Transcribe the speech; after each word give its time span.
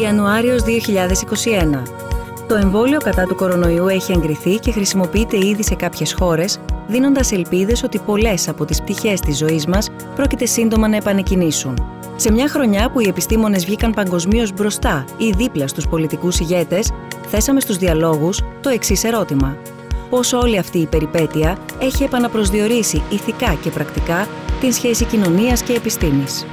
Ιανουάριος 0.00 0.62
2021. 0.62 1.82
Το 2.48 2.54
εμβόλιο 2.54 2.98
κατά 2.98 3.24
του 3.24 3.34
κορονοϊού 3.34 3.88
έχει 3.88 4.12
εγκριθεί 4.12 4.58
και 4.58 4.72
χρησιμοποιείται 4.72 5.46
ήδη 5.46 5.62
σε 5.62 5.74
κάποιες 5.74 6.12
χώρες, 6.12 6.58
δίνοντας 6.86 7.32
ελπίδες 7.32 7.82
ότι 7.82 7.98
πολλές 7.98 8.48
από 8.48 8.64
τις 8.64 8.82
πτυχές 8.82 9.20
της 9.20 9.36
ζωής 9.36 9.66
μας 9.66 9.90
πρόκειται 10.14 10.46
σύντομα 10.46 10.88
να 10.88 10.96
επανεκκινήσουν. 10.96 11.86
Σε 12.16 12.32
μια 12.32 12.48
χρονιά 12.48 12.90
που 12.90 13.00
οι 13.00 13.08
επιστήμονες 13.08 13.64
βγήκαν 13.64 13.92
παγκοσμίως 13.92 14.52
μπροστά 14.52 15.04
ή 15.16 15.30
δίπλα 15.30 15.68
στους 15.68 15.88
πολιτικούς 15.88 16.38
ηγέτες, 16.40 16.90
θέσαμε 17.26 17.60
στους 17.60 17.76
διαλόγους 17.76 18.40
το 18.60 18.68
εξής 18.68 19.04
ερώτημα. 19.04 19.56
Πώς 20.10 20.32
όλη 20.32 20.58
αυτή 20.58 20.78
η 20.78 20.86
περιπέτεια 20.86 21.58
έχει 21.80 22.02
επαναπροσδιορίσει 22.02 23.02
ηθικά 23.10 23.56
και 23.62 23.70
πρακτικά 23.70 24.26
την 24.60 24.72
σχέση 24.72 25.04
κοινωνίας 25.04 25.62
και 25.62 25.72
επιστήμης; 25.72 26.46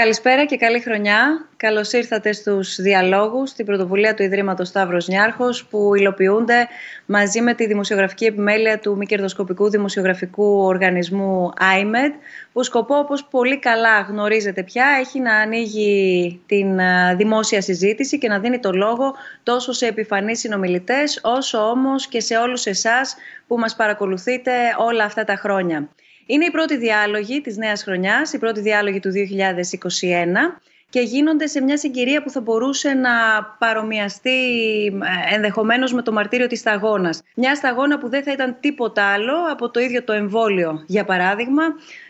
Καλησπέρα 0.00 0.44
και 0.44 0.56
καλή 0.56 0.80
χρονιά. 0.80 1.48
Καλώς 1.56 1.92
ήρθατε 1.92 2.32
στους 2.32 2.80
διαλόγους 2.80 3.50
στην 3.50 3.66
πρωτοβουλία 3.66 4.14
του 4.14 4.22
Ιδρύματος 4.22 4.68
Σταύρος 4.68 5.08
Νιάρχος, 5.08 5.66
που 5.66 5.94
υλοποιούνται 5.94 6.68
μαζί 7.06 7.40
με 7.40 7.54
τη 7.54 7.66
δημοσιογραφική 7.66 8.24
επιμέλεια 8.24 8.78
του 8.78 8.96
μη 8.96 9.06
κερδοσκοπικού 9.06 9.70
δημοσιογραφικού 9.70 10.60
οργανισμού 10.60 11.50
IMED, 11.58 12.12
που 12.52 12.62
σκοπό, 12.62 12.94
όπως 12.94 13.24
πολύ 13.24 13.58
καλά 13.58 14.00
γνωρίζετε 14.00 14.62
πια, 14.62 14.86
έχει 15.00 15.20
να 15.20 15.34
ανοίγει 15.34 16.40
την 16.46 16.80
δημόσια 17.16 17.60
συζήτηση 17.60 18.18
και 18.18 18.28
να 18.28 18.38
δίνει 18.38 18.58
το 18.58 18.72
λόγο 18.72 19.14
τόσο 19.42 19.72
σε 19.72 19.86
επιφανείς 19.86 20.38
συνομιλητές, 20.38 21.20
όσο 21.22 21.58
όμως 21.58 22.06
και 22.06 22.20
σε 22.20 22.36
όλους 22.36 22.66
εσάς 22.66 23.16
που 23.46 23.58
μας 23.58 23.76
παρακολουθείτε 23.76 24.52
όλα 24.78 25.04
αυτά 25.04 25.24
τα 25.24 25.36
χρόνια. 25.36 25.88
Είναι 26.30 26.44
η 26.44 26.50
πρώτη 26.50 26.76
διάλογη 26.76 27.40
της 27.40 27.56
νέας 27.56 27.82
χρονιάς, 27.82 28.32
η 28.32 28.38
πρώτη 28.38 28.60
διάλογη 28.60 29.00
του 29.00 29.10
2021 29.10 30.60
και 30.90 31.00
γίνονται 31.00 31.46
σε 31.46 31.60
μια 31.60 31.78
συγκυρία 31.78 32.22
που 32.22 32.30
θα 32.30 32.40
μπορούσε 32.40 32.92
να 32.92 33.10
παρομοιαστεί 33.58 34.30
ε, 34.86 35.34
ενδεχομένως 35.34 35.92
με 35.92 36.02
το 36.02 36.12
μαρτύριο 36.12 36.46
της 36.46 36.58
σταγόνας. 36.58 37.22
Μια 37.34 37.54
σταγόνα 37.54 37.98
που 37.98 38.08
δεν 38.08 38.22
θα 38.22 38.32
ήταν 38.32 38.56
τίποτα 38.60 39.04
άλλο 39.12 39.34
από 39.50 39.70
το 39.70 39.80
ίδιο 39.80 40.04
το 40.04 40.12
εμβόλιο, 40.12 40.84
για 40.86 41.04
παράδειγμα, 41.04 41.62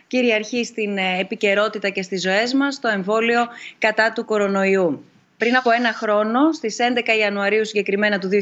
κυριαρχεί 0.07 0.65
στην 0.65 0.97
ε, 0.97 1.19
επικαιρότητα 1.19 1.89
και 1.89 2.01
στις 2.01 2.21
ζωές 2.21 2.53
μας 2.53 2.79
το 2.79 2.87
εμβόλιο 2.87 3.47
κατά 3.77 4.11
του 4.13 4.25
κορονοϊού. 4.25 5.03
Πριν 5.41 5.55
από 5.55 5.71
ένα 5.71 5.93
χρόνο, 5.93 6.51
στις 6.51 6.77
11 6.79 7.17
Ιανουαρίου 7.19 7.65
συγκεκριμένα 7.65 8.19
του 8.19 8.29
2020, 8.29 8.33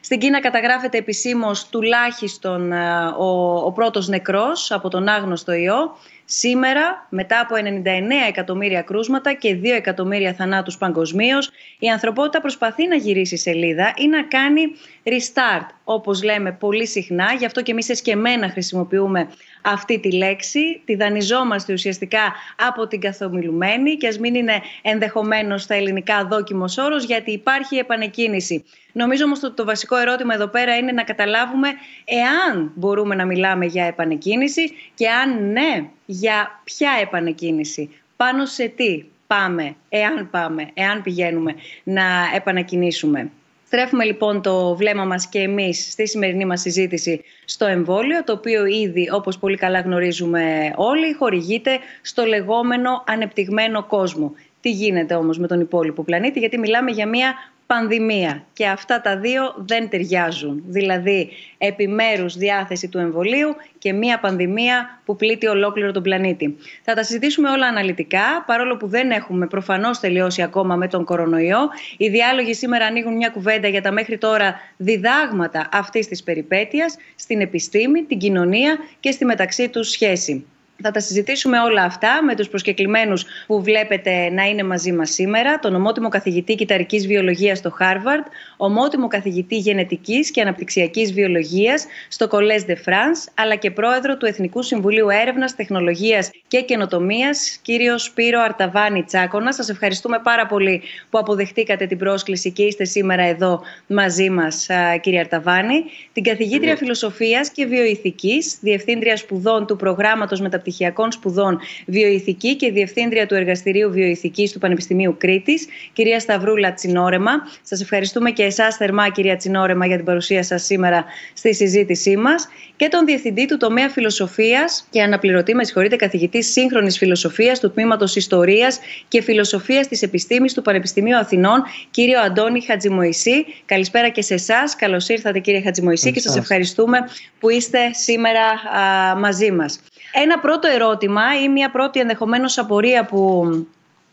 στην 0.00 0.18
Κίνα 0.18 0.40
καταγράφεται 0.40 0.98
επισήμως 0.98 1.68
τουλάχιστον 1.68 2.72
ε, 2.72 3.06
ο, 3.18 3.54
ο 3.64 3.72
πρώτος 3.72 4.08
νεκρός 4.08 4.70
από 4.72 4.88
τον 4.88 5.08
άγνωστο 5.08 5.52
ιό. 5.52 5.96
Σήμερα, 6.28 7.06
μετά 7.08 7.40
από 7.40 7.54
99 7.54 8.28
εκατομμύρια 8.28 8.82
κρούσματα 8.82 9.32
και 9.32 9.58
2 9.62 9.64
εκατομμύρια 9.64 10.34
θανάτους 10.34 10.78
παγκοσμίως, 10.78 11.50
η 11.78 11.88
ανθρωπότητα 11.88 12.40
προσπαθεί 12.40 12.86
να 12.86 12.96
γυρίσει 12.96 13.36
σελίδα 13.36 13.92
ή 13.96 14.06
να 14.06 14.22
κάνει 14.22 14.62
restart, 15.04 15.66
όπως 15.84 16.22
λέμε 16.22 16.52
πολύ 16.52 16.86
συχνά. 16.86 17.32
Γι' 17.38 17.44
αυτό 17.44 17.62
και 17.62 17.70
εμείς 17.70 17.88
εσκεμμένα 17.88 18.48
χρησιμοποιούμε 18.48 19.28
αυτή 19.62 20.00
τη 20.00 20.12
λέξη. 20.12 20.80
Τη 20.84 20.94
δανειζόμαστε 20.94 21.72
ουσιαστικά 21.72 22.32
από 22.66 22.86
την 22.86 23.00
καθομιλουμένη 23.00 23.96
και 23.96 24.06
ας 24.06 24.18
μην 24.18 24.34
είναι 24.34 24.60
ενδεχομένως 24.82 25.62
στα 25.62 25.74
ελληνικά 25.74 26.24
δόκιμος 26.24 26.78
όρος 26.78 27.04
γιατί 27.04 27.30
υπάρχει 27.30 27.76
επανεκκίνηση. 27.76 28.64
Νομίζω 28.92 29.24
όμως 29.24 29.42
ότι 29.42 29.54
το 29.54 29.64
βασικό 29.64 29.96
ερώτημα 29.96 30.34
εδώ 30.34 30.46
πέρα 30.46 30.76
είναι 30.76 30.92
να 30.92 31.02
καταλάβουμε 31.02 31.68
εάν 32.04 32.72
μπορούμε 32.74 33.14
να 33.14 33.24
μιλάμε 33.24 33.66
για 33.66 33.84
επανεκκίνηση 33.84 34.72
και 34.94 35.08
αν 35.08 35.50
ναι, 35.52 35.88
για 36.06 36.60
ποια 36.64 36.90
επανεκκίνηση, 37.00 37.90
πάνω 38.16 38.44
σε 38.46 38.66
τι 38.68 39.04
πάμε, 39.26 39.74
εάν 39.88 40.30
πάμε, 40.30 40.70
εάν 40.74 41.02
πηγαίνουμε 41.02 41.54
να 41.84 42.04
επανακινήσουμε. 42.34 43.30
Στρέφουμε 43.66 44.04
λοιπόν 44.04 44.42
το 44.42 44.76
βλέμμα 44.76 45.04
μας 45.04 45.28
και 45.28 45.38
εμείς 45.38 45.92
στη 45.92 46.08
σημερινή 46.08 46.44
μας 46.44 46.60
συζήτηση 46.60 47.24
στο 47.44 47.66
εμβόλιο, 47.66 48.24
το 48.24 48.32
οποίο 48.32 48.66
ήδη 48.66 49.10
όπως 49.12 49.38
πολύ 49.38 49.56
καλά 49.56 49.80
γνωρίζουμε 49.80 50.72
όλοι 50.76 51.12
χορηγείται 51.12 51.78
στο 52.02 52.24
λεγόμενο 52.24 53.04
ανεπτυγμένο 53.06 53.84
κόσμο. 53.84 54.34
Τι 54.60 54.70
γίνεται 54.70 55.14
όμως 55.14 55.38
με 55.38 55.46
τον 55.46 55.60
υπόλοιπο 55.60 56.02
πλανήτη, 56.02 56.38
γιατί 56.38 56.58
μιλάμε 56.58 56.90
για 56.90 57.06
μια 57.06 57.34
πανδημία 57.66 58.44
και 58.52 58.66
αυτά 58.66 59.00
τα 59.00 59.18
δύο 59.18 59.54
δεν 59.56 59.88
ταιριάζουν. 59.88 60.62
Δηλαδή 60.66 61.30
επιμέρους 61.58 62.36
διάθεση 62.36 62.88
του 62.88 62.98
εμβολίου 62.98 63.56
και 63.78 63.92
μία 63.92 64.20
πανδημία 64.20 65.00
που 65.04 65.16
πλήττει 65.16 65.46
ολόκληρο 65.46 65.92
τον 65.92 66.02
πλανήτη. 66.02 66.56
Θα 66.82 66.94
τα 66.94 67.02
συζητήσουμε 67.02 67.48
όλα 67.48 67.66
αναλυτικά, 67.66 68.44
παρόλο 68.46 68.76
που 68.76 68.86
δεν 68.86 69.10
έχουμε 69.10 69.46
προφανώς 69.46 70.00
τελειώσει 70.00 70.42
ακόμα 70.42 70.76
με 70.76 70.88
τον 70.88 71.04
κορονοϊό. 71.04 71.58
Οι 71.96 72.08
διάλογοι 72.08 72.54
σήμερα 72.54 72.86
ανοίγουν 72.86 73.16
μια 73.16 73.28
κουβέντα 73.28 73.68
για 73.68 73.82
τα 73.82 73.92
μέχρι 73.92 74.18
τώρα 74.18 74.60
διδάγματα 74.76 75.68
αυτής 75.72 76.08
της 76.08 76.22
περιπέτειας 76.22 76.96
στην 77.14 77.40
επιστήμη, 77.40 78.02
την 78.02 78.18
κοινωνία 78.18 78.78
και 79.00 79.10
στη 79.10 79.24
μεταξύ 79.24 79.68
τους 79.68 79.90
σχέση. 79.90 80.46
Θα 80.82 80.90
τα 80.90 81.00
συζητήσουμε 81.00 81.60
όλα 81.60 81.82
αυτά 81.82 82.22
με 82.24 82.34
τους 82.34 82.48
προσκεκλημένους 82.48 83.24
που 83.46 83.62
βλέπετε 83.62 84.30
να 84.30 84.44
είναι 84.44 84.62
μαζί 84.62 84.92
μας 84.92 85.10
σήμερα, 85.10 85.58
τον 85.58 85.74
ομότιμο 85.74 86.08
καθηγητή 86.08 86.54
κυταρικής 86.54 87.06
βιολογίας 87.06 87.58
στο 87.58 87.76
Harvard, 87.80 88.24
ομότιμο 88.56 89.08
καθηγητή 89.08 89.56
γενετικής 89.56 90.30
και 90.30 90.40
αναπτυξιακής 90.40 91.12
βιολογίας 91.12 91.86
στο 92.08 92.26
Collège 92.30 92.70
de 92.70 92.74
France, 92.74 93.32
αλλά 93.34 93.54
και 93.54 93.70
πρόεδρο 93.70 94.16
του 94.16 94.26
Εθνικού 94.26 94.62
Συμβουλίου 94.62 95.08
Έρευνας, 95.08 95.54
Τεχνολογίας 95.54 96.30
και 96.48 96.60
Καινοτομίας, 96.60 97.58
κύριος 97.62 98.02
Σπύρο 98.02 98.40
Αρταβάνη 98.40 99.02
Τσάκονα. 99.02 99.52
Σας 99.52 99.68
ευχαριστούμε 99.68 100.20
πάρα 100.22 100.46
πολύ 100.46 100.82
που 101.10 101.18
αποδεχτήκατε 101.18 101.86
την 101.86 101.98
πρόσκληση 101.98 102.52
και 102.52 102.62
είστε 102.62 102.84
σήμερα 102.84 103.22
εδώ 103.22 103.62
μαζί 103.86 104.30
μας, 104.30 104.66
κύριε 105.00 105.20
Αρταβάνη. 105.20 105.84
Την 106.12 106.22
καθηγήτρια 106.22 106.76
φιλοσοφίας 106.76 107.50
και 107.50 107.66
βιοειθικής, 107.66 108.58
διευθύντρια 108.60 109.16
σπουδών 109.16 109.66
του 109.66 109.76
προγράμματος 109.76 110.40
μεταπτυχιακής 110.40 110.64
Μεταπτυχιακών 110.66 111.12
Σπουδών 111.12 111.58
Βιοειθική 111.86 112.56
και 112.56 112.72
Διευθύντρια 112.72 113.26
του 113.26 113.34
Εργαστηρίου 113.34 113.90
Βιοειθικής 113.90 114.52
του 114.52 114.58
Πανεπιστημίου 114.58 115.14
Κρήτης, 115.18 115.66
κυρία 115.92 116.20
Σταυρούλα 116.20 116.74
Τσινόρεμα. 116.74 117.32
Σας 117.62 117.80
ευχαριστούμε 117.80 118.30
και 118.30 118.45
εσάς 118.46 118.76
θερμά, 118.76 119.08
κυρία 119.08 119.36
Τσινόρεμα, 119.36 119.86
για 119.86 119.96
την 119.96 120.04
παρουσία 120.04 120.42
σας 120.42 120.64
σήμερα 120.64 121.04
στη 121.32 121.54
συζήτησή 121.54 122.16
μας. 122.16 122.48
Και 122.76 122.88
τον 122.88 123.04
Διευθυντή 123.04 123.46
του 123.46 123.56
τομέα 123.56 123.88
Φιλοσοφίας 123.88 124.86
και 124.90 125.02
αναπληρωτή, 125.02 125.54
με 125.54 125.64
συγχωρείτε, 125.64 125.96
καθηγητή 125.96 126.42
σύγχρονης 126.42 126.98
φιλοσοφίας 126.98 127.60
του 127.60 127.70
Τμήματος 127.70 128.16
Ιστορίας 128.16 128.78
και 129.08 129.22
Φιλοσοφίας 129.22 129.88
της 129.88 130.02
Επιστήμης 130.02 130.54
του 130.54 130.62
Πανεπιστημίου 130.62 131.16
Αθηνών, 131.16 131.62
κύριο 131.90 132.20
Αντώνη 132.20 132.60
Χατζημοϊσή. 132.60 133.46
Καλησπέρα 133.64 134.08
και 134.08 134.22
σε 134.22 134.34
εσάς. 134.34 134.76
Καλώς 134.76 135.08
ήρθατε, 135.08 135.38
κύριε 135.38 135.60
Χατζημοϊσή, 135.60 136.12
και 136.12 136.20
σας 136.20 136.36
ευχαριστούμε 136.36 136.98
που 137.40 137.50
είστε 137.50 137.78
σήμερα 137.92 138.44
α, 138.80 139.16
μαζί 139.16 139.50
μας. 139.50 139.80
Ένα 140.12 140.38
πρώτο 140.38 140.68
ερώτημα 140.68 141.22
ή 141.44 141.48
μια 141.48 141.70
πρώτη 141.70 142.00
ενδεχομένως 142.00 142.58
απορία 142.58 143.04
που 143.04 143.44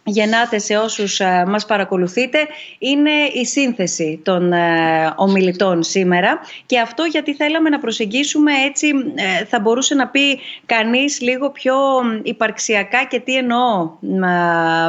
γεννάτε 0.03 0.59
σε 0.59 0.78
όσους 0.78 1.19
ε, 1.19 1.46
μας 1.47 1.66
παρακολουθείτε. 1.66 2.38
Είναι 2.80 3.12
η 3.34 3.46
σύνθεση 3.46 4.22
των 4.24 4.53
ε, 4.53 5.14
ομιλητών 5.16 5.84
σήμερα. 5.84 6.40
Και 6.66 6.80
αυτό 6.80 7.03
γιατί 7.03 7.34
θέλαμε 7.34 7.69
να 7.69 7.80
προσεγγίσουμε 7.80 8.52
έτσι 8.66 8.88
ε, 9.16 9.46
θα 9.46 9.59
μπορούσε 9.59 9.96
να 9.96 10.08
πει 10.08 10.40
κανείς 10.66 11.22
λίγο 11.22 11.50
πιο 11.52 11.75
υπαρξιακά 12.24 13.03
και 13.03 13.19
τι 13.19 13.36
εννοώ 13.36 13.92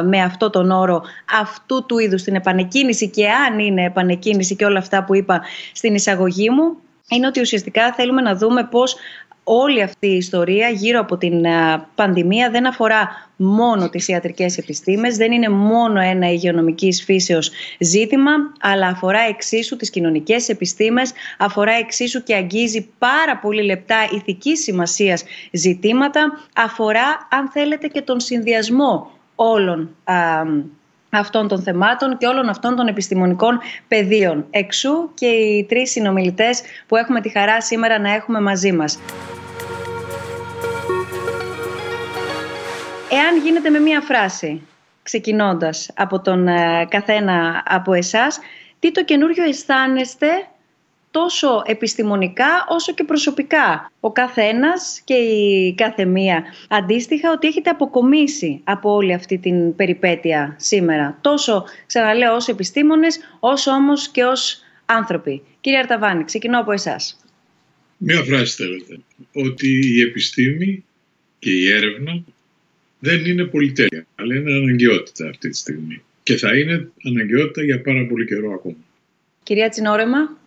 με 0.03 0.21
αυτό 0.23 0.49
τον 0.49 0.71
όρο 0.71 1.03
αυτού 1.41 1.85
του 1.85 1.99
είδους 1.99 2.23
την 2.23 2.35
επανεκκίνηση 2.35 3.09
και 3.09 3.29
αν 3.29 3.59
είναι 3.59 3.85
επανεκκίνηση 3.85 4.55
και 4.55 4.65
όλα 4.65 4.79
αυτά 4.79 5.03
που 5.03 5.15
είπα 5.15 5.41
στην 5.73 5.95
εισαγωγή 5.95 6.49
μου 6.49 6.77
είναι 7.09 7.27
ότι 7.27 7.39
ουσιαστικά 7.39 7.93
θέλουμε 7.93 8.21
να 8.21 8.35
δούμε 8.35 8.63
πώς 8.63 8.95
όλη 9.47 9.81
αυτή 9.81 10.07
η 10.07 10.15
ιστορία 10.15 10.69
γύρω 10.69 10.99
από 10.99 11.17
την 11.17 11.45
ε, 11.45 11.85
πανδημία 11.95 12.49
δεν 12.49 12.67
αφορά 12.67 13.09
μόνο 13.35 13.89
τις 13.89 14.07
ιατρικές 14.07 14.57
επιστήμες, 14.57 15.17
δεν 15.17 15.31
είναι 15.31 15.49
μόνο 15.49 15.99
ένα 15.99 16.31
υγειονομικής 16.31 17.03
φύσεως 17.03 17.51
ζήτημα, 17.79 18.31
αλλά 18.59 18.87
αφορά 18.87 19.19
εξίσου 19.19 19.75
τις 19.75 19.89
κοινωνικές 19.89 20.49
επιστήμες, 20.49 21.11
αφορά 21.37 21.71
εξίσου 21.71 22.23
και 22.23 22.35
αγγίζει 22.35 22.89
πάρα 22.97 23.37
πολύ 23.37 23.63
λεπτά 23.63 23.95
ηθικής 24.11 24.63
σημασίας 24.63 25.23
ζητήματα, 25.51 26.41
αφορά 26.55 27.27
αν 27.31 27.49
θέλετε 27.51 27.87
και 27.87 28.01
τον 28.01 28.19
συνδυασμό 28.19 29.11
όλων 29.35 29.95
αυτών 31.19 31.47
των 31.47 31.61
θεμάτων 31.61 32.17
και 32.17 32.27
όλων 32.27 32.49
αυτών 32.49 32.75
των 32.75 32.87
επιστημονικών 32.87 33.59
πεδίων. 33.87 34.45
Εξού 34.49 35.13
και 35.13 35.25
οι 35.25 35.65
τρεις 35.69 35.91
συνομιλητές 35.91 36.61
που 36.87 36.95
έχουμε 36.95 37.21
τη 37.21 37.29
χαρά 37.29 37.61
σήμερα 37.61 37.99
να 37.99 38.13
έχουμε 38.13 38.41
μαζί 38.41 38.71
μας. 38.71 38.99
Εάν 43.11 43.37
γίνεται 43.43 43.69
με 43.69 43.79
μία 43.79 44.01
φράση, 44.01 44.61
ξεκινώντας 45.03 45.89
από 45.95 46.21
τον 46.21 46.47
ε, 46.47 46.85
καθένα 46.89 47.63
από 47.65 47.93
εσάς, 47.93 48.39
τι 48.79 48.91
το 48.91 49.03
καινούριο 49.03 49.43
αισθάνεστε 49.43 50.27
τόσο 51.15 51.61
επιστημονικά 51.65 52.65
όσο 52.69 52.93
και 52.93 53.03
προσωπικά. 53.03 53.91
Ο 53.99 54.11
καθένας 54.11 55.01
και 55.03 55.13
η 55.13 55.73
κάθε 55.77 56.05
μία 56.05 56.43
αντίστοιχα 56.67 57.31
ότι 57.31 57.47
έχετε 57.47 57.69
αποκομίσει 57.69 58.61
από 58.63 58.93
όλη 58.93 59.13
αυτή 59.13 59.37
την 59.37 59.75
περιπέτεια 59.75 60.55
σήμερα. 60.59 61.17
Τόσο, 61.21 61.65
ξαναλέω, 61.87 62.35
ως 62.35 62.47
επιστήμονες, 62.47 63.19
όσο 63.39 63.71
όμως 63.71 64.09
και 64.09 64.23
ως 64.23 64.59
άνθρωποι. 64.85 65.41
Κύριε 65.61 65.79
Αρταβάνη, 65.79 66.23
ξεκινώ 66.23 66.59
από 66.59 66.71
εσάς. 66.71 67.19
Μία 67.97 68.23
φράση 68.23 68.55
θέλετε. 68.55 68.99
Ότι 69.33 69.67
η 69.97 70.01
επιστήμη 70.01 70.85
και 71.39 71.51
η 71.51 71.71
έρευνα 71.71 72.23
δεν 72.99 73.25
είναι 73.25 73.43
πολυτέλεια, 73.43 74.05
αλλά 74.15 74.35
είναι 74.35 74.53
αναγκαιότητα 74.53 75.29
αυτή 75.29 75.49
τη 75.49 75.57
στιγμή. 75.57 76.01
Και 76.23 76.35
θα 76.37 76.57
είναι 76.57 76.91
αναγκαιότητα 77.05 77.63
για 77.63 77.81
πάρα 77.81 78.05
πολύ 78.05 78.25
καιρό 78.25 78.53
ακόμα. 78.53 78.75
Κυρία 79.43 79.69
Τσινόρεμα. 79.69 80.43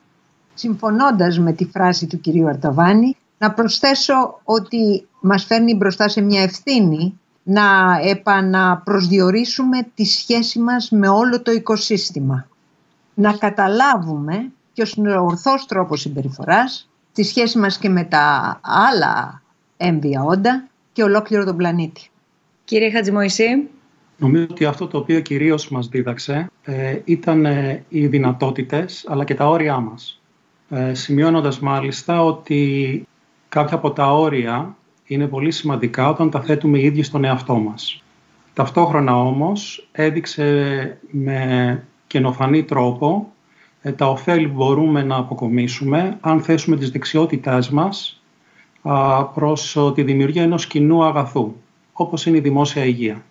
Συμφωνώντας 0.58 1.38
με 1.38 1.52
τη 1.52 1.64
φράση 1.64 2.06
του 2.06 2.20
κυρίου 2.20 2.48
Αρταβάνη, 2.48 3.16
να 3.38 3.52
προσθέσω 3.52 4.40
ότι 4.44 5.06
μας 5.20 5.44
φέρνει 5.44 5.74
μπροστά 5.74 6.08
σε 6.08 6.20
μια 6.20 6.42
ευθύνη 6.42 7.18
να 7.42 7.98
επαναπροσδιορίσουμε 8.02 9.78
τη 9.94 10.04
σχέση 10.04 10.58
μας 10.58 10.90
με 10.90 11.08
όλο 11.08 11.42
το 11.42 11.50
οικοσύστημα. 11.50 12.46
Να 13.14 13.32
καταλάβουμε 13.32 14.50
ποιος 14.74 14.92
είναι 14.92 15.16
ο 15.16 15.24
ορθός 15.24 15.66
τρόπος 15.66 16.00
συμπεριφοράς, 16.00 16.88
τη 17.12 17.22
σχέση 17.22 17.58
μας 17.58 17.78
και 17.78 17.88
με 17.88 18.04
τα 18.04 18.60
άλλα 18.62 19.42
έμβια 19.76 20.22
όντα 20.22 20.68
και 20.92 21.02
ολόκληρο 21.02 21.44
τον 21.44 21.56
πλανήτη. 21.56 22.10
Κύριε 22.64 22.90
Χατζημοϊσή. 22.90 23.68
Νομίζω 24.16 24.46
ότι 24.50 24.64
αυτό 24.64 24.86
το 24.86 24.98
οποίο 24.98 25.20
κυρίως 25.20 25.68
μας 25.68 25.88
δίδαξε 25.88 26.50
ε, 26.62 26.98
ήταν 27.04 27.44
ε, 27.44 27.84
οι 27.88 28.06
δυνατότητες 28.06 29.04
αλλά 29.08 29.24
και 29.24 29.34
τα 29.34 29.48
όρια 29.48 29.78
μας. 29.78 30.17
Ε, 30.70 30.94
σημειώνοντας 30.94 31.58
μάλιστα 31.60 32.24
ότι 32.24 33.06
κάποια 33.48 33.76
από 33.76 33.90
τα 33.90 34.12
όρια 34.12 34.76
είναι 35.06 35.26
πολύ 35.26 35.50
σημαντικά 35.50 36.08
όταν 36.08 36.30
τα 36.30 36.40
θέτουμε 36.40 36.78
οι 36.78 36.84
ίδιοι 36.84 37.02
στον 37.02 37.24
εαυτό 37.24 37.54
μας. 37.54 38.02
Ταυτόχρονα 38.54 39.20
όμως 39.20 39.88
έδειξε 39.92 40.98
με 41.10 41.82
καινοφανή 42.06 42.64
τρόπο 42.64 43.32
ε, 43.82 43.92
τα 43.92 44.10
ωφέλη 44.10 44.48
που 44.48 44.54
μπορούμε 44.54 45.02
να 45.02 45.16
αποκομίσουμε 45.16 46.16
αν 46.20 46.40
θέσουμε 46.40 46.76
τις 46.76 46.90
δεξιότητές 46.90 47.70
μας 47.70 48.22
προς 49.34 49.76
τη 49.94 50.02
δημιουργία 50.02 50.42
ενός 50.42 50.66
κοινού 50.66 51.04
αγαθού, 51.04 51.54
όπως 51.92 52.26
είναι 52.26 52.36
η 52.36 52.40
δημόσια 52.40 52.84
υγεία. 52.84 53.22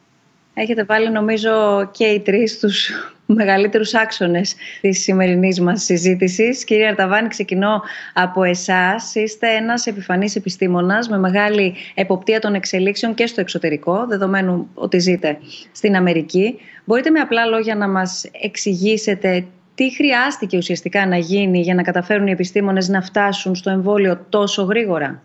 Έχετε 0.60 0.84
βάλει 0.84 1.12
νομίζω 1.12 1.86
και 1.92 2.06
οι 2.06 2.20
τρεις 2.20 2.60
τους 2.60 2.90
μεγαλύτερους 3.26 3.94
άξονες 3.94 4.56
της 4.82 5.02
σημερινής 5.02 5.62
μας 5.62 5.84
συζήτησης. 5.84 6.64
Κύριε 6.64 6.88
Αρταβάνη, 6.88 7.28
ξεκινώ 7.28 7.82
από 8.14 8.44
εσάς. 8.44 9.16
Είστε 9.16 9.48
ένας 9.50 9.86
επιφανής 9.86 10.36
επιστήμονας 10.36 11.10
με 11.10 11.18
μεγάλη 11.18 11.76
εποπτεία 11.94 12.40
των 12.40 12.54
εξελίξεων 12.54 13.14
και 13.14 13.28
στο 13.28 13.42
εξωτερικό, 13.42 14.06
δεδομένου 14.08 14.70
ότι 14.74 15.00
ζείτε 15.00 15.38
στην 15.72 15.96
Αμερική. 15.96 16.60
Μπορείτε 16.86 17.10
με 17.10 17.20
απλά 17.20 17.46
λόγια 17.46 17.76
να 17.76 17.88
μας 17.88 18.26
εξηγήσετε 18.42 19.46
τι 19.76 19.94
χρειάστηκε 19.96 20.58
ουσιαστικά 20.58 21.08
να 21.08 21.18
γίνει 21.18 21.62
για 21.62 21.76
να 21.76 21.82
καταφέρουν 21.82 22.28
οι 22.28 22.32
επιστήμονες 22.32 22.88
να 22.88 23.02
φτάσουν 23.02 23.56
στο 23.56 23.70
εμβόλιο 23.70 24.26
τόσο 24.30 24.64
γρήγορα; 24.64 25.22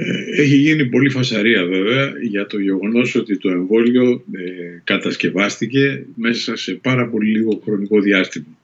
Ε, 0.00 0.40
έχει 0.42 0.56
γίνει 0.56 0.86
πολύ 0.86 1.10
φασαρία 1.10 1.64
βέβαια 1.64 2.12
για 2.22 2.46
το 2.46 2.58
γεγονός 2.58 3.14
ότι 3.14 3.38
το 3.38 3.48
εμβόλιο 3.50 4.24
ε, 4.32 4.80
κατασκευάστηκε 4.84 6.06
μέσα 6.14 6.56
σε 6.56 6.74
πάρα 6.74 7.08
πολύ 7.08 7.30
λίγο 7.30 7.60
χρονικό 7.64 8.00
διάστημα. 8.00 8.58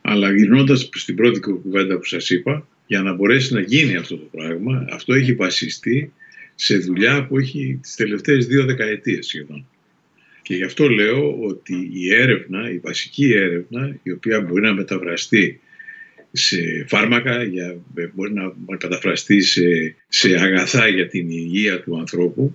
Αλλά 0.00 0.32
γυρνώντας 0.32 0.88
στην 0.92 1.14
πρώτη 1.14 1.40
κουβέντα 1.40 1.98
που 1.98 2.04
σας 2.04 2.30
είπα, 2.30 2.68
για 2.86 3.02
να 3.02 3.14
μπορέσει 3.14 3.54
να 3.54 3.60
γίνει 3.60 3.96
αυτό 3.96 4.16
το 4.16 4.28
πράγμα, 4.30 4.86
αυτό 4.90 5.14
έχει 5.14 5.34
βασιστεί 5.34 6.12
σε 6.54 6.76
δουλειά 6.76 7.26
που 7.26 7.38
έχει 7.38 7.78
τις 7.82 7.94
τελευταίες 7.94 8.46
δύο 8.46 8.64
δεκαετίες 8.64 9.26
σχεδόν. 9.26 9.66
Και 10.42 10.54
γι' 10.54 10.64
αυτό 10.64 10.88
λέω 10.88 11.40
ότι 11.40 11.90
η 11.92 12.14
έρευνα, 12.14 12.70
η 12.70 12.78
βασική 12.78 13.32
έρευνα, 13.32 13.98
η 14.02 14.10
οποία 14.10 14.40
μπορεί 14.40 14.62
να 14.62 14.74
μεταφραστεί 14.74 15.60
σε 16.36 16.84
φάρμακα, 16.88 17.42
για, 17.42 17.76
μπορεί 18.14 18.32
να 18.32 18.76
καταφραστεί 18.76 19.40
σε, 19.40 19.94
σε 20.08 20.34
αγαθά 20.34 20.88
για 20.88 21.08
την 21.08 21.30
υγεία 21.30 21.80
του 21.80 21.98
ανθρώπου, 21.98 22.54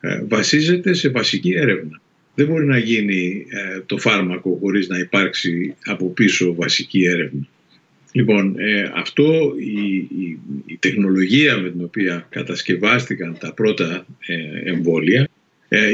ε, 0.00 0.22
βασίζεται 0.28 0.92
σε 0.92 1.08
βασική 1.08 1.52
έρευνα. 1.52 2.00
Δεν 2.34 2.46
μπορεί 2.46 2.66
να 2.66 2.78
γίνει 2.78 3.46
ε, 3.48 3.80
το 3.80 3.98
φάρμακο 3.98 4.58
χωρίς 4.60 4.88
να 4.88 4.98
υπάρξει 4.98 5.74
από 5.84 6.10
πίσω 6.10 6.54
βασική 6.54 7.04
έρευνα. 7.04 7.48
Λοιπόν, 8.12 8.54
ε, 8.58 8.92
αυτό 8.94 9.54
η, 9.58 9.96
η, 10.66 10.76
τεχνολογία 10.78 11.56
με 11.56 11.70
την 11.70 11.84
οποία 11.84 12.26
κατασκευάστηκαν 12.30 13.36
τα 13.40 13.52
πρώτα 13.52 14.06
εμβόλια 14.64 15.28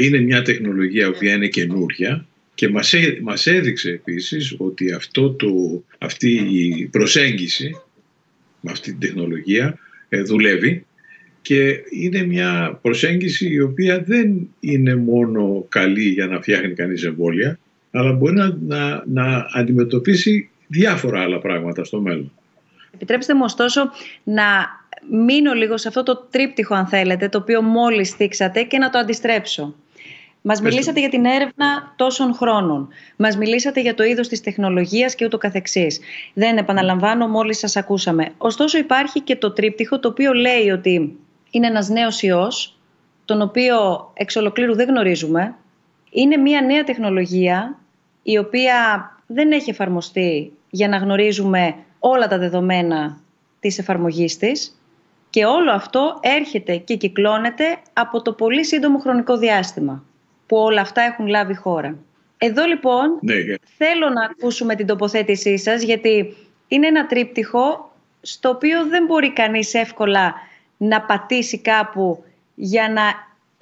είναι 0.01 0.19
μια 0.19 0.41
τεχνολογία 0.41 1.11
που 1.11 1.25
είναι 1.25 1.47
καινούρια 1.47 2.27
και 2.55 2.69
μας, 2.69 2.93
μας 3.21 3.47
έδειξε 3.47 3.89
επίσης 3.89 4.55
ότι 4.57 4.91
αυτό 4.91 5.31
το, 5.31 5.83
αυτή 5.97 6.31
η 6.51 6.87
προσέγγιση 6.91 7.75
με 8.61 8.71
αυτή 8.71 8.91
την 8.91 8.99
τεχνολογία 8.99 9.77
ε, 10.09 10.21
δουλεύει 10.21 10.85
και 11.41 11.79
είναι 11.89 12.23
μια 12.23 12.79
προσέγγιση 12.81 13.49
η 13.49 13.59
οποία 13.59 14.03
δεν 14.03 14.49
είναι 14.59 14.95
μόνο 14.95 15.65
καλή 15.69 16.09
για 16.09 16.27
να 16.27 16.41
φτιάχνει 16.41 16.73
κανείς 16.73 17.03
εμβόλια 17.03 17.59
αλλά 17.91 18.11
μπορεί 18.11 18.33
να, 18.33 18.57
να, 18.61 19.03
να 19.05 19.47
αντιμετωπίσει 19.53 20.49
διάφορα 20.67 21.21
άλλα 21.21 21.39
πράγματα 21.39 21.83
στο 21.83 22.01
μέλλον. 22.01 22.31
Επιτρέψτε 22.93 23.33
μου 23.33 23.41
ωστόσο 23.43 23.91
να 24.23 24.43
μείνω 25.09 25.53
λίγο 25.53 25.77
σε 25.77 25.87
αυτό 25.87 26.03
το 26.03 26.27
τρίπτυχο 26.31 26.75
αν 26.75 26.87
θέλετε 26.87 27.29
το 27.29 27.37
οποίο 27.37 27.61
μόλις 27.61 28.11
θίξατε 28.11 28.63
και 28.63 28.77
να 28.77 28.89
το 28.89 28.97
αντιστρέψω. 28.97 29.75
Μας 30.45 30.61
μιλήσατε 30.61 30.99
για 30.99 31.09
την 31.09 31.25
έρευνα 31.25 31.93
τόσων 31.95 32.33
χρόνων. 32.33 32.87
Μας 33.15 33.37
μιλήσατε 33.37 33.81
για 33.81 33.93
το 33.93 34.03
είδος 34.03 34.27
της 34.27 34.41
τεχνολογίας 34.41 35.15
και 35.15 35.25
ούτω 35.25 35.37
καθεξής. 35.37 35.99
Δεν 36.33 36.57
επαναλαμβάνω, 36.57 37.27
μόλις 37.27 37.57
σας 37.57 37.75
ακούσαμε. 37.75 38.31
Ωστόσο 38.37 38.77
υπάρχει 38.77 39.21
και 39.21 39.35
το 39.35 39.51
τρίπτυχο 39.51 39.99
το 39.99 40.07
οποίο 40.07 40.33
λέει 40.33 40.69
ότι 40.69 41.19
είναι 41.51 41.67
ένας 41.67 41.89
νέος 41.89 42.21
ιός, 42.21 42.79
τον 43.25 43.41
οποίο 43.41 43.75
εξ 44.13 44.35
ολοκλήρου 44.35 44.75
δεν 44.75 44.87
γνωρίζουμε. 44.87 45.55
Είναι 46.09 46.37
μια 46.37 46.61
νέα 46.61 46.83
τεχνολογία 46.83 47.79
η 48.23 48.37
οποία 48.37 49.09
δεν 49.27 49.51
έχει 49.51 49.69
εφαρμοστεί 49.69 50.53
για 50.69 50.87
να 50.87 50.97
γνωρίζουμε 50.97 51.75
όλα 51.99 52.27
τα 52.27 52.37
δεδομένα 52.37 53.17
της 53.59 53.77
εφαρμογής 53.79 54.37
της 54.37 54.81
και 55.29 55.45
όλο 55.45 55.71
αυτό 55.71 56.19
έρχεται 56.21 56.77
και 56.77 56.95
κυκλώνεται 56.95 57.77
από 57.93 58.21
το 58.21 58.33
πολύ 58.33 58.65
σύντομο 58.65 58.99
χρονικό 58.99 59.37
διάστημα 59.37 60.03
που 60.53 60.59
όλα 60.59 60.81
αυτά 60.81 61.01
έχουν 61.01 61.27
λάβει 61.27 61.55
χώρα. 61.55 61.95
Εδώ 62.37 62.65
λοιπόν 62.65 63.19
ναι, 63.21 63.33
θέλω 63.77 64.09
να 64.09 64.23
ακούσουμε 64.25 64.75
την 64.75 64.85
τοποθέτησή 64.85 65.57
σας 65.57 65.81
γιατί 65.81 66.35
είναι 66.67 66.87
ένα 66.87 67.05
τρίπτυχο 67.05 67.91
στο 68.21 68.49
οποίο 68.49 68.87
δεν 68.87 69.05
μπορεί 69.05 69.33
κανείς 69.33 69.73
εύκολα 69.73 70.33
να 70.77 71.01
πατήσει 71.01 71.57
κάπου 71.59 72.23
για 72.55 72.89
να 72.89 73.01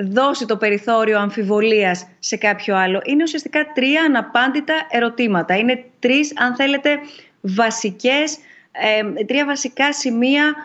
δώσει 0.07 0.45
το 0.45 0.57
περιθώριο 0.57 1.19
αμφιβολίας 1.19 2.07
σε 2.19 2.37
κάποιο 2.37 2.75
άλλο. 2.75 3.01
Είναι 3.05 3.23
ουσιαστικά 3.23 3.71
τρία 3.73 4.03
αναπάντητα 4.03 4.73
ερωτήματα. 4.89 5.57
Είναι 5.57 5.85
τρεις, 5.99 6.33
αν 6.35 6.55
θέλετε, 6.55 6.99
βασικές, 7.41 8.37
ε, 8.71 9.23
τρία 9.23 9.45
βασικά 9.45 9.93
σημεία 9.93 10.55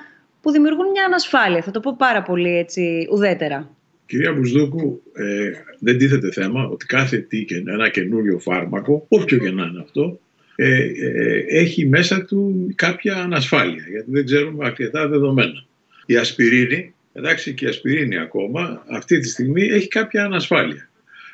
που 0.40 0.50
δημιουργούν 0.50 0.90
μια 0.90 1.04
ανασφάλεια. 1.04 1.62
Θα 1.62 1.70
το 1.70 1.80
πω 1.80 1.94
πάρα 1.98 2.22
πολύ 2.22 2.56
έτσι 2.58 3.08
ουδέτερα. 3.12 3.75
Κυρία 4.06 4.32
Μπουσδούκου, 4.32 5.02
ε, 5.12 5.50
δεν 5.78 5.98
τίθεται 5.98 6.32
θέμα 6.32 6.66
ότι 6.66 6.86
κάθε 6.86 7.18
τι 7.18 7.44
και 7.44 7.62
ένα 7.66 7.88
καινούριο 7.88 8.38
φάρμακο, 8.38 9.06
όποιο 9.08 9.38
και 9.38 9.50
να 9.50 9.64
είναι 9.64 9.80
αυτό, 9.80 10.20
ε, 10.56 10.84
ε, 10.84 11.44
έχει 11.48 11.86
μέσα 11.86 12.24
του 12.24 12.72
κάποια 12.74 13.16
ανασφάλεια, 13.16 13.84
γιατί 13.90 14.10
δεν 14.10 14.24
ξέρουμε 14.24 14.66
αρκετά 14.66 15.08
δεδομένα. 15.08 15.64
Η 16.06 16.16
ασπιρίνη, 16.16 16.94
εντάξει 17.12 17.54
και 17.54 17.64
η 17.64 17.68
ασπιρίνη 17.68 18.18
ακόμα, 18.18 18.84
αυτή 18.90 19.18
τη 19.18 19.28
στιγμή 19.28 19.62
έχει 19.62 19.88
κάποια 19.88 20.24
ανασφάλεια. 20.24 20.88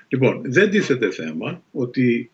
Λοιπόν, 0.08 0.40
δεν 0.44 0.70
τίθεται 0.70 1.10
θέμα 1.10 1.62
ότι 1.72 2.30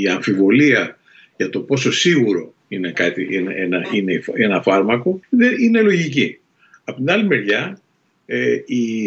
η 0.00 0.08
αμφιβολία 0.08 0.98
για 1.36 1.50
το 1.50 1.60
πόσο 1.60 1.92
σίγουρο 1.92 2.54
είναι, 2.68 2.92
κάτι, 2.92 3.28
είναι, 3.30 3.54
ένα, 3.54 3.86
είναι 3.92 4.22
ένα 4.34 4.62
φάρμακο 4.62 5.20
είναι 5.60 5.82
λογική. 5.82 6.38
Από 6.84 6.98
την 6.98 7.10
άλλη 7.10 7.26
μεριά 7.26 7.80
ε, 8.26 8.52
η, 8.66 9.06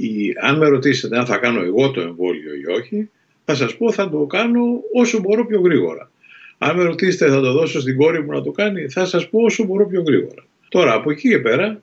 η, 0.00 0.34
αν 0.40 0.58
με 0.58 0.68
ρωτήσετε 0.68 1.18
αν 1.18 1.26
θα 1.26 1.36
κάνω 1.36 1.62
εγώ 1.62 1.90
το 1.90 2.00
εμβόλιο 2.00 2.54
ή 2.54 2.72
όχι, 2.78 3.10
θα 3.44 3.54
σας 3.54 3.76
πω 3.76 3.92
θα 3.92 4.10
το 4.10 4.26
κάνω 4.26 4.80
όσο 4.92 5.20
μπορώ 5.20 5.46
πιο 5.46 5.60
γρήγορα. 5.60 6.10
Αν 6.58 6.76
με 6.76 6.82
ρωτήσετε 6.82 7.30
θα 7.30 7.40
το 7.40 7.52
δώσω 7.52 7.80
στην 7.80 7.96
κόρη 7.96 8.22
μου 8.22 8.32
να 8.32 8.42
το 8.42 8.50
κάνει, 8.50 8.88
θα 8.88 9.04
σας 9.04 9.28
πω 9.28 9.40
όσο 9.40 9.64
μπορώ 9.64 9.86
πιο 9.86 10.02
γρήγορα. 10.06 10.46
Τώρα 10.68 10.92
από 10.92 11.10
εκεί 11.10 11.28
και 11.28 11.38
πέρα, 11.38 11.82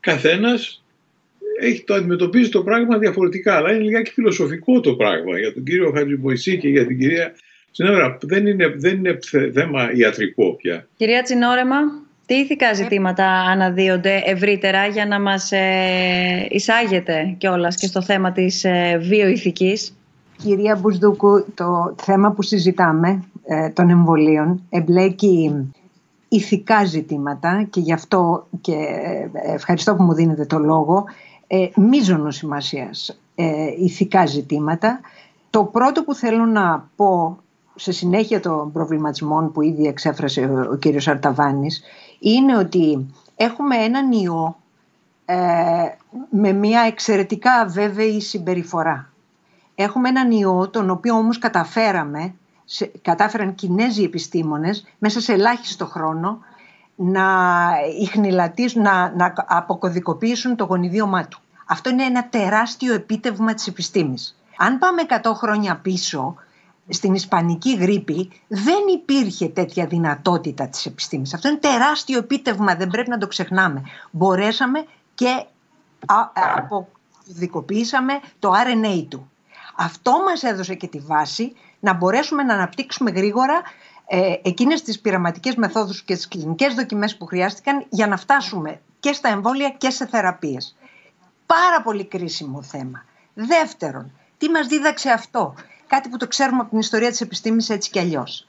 καθένας 0.00 0.84
έχει 1.60 1.84
το 1.84 1.94
αντιμετωπίζει 1.94 2.48
το 2.48 2.62
πράγμα 2.62 2.98
διαφορετικά, 2.98 3.56
αλλά 3.56 3.72
είναι 3.72 3.82
λιγάκι 3.82 4.10
φιλοσοφικό 4.10 4.80
το 4.80 4.94
πράγμα 4.94 5.38
για 5.38 5.52
τον 5.52 5.64
κύριο 5.64 5.90
Χατζημποϊσή 5.90 6.58
και 6.58 6.68
για 6.68 6.86
την 6.86 6.98
κυρία 6.98 7.34
Συνέβρα, 7.70 8.18
δεν 8.20 8.46
είναι, 8.46 8.68
δεν 8.76 8.96
είναι 8.96 9.18
θέμα 9.52 9.92
ιατρικό 9.94 10.54
πια. 10.54 10.88
Κυρία 10.96 11.22
Τσινόρεμα, 11.22 11.76
τι 12.28 12.34
ηθικά 12.34 12.72
ζητήματα 12.72 13.26
αναδύονται 13.26 14.22
ευρύτερα 14.24 14.86
για 14.86 15.06
να 15.06 15.20
μας 15.20 15.52
ε, 15.52 16.46
εισάγετε 16.50 17.34
κιόλας 17.38 17.76
και 17.76 17.86
στο 17.86 18.02
θέμα 18.02 18.32
της 18.32 18.64
ε, 18.64 18.98
βιοειθικής. 19.00 19.96
Κυρία 20.36 20.76
Μπουσδούκου, 20.76 21.44
το 21.54 21.94
θέμα 22.02 22.32
που 22.32 22.42
συζητάμε 22.42 23.24
ε, 23.44 23.68
των 23.68 23.90
εμβολίων 23.90 24.62
εμπλέκει 24.70 25.70
ηθικά 26.28 26.84
ζητήματα 26.84 27.66
και 27.70 27.80
γι' 27.80 27.92
αυτό 27.92 28.46
και 28.60 28.72
ε, 28.72 29.52
ευχαριστώ 29.54 29.94
που 29.94 30.02
μου 30.02 30.14
δίνετε 30.14 30.44
το 30.44 30.58
λόγο 30.58 31.04
ε, 31.46 31.66
μίζωνο 31.76 32.30
σημασίας 32.30 33.20
ε, 33.34 33.66
ηθικά 33.78 34.26
ζητήματα. 34.26 35.00
Το 35.50 35.64
πρώτο 35.64 36.04
που 36.04 36.14
θέλω 36.14 36.44
να 36.46 36.88
πω 36.96 37.38
σε 37.74 37.92
συνέχεια 37.92 38.40
των 38.40 38.72
προβληματισμών 38.72 39.52
που 39.52 39.62
ήδη 39.62 39.86
εξέφρασε 39.86 40.40
ο, 40.40 40.68
ο 40.72 40.76
κύριος 40.76 41.08
Αρταβάνης 41.08 41.82
είναι 42.18 42.56
ότι 42.56 43.06
έχουμε 43.36 43.76
έναν 43.76 44.12
ιό 44.12 44.56
ε, 45.24 45.36
με 46.30 46.52
μια 46.52 46.80
εξαιρετικά 46.80 47.52
αβέβαιη 47.52 48.20
συμπεριφορά. 48.20 49.12
Έχουμε 49.74 50.08
έναν 50.08 50.30
ιό 50.30 50.68
τον 50.68 50.90
οποίο 50.90 51.14
όμως 51.14 51.38
καταφέραμε, 51.38 52.34
σε, 52.64 52.90
κατάφεραν 53.02 53.54
Κινέζοι 53.54 54.02
επιστήμονες 54.02 54.86
μέσα 54.98 55.20
σε 55.20 55.32
ελάχιστο 55.32 55.86
χρόνο 55.86 56.38
να, 56.96 57.24
να, 58.74 59.12
να 59.16 59.32
αποκωδικοποιήσουν 59.46 60.56
το 60.56 60.64
γονιδίωμά 60.64 61.26
του. 61.26 61.40
Αυτό 61.66 61.90
είναι 61.90 62.04
ένα 62.04 62.28
τεράστιο 62.28 62.94
επίτευγμα 62.94 63.54
της 63.54 63.66
επιστήμης. 63.66 64.38
Αν 64.56 64.78
πάμε 64.78 65.02
100 65.22 65.32
χρόνια 65.34 65.76
πίσω, 65.76 66.34
στην 66.88 67.14
Ισπανική 67.14 67.76
γρήπη 67.76 68.30
δεν 68.48 68.86
υπήρχε 68.94 69.48
τέτοια 69.48 69.86
δυνατότητα 69.86 70.68
της 70.68 70.86
επιστήμης. 70.86 71.34
Αυτό 71.34 71.48
είναι 71.48 71.58
τεράστιο 71.58 72.18
επίτευγμα, 72.18 72.74
δεν 72.74 72.88
πρέπει 72.88 73.10
να 73.10 73.18
το 73.18 73.26
ξεχνάμε. 73.26 73.82
Μπορέσαμε 74.10 74.84
και 75.14 75.44
αποδικοποιήσαμε 76.42 78.20
το 78.38 78.52
RNA 78.52 79.06
του. 79.08 79.30
Αυτό 79.76 80.12
μας 80.26 80.42
έδωσε 80.42 80.74
και 80.74 80.86
τη 80.86 80.98
βάση 80.98 81.52
να 81.80 81.92
μπορέσουμε 81.92 82.42
να 82.42 82.54
αναπτύξουμε 82.54 83.10
γρήγορα 83.10 83.62
ε, 84.06 84.34
εκείνες 84.42 84.82
τις 84.82 85.00
πειραματικές 85.00 85.54
μεθόδους 85.54 86.02
και 86.02 86.14
τις 86.14 86.28
κλινικές 86.28 86.74
δοκιμές 86.74 87.16
που 87.16 87.26
χρειάστηκαν 87.26 87.86
για 87.88 88.06
να 88.06 88.16
φτάσουμε 88.16 88.80
και 89.00 89.12
στα 89.12 89.28
εμβόλια 89.28 89.68
και 89.68 89.90
σε 89.90 90.06
θεραπείες. 90.06 90.76
Πάρα 91.46 91.82
πολύ 91.82 92.04
κρίσιμο 92.04 92.62
θέμα. 92.62 93.04
Δεύτερον, 93.34 94.12
τι 94.38 94.48
μας 94.48 94.66
δίδαξε 94.66 95.10
αυτό; 95.10 95.54
Κάτι 95.88 96.08
που 96.08 96.16
το 96.16 96.26
ξέρουμε 96.28 96.60
από 96.60 96.70
την 96.70 96.78
ιστορία 96.78 97.10
της 97.10 97.20
επιστήμης 97.20 97.70
έτσι 97.70 97.90
κι 97.90 97.98
αλλιώς. 97.98 98.46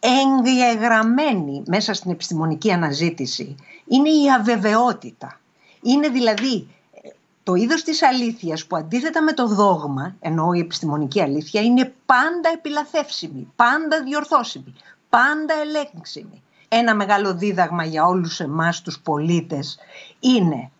Εγγεγραμμένη 0.00 1.62
μέσα 1.66 1.94
στην 1.94 2.10
επιστημονική 2.10 2.72
αναζήτηση 2.72 3.56
είναι 3.86 4.08
η 4.08 4.32
αβεβαιότητα. 4.38 5.40
Είναι 5.82 6.08
δηλαδή 6.08 6.68
ε, 6.92 7.08
το 7.42 7.54
είδος 7.54 7.82
της 7.82 8.02
αλήθειας 8.02 8.66
που 8.66 8.76
αντίθετα 8.76 9.22
με 9.22 9.32
το 9.32 9.46
δόγμα, 9.46 10.16
ενώ 10.20 10.52
η 10.52 10.58
επιστημονική 10.58 11.22
αλήθεια, 11.22 11.60
είναι 11.60 11.94
πάντα 12.06 12.48
επιλαθεύσιμη, 12.54 13.52
πάντα 13.56 14.02
διορθώσιμη, 14.02 14.74
πάντα 15.08 15.54
ελέγξιμη. 15.54 16.42
Ένα 16.68 16.94
μεγάλο 16.94 17.34
δίδαγμα 17.34 17.84
για 17.84 18.04
όλους 18.06 18.40
εμάς 18.40 18.82
τους 18.82 19.00
πολίτες 19.00 19.78
είναι 20.20 20.70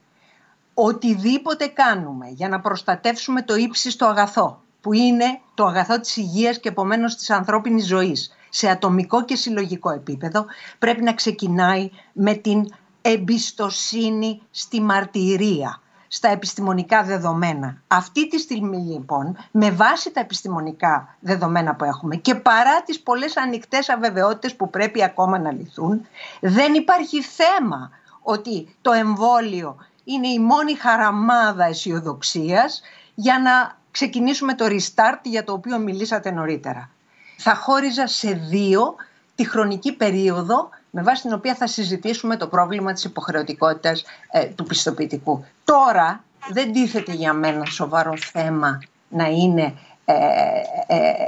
οτιδήποτε 0.75 1.67
κάνουμε 1.67 2.29
για 2.29 2.49
να 2.49 2.61
προστατεύσουμε 2.61 3.43
το 3.43 3.55
ύψιστο 3.55 4.07
αγαθό, 4.07 4.63
που 4.81 4.93
είναι 4.93 5.41
το 5.55 5.65
αγαθό 5.65 6.01
της 6.01 6.17
υγείας 6.17 6.61
και 6.61 6.69
επομένως 6.69 7.17
της 7.17 7.31
ανθρώπινης 7.31 7.87
ζωής, 7.87 8.33
σε 8.49 8.69
ατομικό 8.69 9.25
και 9.25 9.37
συλλογικό 9.37 9.91
επίπεδο, 9.91 10.45
πρέπει 10.79 11.03
να 11.03 11.15
ξεκινάει 11.15 11.91
με 12.13 12.35
την 12.35 12.69
εμπιστοσύνη 13.03 14.43
στη 14.51 14.81
μαρτυρία, 14.81 15.81
στα 16.09 16.29
επιστημονικά 16.29 17.03
δεδομένα. 17.03 17.83
Αυτή 17.87 18.29
τη 18.29 18.39
στιγμή 18.39 18.77
λοιπόν, 18.77 19.37
με 19.51 19.71
βάση 19.71 20.11
τα 20.11 20.21
επιστημονικά 20.21 21.17
δεδομένα 21.21 21.75
που 21.75 21.85
έχουμε 21.85 22.17
και 22.17 22.35
παρά 22.35 22.83
τις 22.83 23.01
πολλές 23.01 23.37
ανοιχτές 23.37 23.89
αβεβαιότητες 23.89 24.55
που 24.57 24.71
πρέπει 24.71 25.05
ακόμα 25.05 25.39
να 25.39 25.53
λυθούν, 25.53 26.07
δεν 26.41 26.75
υπάρχει 26.75 27.23
θέμα 27.23 27.91
ότι 28.23 28.77
το 28.83 28.93
εμβόλιο 28.93 29.77
είναι 30.05 30.29
η 30.29 30.39
μόνη 30.39 30.75
χαραμάδα 30.75 31.65
αισιοδοξίας 31.65 32.83
για 33.15 33.39
να 33.39 33.78
ξεκινήσουμε 33.99 34.55
το 34.55 34.67
restart 34.69 35.21
για 35.23 35.45
το 35.45 35.53
οποίο 35.53 35.79
μιλήσατε 35.79 36.31
νωρίτερα. 36.31 36.91
Θα 37.37 37.55
χώριζα 37.55 38.07
σε 38.07 38.33
δύο 38.33 38.95
τη 39.35 39.49
χρονική 39.49 39.93
περίοδο 39.93 40.69
με 40.91 41.03
βάση 41.03 41.23
την 41.23 41.33
οποία 41.33 41.55
θα 41.55 41.67
συζητήσουμε 41.67 42.37
το 42.37 42.47
πρόβλημα 42.47 42.93
της 42.93 43.05
υποχρεωτικότητας 43.05 44.05
ε, 44.31 44.45
του 44.45 44.65
πιστοποιητικού. 44.65 45.45
Τώρα 45.65 46.25
δεν 46.51 46.73
τίθεται 46.73 47.13
για 47.13 47.33
μένα 47.33 47.65
σοβαρό 47.65 48.17
θέμα 48.17 48.83
να 49.09 49.27
είναι 49.27 49.63
ε, 49.63 49.67
ε, 49.67 49.73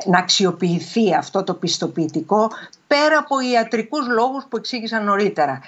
να 0.05 0.19
αξιοποιηθεί 0.19 1.15
αυτό 1.15 1.45
το 1.45 1.55
πιστοποιητικό 1.55 2.51
πέρα 2.87 3.19
από 3.19 3.41
ιατρικούς 3.41 4.09
λόγους 4.09 4.45
που 4.49 4.57
εξήγησα 4.57 5.01
νωρίτερα. 5.01 5.61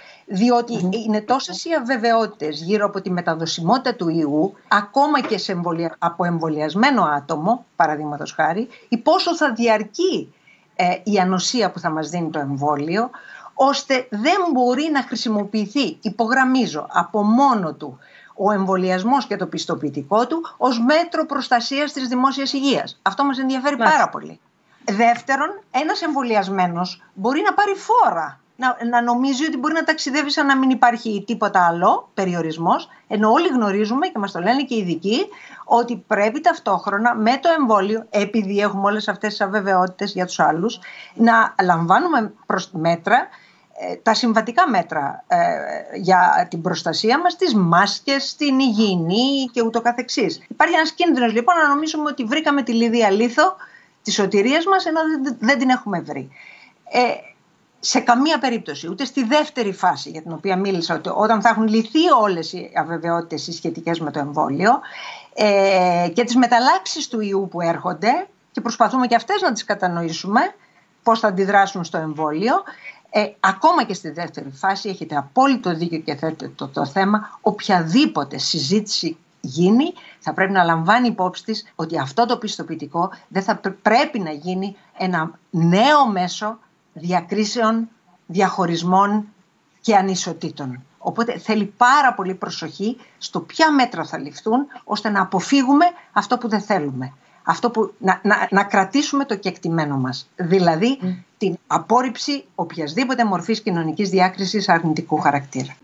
είναι 1.07 1.21
τόσες 1.21 1.65
οι 1.65 1.71
αβεβαιότητες 1.81 2.63
γύρω 2.63 2.87
από 2.87 3.01
τη 3.01 3.11
μεταδοσιμότητα 3.11 3.95
του 3.95 4.09
ιού, 4.09 4.55
ακόμα 4.69 5.21
και 5.21 5.39
σε 5.39 5.53
εμβολια... 5.53 5.97
από 5.99 6.25
εμβολιασμένο 6.25 7.03
άτομο, 7.03 7.65
παραδείγματος 7.77 8.33
χάρη, 8.33 8.69
ή 8.89 8.97
πόσο 8.97 9.37
θα 9.37 9.53
διαρκεί 9.53 10.35
ε, 10.75 10.95
η 11.03 11.19
ανοσία 11.19 11.71
που 11.71 11.79
θα 11.79 11.91
μας 11.91 12.09
δίνει 12.09 12.31
το 12.31 12.39
εμβόλιο, 12.39 13.11
ώστε 13.55 14.07
δεν 14.11 14.37
μπορεί 14.53 14.91
να 14.93 15.03
χρησιμοποιηθεί, 15.03 15.99
υπογραμμίζω, 16.01 16.87
από 16.91 17.23
μόνο 17.23 17.75
του 17.75 17.99
ο 18.35 18.53
εμβολιασμός 18.53 19.27
και 19.27 19.37
το 19.37 19.47
πιστοποιητικό 19.47 20.27
του 20.27 20.41
ως 20.57 20.81
μέτρο 20.81 21.27
προστασίας 21.27 21.93
της 21.93 22.09
δημόσιας 22.09 22.53
υγείας. 22.53 23.01
Αυτό 23.03 23.25
μας 23.25 23.39
ενδιαφέρει 23.39 23.77
πάρα 23.77 24.09
πολύ. 24.09 24.41
Δεύτερον, 24.85 25.49
ένας 25.71 26.03
εμβολιασμένος 26.03 27.03
μπορεί 27.15 27.43
να 27.45 27.55
πάρει 27.55 27.75
φόρα. 27.75 28.41
Να, 28.57 28.77
να 28.91 29.03
νομίζει 29.03 29.45
ότι 29.45 29.57
μπορεί 29.57 29.75
να 29.75 29.85
ταξιδεύει 29.85 30.31
σαν 30.31 30.47
να 30.47 30.57
μην 30.57 30.71
υπάρχει 30.71 31.25
τίποτα 31.27 31.67
άλλο, 31.67 32.11
περιορισμός, 32.15 32.89
ενώ 33.09 33.31
όλοι 33.31 33.49
γνωρίζουμε 33.49 34.07
και 34.07 34.19
μας 34.19 34.33
το 34.33 34.41
λένε 34.41 34.63
και 34.63 34.75
οι 34.75 34.79
ειδικοί, 34.79 35.27
ότι 35.65 36.05
πρέπει 36.07 36.41
ταυτόχρονα 36.41 37.15
με 37.15 37.39
το 37.43 37.49
εμβόλιο, 37.59 38.07
επειδή 38.11 38.59
έχουμε 38.59 38.83
όλες 38.83 39.09
αυτές 39.09 39.29
τις 39.29 39.41
αβεβαιότητες 39.41 40.13
για 40.13 40.27
τους 40.27 40.41
άλλους, 40.41 40.79
να 41.15 41.55
λαμβάνουμε 41.63 42.33
μέτρα 42.73 43.17
ε, 43.17 43.27
τα 44.03 44.15
συμβατικά 44.15 44.69
μέτρα 44.69 45.25
ε, 45.27 45.37
για 45.95 46.47
την 46.51 46.63
προστασία 46.63 47.19
μας, 47.21 47.37
τις 47.37 47.55
μάσκες, 47.55 48.37
την 48.37 48.59
υγιεινή 48.59 49.49
και 49.53 49.63
ούτω 49.63 49.81
καθεξής. 49.81 50.43
Υπάρχει 50.49 50.75
ένας 50.75 50.93
κίνδυνος 50.93 51.33
λοιπόν 51.33 51.57
να 51.57 51.69
νομίζουμε 51.69 52.09
ότι 52.11 52.25
βρήκαμε 52.25 52.63
τη 52.63 52.73
λίδια 52.73 53.11
λίθο 53.11 53.57
της 54.03 54.15
σωτηρίας 54.15 54.65
μας 54.65 54.87
ενώ 54.87 55.01
δεν 55.39 55.59
την 55.59 55.69
έχουμε 55.69 56.01
βρει. 56.01 56.31
Ε, 56.91 57.01
σε 57.81 58.01
καμία 58.01 58.39
περίπτωση, 58.39 58.89
ούτε 58.89 59.05
στη 59.05 59.25
δεύτερη 59.25 59.73
φάση 59.73 60.11
για 60.11 60.23
την 60.23 60.33
οποία 60.33 60.57
μίλησα, 60.57 60.95
ότι 60.95 61.11
όταν 61.15 61.41
θα 61.41 61.49
έχουν 61.49 61.69
λυθεί 61.69 62.11
όλες 62.21 62.53
οι 62.53 62.71
αβεβαιότητες 62.75 63.47
οι 63.47 63.53
σχετικές 63.53 64.01
με 64.01 64.11
το 64.11 64.19
εμβόλιο 64.19 64.81
ε, 65.35 66.09
και 66.15 66.25
τις 66.25 66.37
μεταλλάξεις 66.37 67.09
του 67.09 67.21
ιού 67.21 67.49
που 67.51 67.61
έρχονται 67.61 68.27
και 68.53 68.61
προσπαθούμε 68.61 69.07
και 69.07 69.15
αυτές 69.15 69.41
να 69.41 69.53
τις 69.53 69.65
κατανοήσουμε 69.65 70.41
πώς 71.03 71.21
θα 71.21 71.29
αντιδράσουν 71.29 71.85
στο 71.85 71.99
εμβόλιο, 71.99 72.55
ε, 73.15 73.33
ακόμα 73.41 73.85
και 73.85 73.95
στη 73.95 74.11
δεύτερη 74.11 74.51
φάση 74.51 74.89
έχετε 74.89 75.17
απόλυτο 75.17 75.75
δίκιο 75.75 75.99
και 75.99 76.15
θέτετε 76.15 76.53
το, 76.55 76.69
το 76.69 76.87
θέμα 76.87 77.39
οποιαδήποτε 77.41 78.39
συζήτηση 78.39 79.17
γίνει 79.41 79.93
θα 80.19 80.33
πρέπει 80.33 80.53
να 80.53 80.63
λαμβάνει 80.65 81.09
υπόψη 81.09 81.45
της 81.45 81.73
ότι 81.75 81.99
αυτό 81.99 82.27
το 82.27 82.37
πιστοποιητικό 82.39 83.11
δεν 83.29 83.43
θα 83.43 83.61
πρέπει 83.83 84.19
να 84.19 84.31
γίνει 84.31 84.77
ένα 84.99 85.39
νέο 85.51 86.07
μέσο 86.11 86.59
διακρίσεων, 86.93 87.89
διαχωρισμών 88.27 89.27
και 89.81 89.97
ανισοτήτων. 89.97 90.85
Οπότε 90.99 91.39
θέλει 91.39 91.65
πάρα 91.77 92.15
πολύ 92.15 92.35
προσοχή 92.35 92.97
στο 93.19 93.41
ποια 93.41 93.73
μέτρα 93.73 94.05
θα 94.05 94.19
ληφθούν 94.19 94.67
ώστε 94.85 95.09
να 95.09 95.21
αποφύγουμε 95.21 95.85
αυτό 96.13 96.39
που 96.39 96.49
δεν 96.49 96.61
θέλουμε 96.61 97.13
αυτό 97.45 97.71
που, 97.71 97.95
να, 97.99 98.21
να, 98.23 98.49
να 98.51 98.65
κρατήσουμε 98.65 99.25
το 99.25 99.37
κεκτημένο 99.37 99.97
μας. 99.97 100.29
Δηλαδή 100.37 100.99
την 101.43 101.59
απόρριψη 101.67 102.45
οποιασδήποτε 102.55 103.25
μορφής 103.25 103.61
κοινωνικής 103.61 104.09
διάκρισης 104.11 104.69
αρνητικού 104.69 105.19
χαρακτήρα. 105.19 105.77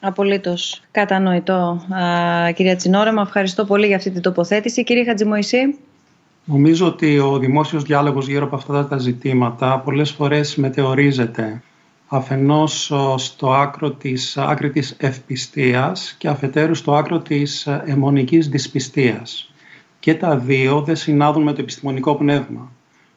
Απολύτως 0.00 0.82
κατανοητό. 0.90 1.86
Α, 1.94 2.52
κυρία 2.52 2.76
Τσινόραμα, 2.76 3.22
ευχαριστώ 3.22 3.64
πολύ 3.64 3.86
για 3.86 3.96
αυτή 3.96 4.10
την 4.10 4.22
τοποθέτηση. 4.22 4.84
Κύριε 4.84 5.04
Χατζημοϊσή. 5.04 5.78
Νομίζω 6.44 6.86
ότι 6.86 7.18
ο 7.18 7.38
δημόσιος 7.38 7.82
διάλογος 7.82 8.28
γύρω 8.28 8.44
από 8.44 8.56
αυτά 8.56 8.86
τα 8.86 8.98
ζητήματα 8.98 9.78
πολλές 9.78 10.10
φορές 10.10 10.56
μετεωρίζεται 10.56 11.62
αφενός 12.08 12.92
στο 13.16 13.52
άκρο 13.52 13.90
της, 13.90 14.36
άκρη 14.36 14.70
της 14.70 14.96
ευπιστίας 14.98 16.14
και 16.18 16.28
αφετέρου 16.28 16.74
στο 16.74 16.94
άκρο 16.94 17.18
της 17.18 17.66
αιμονικής 17.66 18.48
δυσπιστίας 18.48 19.52
και 20.00 20.14
τα 20.14 20.36
δύο 20.36 20.82
δεν 20.82 20.96
συνάδουν 20.96 21.42
με 21.42 21.52
το 21.52 21.60
επιστημονικό 21.60 22.14
πνεύμα. 22.14 22.72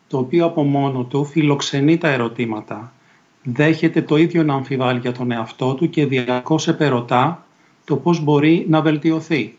Το 0.08 0.18
οποίο 0.18 0.46
από 0.46 0.64
μόνο 0.64 1.04
του 1.04 1.26
φιλοξενεί 1.26 1.98
τα 1.98 2.08
ερωτήματα. 2.08 2.94
Δέχεται 3.44 4.02
το 4.02 4.18
ίδιο 4.18 4.44
να 4.44 4.54
αμφιβάλλει 4.54 5.00
για 5.00 5.12
τον 5.12 5.32
εαυτό 5.32 5.74
του 5.74 5.90
και 5.90 6.06
διαρκώς 6.06 6.68
επερωτά 6.68 7.46
το 7.86 7.96
πώς 7.96 8.24
μπορεί 8.24 8.66
να 8.70 8.82
βελτιωθεί. 8.82 9.58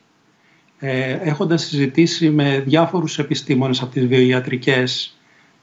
Ε, 0.79 1.13
έχοντας 1.13 1.63
συζητήσει 1.63 2.31
με 2.31 2.63
διάφορους 2.67 3.19
επιστήμονες 3.19 3.83
από 3.83 3.93
τις 3.93 4.07
βιοιατρικές 4.07 5.17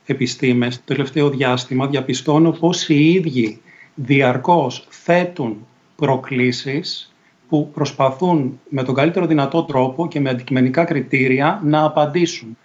επιστήμες 0.05 0.75
το 0.75 0.81
τελευταίο 0.85 1.29
διάστημα, 1.29 1.87
διαπιστώνω 1.87 2.51
πως 2.51 2.89
οι 2.89 3.11
ίδιοι 3.11 3.61
διαρκώς 3.95 4.87
θέτουν 4.89 5.67
προκλήσεις 5.95 7.13
που 7.49 7.71
προσπαθούν 7.73 8.59
με 8.69 8.83
τον 8.83 8.95
καλύτερο 8.95 9.25
δυνατό 9.25 9.63
τρόπο 9.63 10.07
και 10.07 10.19
με 10.19 10.29
αντικειμενικά 10.29 10.83
κριτήρια 10.83 11.61
να 11.63 11.83
απαντήσουν. 11.83 12.57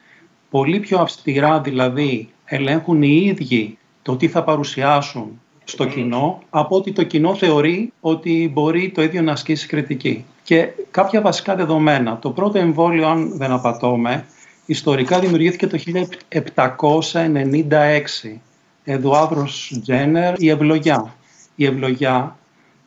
Πολύ 0.50 0.80
πιο 0.80 0.98
αυστηρά 0.98 1.60
δηλαδή 1.60 2.28
ελέγχουν 2.44 3.02
οι 3.02 3.22
ίδιοι 3.24 3.78
το 4.02 4.16
τι 4.16 4.28
θα 4.28 4.44
παρουσιάσουν 4.44 5.40
στο 5.64 5.86
κοινό 5.86 6.42
από 6.50 6.76
ότι 6.76 6.92
το 6.92 7.02
κοινό 7.02 7.34
θεωρεί 7.34 7.92
ότι 8.00 8.50
μπορεί 8.52 8.90
το 8.90 9.02
ίδιο 9.02 9.22
να 9.22 9.32
ασκήσει 9.32 9.66
κριτική. 9.66 10.24
Και 10.42 10.68
κάποια 10.90 11.20
βασικά 11.20 11.54
δεδομένα. 11.54 12.18
Το 12.18 12.30
πρώτο 12.30 12.58
εμβόλιο, 12.58 13.08
αν 13.08 13.36
δεν 13.36 13.52
απατώμε, 13.52 14.24
ιστορικά 14.66 15.18
δημιουργήθηκε 15.18 15.66
το 15.66 15.78
1796. 15.78 18.38
Εδουάβρος 18.84 19.78
Τζένερ, 19.82 20.42
η 20.42 20.48
ευλογιά. 20.48 21.14
Η 21.54 21.64
ευλογιά 21.64 22.36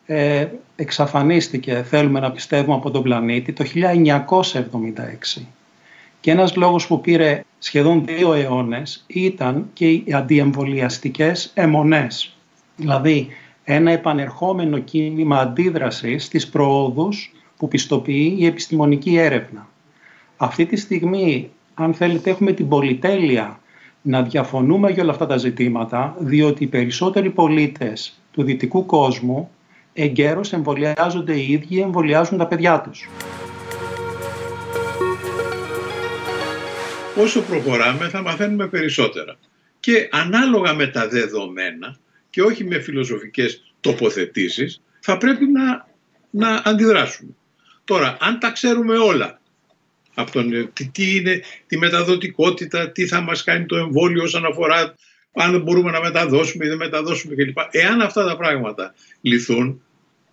ε, 0.06 0.48
εξαφανίστηκε, 0.76 1.86
θέλουμε 1.90 2.20
να 2.20 2.32
πιστεύουμε, 2.32 2.76
από 2.76 2.92
τον 2.92 3.04
πλανήτη 3.04 3.54
το 3.54 3.66
1976. 5.36 5.42
Και 6.20 6.32
ένας 6.32 6.56
λόγος 6.56 6.88
που 6.88 7.02
πήρε 7.02 7.44
σχεδόν 7.64 8.06
δύο 8.06 8.34
αιώνες 8.34 9.04
ήταν 9.08 9.70
και 9.74 9.90
οι 9.90 10.06
αντιεμβολιαστικές 10.14 11.52
αιμονές. 11.54 12.38
Δηλαδή, 12.76 13.28
ένα 13.64 13.92
επανερχόμενο 13.92 14.78
κίνημα 14.78 15.38
αντίδρασης 15.40 16.24
στις 16.24 16.50
προόδους 16.50 17.34
που 17.58 17.68
πιστοποιεί 17.68 18.36
η 18.40 18.46
επιστημονική 18.46 19.18
έρευνα. 19.18 19.68
Αυτή 20.38 20.66
τη 20.66 20.76
στιγμή, 20.76 21.50
αν 21.74 21.94
θέλετε, 21.94 22.30
έχουμε 22.30 22.52
την 22.52 22.68
πολυτέλεια 22.68 23.60
να 24.02 24.22
διαφωνούμε 24.22 24.92
για 24.92 25.04
όλα 25.04 25.12
αυτά 25.12 25.26
τα 25.26 25.38
ζητήματα, 25.38 26.16
διότι 26.20 26.64
οι 26.64 26.68
περισσότεροι 26.68 27.30
πολίτες 27.30 28.20
του 28.32 28.44
δυτικού 28.44 28.86
κόσμου 28.86 29.50
εγκαίρως 29.94 30.54
εμβολιάζονται 30.54 31.34
οι 31.34 31.52
ίδιοι, 31.52 31.80
εμβολιάζουν 31.80 32.38
τα 32.38 32.48
παιδιά 32.48 32.82
τους. 32.82 33.10
Όσο 37.16 37.42
προχωράμε 37.42 38.10
θα 38.10 38.22
μαθαίνουμε 38.22 38.68
περισσότερα. 38.68 39.38
Και 39.80 40.10
ανάλογα 40.12 40.74
με 40.74 40.88
τα 40.88 41.08
δεδομένα 41.08 41.98
και 42.30 42.42
όχι 42.42 42.64
με 42.64 42.80
φιλοσοφικές 42.80 43.74
τοποθετήσεις 43.80 44.82
θα 45.00 45.18
πρέπει 45.18 45.46
να, 45.46 45.88
να 46.30 46.62
αντιδράσουμε. 46.66 47.32
Τώρα, 47.84 48.18
αν 48.20 48.40
τα 48.40 48.52
ξέρουμε 48.52 48.98
όλα, 48.98 49.42
από 50.14 50.32
τον, 50.32 50.70
τι, 50.74 50.88
τι 50.88 51.16
είναι 51.16 51.42
τη 51.68 51.78
μεταδοτικότητα, 51.78 52.92
τι 52.92 53.08
θα 53.08 53.22
μας 53.22 53.44
κάνει 53.44 53.66
το 53.66 53.78
εμβόλιο 53.78 54.24
όσον 54.24 54.46
αφορά 54.46 54.96
αν 55.34 55.62
μπορούμε 55.62 55.92
να 55.92 56.02
μεταδώσουμε 56.02 56.66
ή 56.66 56.68
δεν 56.68 56.78
μεταδώσουμε 56.78 57.36
κλπ. 57.36 57.58
Εάν 57.72 58.02
αυτά 58.02 58.26
τα 58.26 58.38
πράγματα 58.38 58.94
λυθούν, 59.22 59.82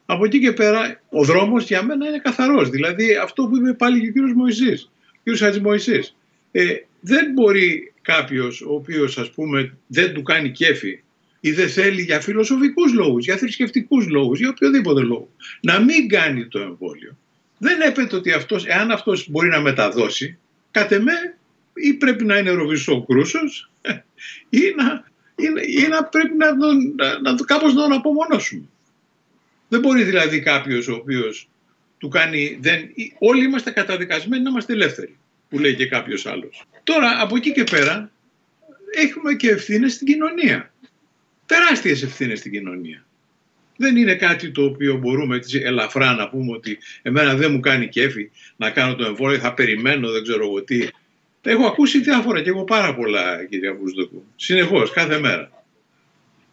από 0.06 0.24
εκεί 0.24 0.40
και 0.40 0.52
πέρα 0.52 1.00
ο 1.10 1.24
δρόμος 1.24 1.64
για 1.64 1.82
μένα 1.82 2.08
είναι 2.08 2.18
καθαρός. 2.18 2.70
Δηλαδή 2.70 3.14
αυτό 3.14 3.46
που 3.46 3.56
είπε 3.56 3.72
πάλι 3.72 4.00
και 4.00 4.08
ο 4.08 4.12
κύριος 4.12 4.32
Μωυσής, 4.32 4.90
ο 5.08 5.20
κύριος 5.22 5.42
Χατζημωυσής. 5.42 6.16
Ε, 6.52 6.74
δεν 7.00 7.32
μπορεί 7.32 7.92
κάποιος 8.02 8.62
ο 8.62 8.74
οποίος 8.74 9.18
ας 9.18 9.30
πούμε 9.30 9.76
δεν 9.86 10.14
του 10.14 10.22
κάνει 10.22 10.50
κέφι 10.50 11.02
ή 11.40 11.50
δεν 11.50 11.68
θέλει 11.68 12.02
για 12.02 12.20
φιλοσοφικούς 12.20 12.92
λόγους, 12.92 13.24
για 13.24 13.36
θρησκευτικούς 13.36 14.08
λόγους, 14.08 14.38
για 14.38 14.48
οποιοδήποτε 14.48 15.00
λόγο, 15.00 15.28
να 15.60 15.80
μην 15.80 16.08
κάνει 16.08 16.46
το 16.46 16.58
εμβόλιο. 16.58 17.16
Δεν 17.58 17.80
έπεται 17.80 18.16
ότι 18.16 18.32
αυτός, 18.32 18.66
εάν 18.66 18.90
αυτός 18.90 19.28
μπορεί 19.30 19.48
να 19.48 19.60
μεταδώσει, 19.60 20.38
κατ' 20.70 20.92
εμέ 20.92 21.36
ή 21.74 21.92
πρέπει 21.92 22.24
να 22.24 22.38
είναι 22.38 22.50
ροβισό 22.50 23.04
κρούσος 23.04 23.70
ή 24.60 24.74
να, 24.76 25.04
ή, 25.66 25.88
να 25.88 26.04
πρέπει 26.04 26.36
να, 26.36 26.54
να, 26.54 27.20
να, 27.20 27.34
κάπως 27.44 27.74
να 27.74 27.82
τον 27.82 27.92
απομονώσουμε. 27.92 28.68
Δεν 29.68 29.80
μπορεί 29.80 30.02
δηλαδή 30.02 30.40
κάποιος 30.40 30.88
ο 30.88 30.94
οποίος 30.94 31.48
του 31.98 32.08
κάνει... 32.08 32.58
Δεν, 32.60 32.80
όλοι 33.18 33.44
είμαστε 33.44 33.70
καταδικασμένοι 33.70 34.42
να 34.42 34.50
είμαστε 34.50 34.72
ελεύθεροι, 34.72 35.17
που 35.48 35.58
λέει 35.58 35.74
και 35.74 35.86
κάποιος 35.86 36.26
άλλος. 36.26 36.64
Τώρα 36.84 37.20
από 37.20 37.36
εκεί 37.36 37.52
και 37.52 37.64
πέρα 37.64 38.10
έχουμε 38.94 39.34
και 39.34 39.50
ευθύνες 39.50 39.92
στην 39.92 40.06
κοινωνία. 40.06 40.72
Τεράστιες 41.46 42.02
ευθύνες 42.02 42.38
στην 42.38 42.52
κοινωνία. 42.52 43.06
Δεν 43.76 43.96
είναι 43.96 44.14
κάτι 44.14 44.50
το 44.50 44.64
οποίο 44.64 44.96
μπορούμε 44.96 45.36
έτσι 45.36 45.58
ελαφρά 45.64 46.14
να 46.14 46.28
πούμε 46.28 46.52
ότι 46.52 46.78
εμένα 47.02 47.34
δεν 47.34 47.52
μου 47.52 47.60
κάνει 47.60 47.88
κέφι 47.88 48.30
να 48.56 48.70
κάνω 48.70 48.94
το 48.94 49.04
εμβόλιο, 49.04 49.38
θα 49.38 49.54
περιμένω, 49.54 50.10
δεν 50.10 50.22
ξέρω 50.22 50.44
εγώ 50.44 50.62
τι. 50.62 50.88
Έχω 51.42 51.66
ακούσει 51.66 52.00
διάφορα 52.00 52.42
και 52.42 52.48
εγώ 52.48 52.64
πάρα 52.64 52.94
πολλά, 52.94 53.44
κυρία 53.44 53.74
Βουσδοκού. 53.74 54.24
Συνεχώς, 54.36 54.90
κάθε 54.90 55.18
μέρα. 55.18 55.57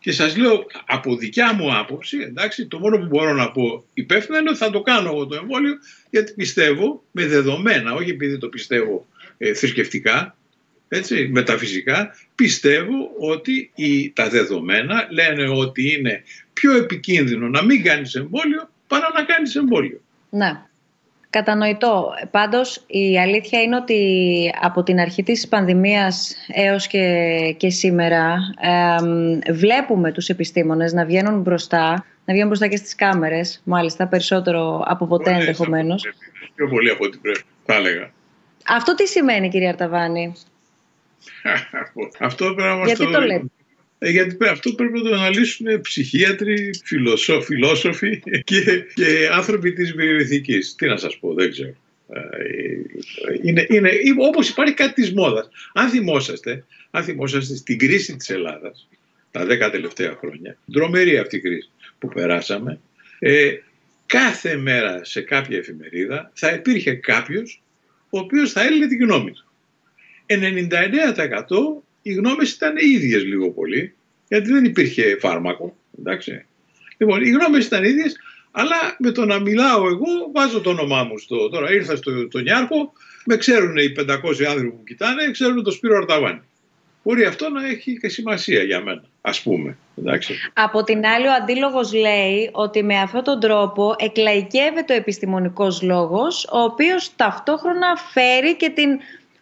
Και 0.05 0.11
σας 0.11 0.37
λέω 0.37 0.65
από 0.85 1.15
δικιά 1.15 1.53
μου 1.53 1.77
άποψη, 1.77 2.17
εντάξει, 2.17 2.67
το 2.67 2.79
μόνο 2.79 2.97
που 2.97 3.05
μπορώ 3.05 3.33
να 3.33 3.51
πω 3.51 3.85
υπεύθυνα 3.93 4.39
είναι 4.39 4.49
ότι 4.49 4.57
θα 4.57 4.69
το 4.69 4.81
κάνω 4.81 5.09
εγώ 5.09 5.25
το 5.25 5.35
εμβόλιο, 5.35 5.73
γιατί 6.09 6.33
πιστεύω 6.33 7.03
με 7.11 7.25
δεδομένα, 7.25 7.93
όχι 7.93 8.09
επειδή 8.09 8.37
το 8.37 8.47
πιστεύω 8.47 9.07
ε, 9.37 9.53
θρησκευτικά, 9.53 10.35
έτσι, 10.87 11.27
μεταφυσικά, 11.31 12.15
πιστεύω 12.35 13.11
ότι 13.19 13.71
οι, 13.75 14.11
τα 14.11 14.29
δεδομένα 14.29 15.07
λένε 15.09 15.49
ότι 15.49 15.93
είναι 15.93 16.23
πιο 16.53 16.75
επικίνδυνο 16.75 17.49
να 17.49 17.63
μην 17.63 17.83
κάνεις 17.83 18.15
εμβόλιο 18.15 18.69
παρά 18.87 19.11
να 19.13 19.23
κάνεις 19.23 19.55
εμβόλιο. 19.55 20.01
Ναι. 20.29 20.61
Κατανοητό. 21.35 22.13
Πάντως 22.31 22.83
η 22.87 23.19
αλήθεια 23.19 23.61
είναι 23.61 23.75
ότι 23.75 23.99
από 24.61 24.83
την 24.83 24.99
αρχή 24.99 25.23
της 25.23 25.47
πανδημίας 25.47 26.35
έως 26.47 26.87
και, 26.87 27.55
και 27.57 27.69
σήμερα 27.69 28.37
βλέπουμε 29.51 30.11
τους 30.11 30.29
επιστήμονες 30.29 30.93
να 30.93 31.05
βγαίνουν 31.05 31.41
μπροστά, 31.41 32.05
να 32.25 32.33
βγαίνουν 32.33 32.47
μπροστά 32.47 32.67
και 32.67 32.75
στις 32.75 32.95
κάμερες, 32.95 33.61
μάλιστα 33.63 34.07
περισσότερο 34.07 34.83
από 34.87 35.07
ποτέ 35.07 35.31
ενδεχομένως. 35.31 36.13
Πιο 36.55 36.67
πολύ 36.69 36.89
από 36.89 37.05
ό,τι 37.05 37.17
πρέπει, 37.17 37.43
θα 37.65 37.73
έλεγα. 37.73 38.11
Αυτό 38.67 38.95
τι 38.95 39.07
σημαίνει 39.07 39.49
κύριε 39.49 39.67
Αρταβάνη; 39.67 40.33
αυτό 42.27 42.45
πρέπει 42.45 42.61
να 42.61 42.75
μας 42.75 42.87
Γιατί 42.87 43.11
το, 43.11 43.21
λέτε; 43.21 43.45
Ε, 44.05 44.09
γιατί 44.09 44.37
αυτό 44.49 44.73
πρέπει 44.73 44.93
να 44.93 45.09
το 45.09 45.15
αναλύσουν 45.15 45.81
ψυχίατροι, 45.81 46.69
φιλόσοφοι 47.43 48.19
και, 48.43 48.85
και 48.93 49.29
άνθρωποι 49.31 49.73
της 49.73 49.91
βιοειθικής. 49.91 50.75
Τι 50.75 50.87
να 50.87 50.97
σας 50.97 51.17
πω, 51.17 51.33
δεν 51.33 51.51
ξέρω. 51.51 51.75
Ε, 52.09 52.21
είναι, 53.41 53.65
είναι, 53.69 53.91
όπως 54.17 54.49
υπάρχει 54.49 54.73
κάτι 54.73 54.93
της 54.93 55.13
μόδας. 55.13 55.47
Αν 55.73 55.89
θυμόσαστε, 55.89 56.65
αν 56.91 57.03
θυμόσαστε 57.03 57.55
στην 57.55 57.77
κρίση 57.77 58.15
της 58.15 58.29
Ελλάδας, 58.29 58.87
τα 59.31 59.45
δέκα 59.45 59.69
τελευταία 59.69 60.15
χρόνια, 60.19 60.57
δρομερή 60.65 61.17
αυτή 61.17 61.35
η 61.35 61.39
κρίση 61.39 61.69
που 61.99 62.07
περάσαμε, 62.07 62.79
ε, 63.19 63.53
κάθε 64.05 64.55
μέρα 64.55 65.03
σε 65.03 65.21
κάποια 65.21 65.57
εφημερίδα 65.57 66.31
θα 66.33 66.51
υπήρχε 66.51 66.93
κάποιος 66.93 67.61
ο 68.09 68.19
οποίος 68.19 68.51
θα 68.51 68.61
έλεγε 68.61 68.87
την 68.87 68.99
γνώμη 68.99 69.31
του. 69.31 69.45
99% 70.25 71.83
οι 72.07 72.13
γνώμες 72.13 72.51
ήταν 72.51 72.75
οι 72.77 72.89
ίδιες 72.89 73.23
λίγο 73.23 73.51
πολύ, 73.51 73.95
γιατί 74.27 74.51
δεν 74.51 74.63
υπήρχε 74.65 75.17
φάρμακο. 75.19 75.75
Εντάξει. 75.99 76.45
Λοιπόν, 76.97 77.21
οι 77.21 77.29
γνώμες 77.29 77.65
ήταν 77.65 77.83
ίδιες, 77.83 78.15
αλλά 78.51 78.75
με 78.99 79.11
το 79.11 79.25
να 79.25 79.39
μιλάω 79.39 79.87
εγώ 79.87 80.31
βάζω 80.33 80.61
το 80.61 80.69
όνομά 80.69 81.03
μου 81.03 81.17
στο... 81.17 81.49
Τώρα 81.49 81.71
ήρθα 81.71 81.95
στο 81.95 82.27
το 82.27 82.39
Νιάρχο, 82.39 82.91
με 83.25 83.37
ξέρουν 83.37 83.77
οι 83.77 83.93
500 83.99 84.43
άνθρωποι 84.49 84.69
που 84.69 84.83
κοιτάνε, 84.83 85.31
ξέρουν 85.31 85.63
το 85.63 85.71
Σπύρο 85.71 85.97
Αρταβάνη. 85.97 86.41
Μπορεί 87.03 87.25
αυτό 87.25 87.49
να 87.49 87.67
έχει 87.67 87.97
και 87.99 88.09
σημασία 88.09 88.63
για 88.63 88.81
μένα, 88.81 89.03
ας 89.21 89.41
πούμε. 89.41 89.77
Εντάξει. 89.97 90.33
Από 90.53 90.83
την 90.83 91.05
άλλη, 91.05 91.27
ο 91.27 91.33
αντίλογος 91.41 91.93
λέει 91.93 92.49
ότι 92.51 92.83
με 92.83 92.99
αυτόν 92.99 93.23
τον 93.23 93.39
τρόπο 93.39 93.95
εκλαϊκεύεται 93.97 94.93
ο 94.93 94.95
επιστημονικός 94.95 95.81
λόγος, 95.81 96.47
ο 96.51 96.59
οποίος 96.59 97.15
ταυτόχρονα 97.15 97.95
φέρει 98.11 98.55
και 98.55 98.69
την 98.69 98.89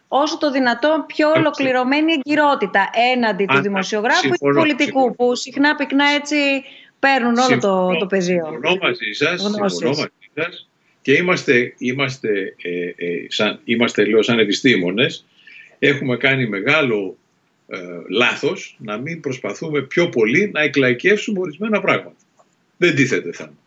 όσο 0.08 0.38
το 0.38 0.50
δυνατόν 0.50 1.06
πιο 1.06 1.30
ολοκληρωμένη 1.30 2.12
εγκυρότητα 2.12 2.90
έναντι 3.14 3.44
του 3.44 3.60
δημοσιογράφου 3.60 4.26
ή 4.26 4.30
του 4.30 4.54
πολιτικού 4.54 5.14
που 5.14 5.34
συχνά 5.34 5.74
πυκνά 5.74 6.04
έτσι 6.08 6.36
παίρνουν 6.98 7.38
όλο 7.38 7.58
το, 7.58 7.96
το 7.98 8.06
πεδίο. 8.06 8.44
Συμφωνώ 8.50 8.76
μαζί 8.82 9.12
σας, 9.12 9.40
συμφωνώ 9.40 9.58
μαζί 9.58 9.92
σας 10.34 10.68
και 11.02 11.12
είμαστε, 11.12 11.74
είμαστε, 11.78 12.54
ε, 12.62 13.06
ε, 13.06 13.26
σαν, 13.28 13.60
είμαστε 13.64 14.04
λέω 14.04 14.22
σαν 14.22 14.38
επιστήμονες 14.38 15.24
έχουμε 15.78 16.16
κάνει 16.16 16.46
μεγάλο 16.46 17.16
ε, 17.68 17.78
λάθος 18.08 18.76
να 18.78 18.96
μην 18.96 19.20
προσπαθούμε 19.20 19.82
πιο 19.82 20.08
πολύ 20.08 20.50
να 20.52 20.62
εκλαϊκεύσουμε 20.62 21.40
ορισμένα 21.40 21.80
πράγματα. 21.80 22.16
Δεν 22.76 22.94
τίθεται 22.94 23.32
θέμα. 23.32 23.58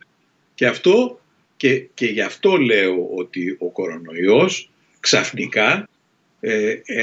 Και 0.54 0.66
αυτό 0.66 1.20
και, 1.56 1.78
και 1.94 2.06
γι' 2.06 2.20
αυτό 2.20 2.56
λέω 2.56 3.08
ότι 3.16 3.56
ο 3.58 3.70
κορονοϊός 3.70 4.70
ξαφνικά 5.00 5.70
ε, 5.70 5.76
ε, 5.76 5.84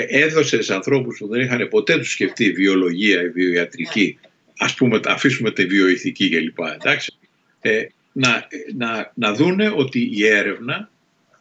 έδωσες 0.07 0.65
σε 0.65 0.73
ανθρώπους 0.73 1.17
που 1.17 1.27
δεν 1.27 1.41
είχαν 1.41 1.67
ποτέ 1.67 1.97
τους 1.97 2.11
σκεφτεί 2.11 2.51
βιολογία, 2.51 3.21
η 3.21 3.29
βιοιατρική, 3.29 4.19
ας 4.57 4.73
πούμε 4.73 4.99
αφήσουμε 5.05 5.51
τη 5.51 5.65
βιοειθική 5.65 6.29
κλπ. 6.29 6.59
Εντάξει, 6.59 7.17
ε, 7.61 7.85
να, 8.11 8.47
να, 8.75 9.11
να 9.15 9.33
δούνε 9.33 9.71
ότι 9.75 10.09
η 10.13 10.27
έρευνα 10.27 10.89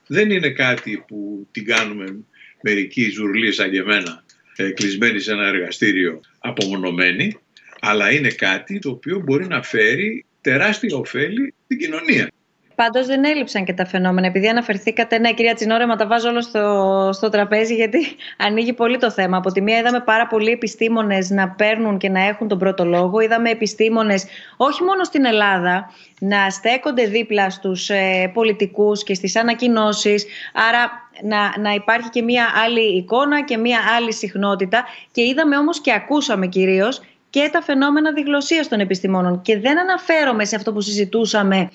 δεν 0.07 0.31
είναι 0.31 0.51
κάτι 0.51 1.05
που 1.07 1.49
την 1.51 1.65
κάνουμε 1.65 2.25
μερικοί 2.63 3.11
ζουρλοί 3.11 3.53
σαν 3.53 3.71
και 3.71 3.79
εμένα 3.79 4.25
ε, 4.57 4.71
κλεισμένοι 4.71 5.21
σε 5.21 5.33
ένα 5.33 5.47
εργαστήριο 5.47 6.21
απομονωμένοι, 6.39 7.39
αλλά 7.81 8.11
είναι 8.11 8.31
κάτι 8.31 8.79
το 8.79 8.91
οποίο 8.91 9.21
μπορεί 9.21 9.47
να 9.47 9.63
φέρει 9.63 10.25
τεράστια 10.41 10.97
ωφέλη 10.97 11.55
στην 11.65 11.79
κοινωνία. 11.79 12.29
Πάντως 12.75 13.07
δεν 13.07 13.25
έλειψαν 13.25 13.65
και 13.65 13.73
τα 13.73 13.87
φαινόμενα. 13.87 14.27
Επειδή 14.27 14.49
αναφερθήκατε, 14.49 15.19
ναι, 15.19 15.33
κυρία 15.33 15.55
Τσινόρεμα, 15.55 15.97
τα 15.97 16.07
βάζω 16.07 16.29
όλο 16.29 16.41
στο, 16.41 17.11
στο 17.13 17.29
τραπέζι, 17.29 17.75
γιατί 17.75 17.99
ανοίγει 18.39 18.73
πολύ 18.73 18.99
το 18.99 19.11
θέμα. 19.11 19.37
Από 19.37 19.53
τη 19.53 19.61
μία, 19.61 19.79
είδαμε 19.79 20.01
πάρα 20.01 20.27
πολλοί 20.27 20.51
επιστήμονες 20.51 21.31
να 21.31 21.49
παίρνουν 21.49 21.99
και 21.99 22.09
να 22.09 22.21
έχουν 22.21 22.49
τον 22.49 22.59
πρώτο 22.59 22.85
λόγο. 22.85 23.21
Είδαμε 23.21 23.51
επιστήμονες, 23.51 24.25
όχι 24.57 24.83
μόνο 24.83 25.05
στην 25.05 25.25
Ελλάδα, 25.25 25.91
να 26.21 26.51
στέκονται 26.51 27.05
δίπλα 27.05 27.51
στους 27.51 27.91
ε, 27.91 28.31
πολιτικούς 28.35 29.03
και 29.05 29.15
στις 29.15 29.37
ανακοινώσεις. 29.37 30.27
Άρα 30.69 30.91
να, 31.23 31.61
να 31.61 31.75
υπάρχει 31.75 32.09
και 32.09 32.23
μία 32.23 32.47
άλλη 32.65 32.97
εικόνα 32.97 33.45
και 33.45 33.57
μία 33.57 33.79
άλλη 33.97 34.13
συχνότητα. 34.13 34.85
Και 35.13 35.23
είδαμε 35.23 35.57
όμως 35.57 35.81
και 35.81 35.93
ακούσαμε 35.93 36.47
κυρίως 36.47 37.01
και 37.31 37.49
τα 37.53 37.63
φαινόμενα 37.63 38.13
διγλωσίας 38.13 38.69
των 38.69 38.81
επιστημόνων. 38.81 39.43
Και 39.43 39.59
δεν 39.59 39.79
αναφέρομαι 39.79 40.45
σε 40.45 40.57
αυτό 40.57 40.73
που 40.73 40.81
συζητούσαμε 40.81 41.71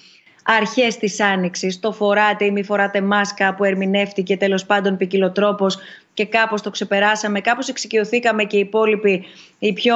αρχές 0.57 0.97
της 0.97 1.19
Άνοιξης, 1.19 1.79
το 1.79 1.91
φοράτε 1.91 2.45
ή 2.45 2.51
μη 2.51 2.63
φοράτε 2.63 3.01
μάσκα 3.01 3.55
που 3.55 3.63
ερμηνεύτηκε 3.63 4.37
τέλος 4.37 4.65
πάντων 4.65 4.97
ποικιλοτρόπως 4.97 5.77
και 6.13 6.25
κάπως 6.25 6.61
το 6.61 6.69
ξεπεράσαμε, 6.69 7.41
κάπως 7.41 7.67
εξοικειωθήκαμε 7.67 8.43
και 8.43 8.57
οι 8.57 8.59
υπόλοιποι, 8.59 9.23
οι 9.59 9.73
πιο 9.73 9.95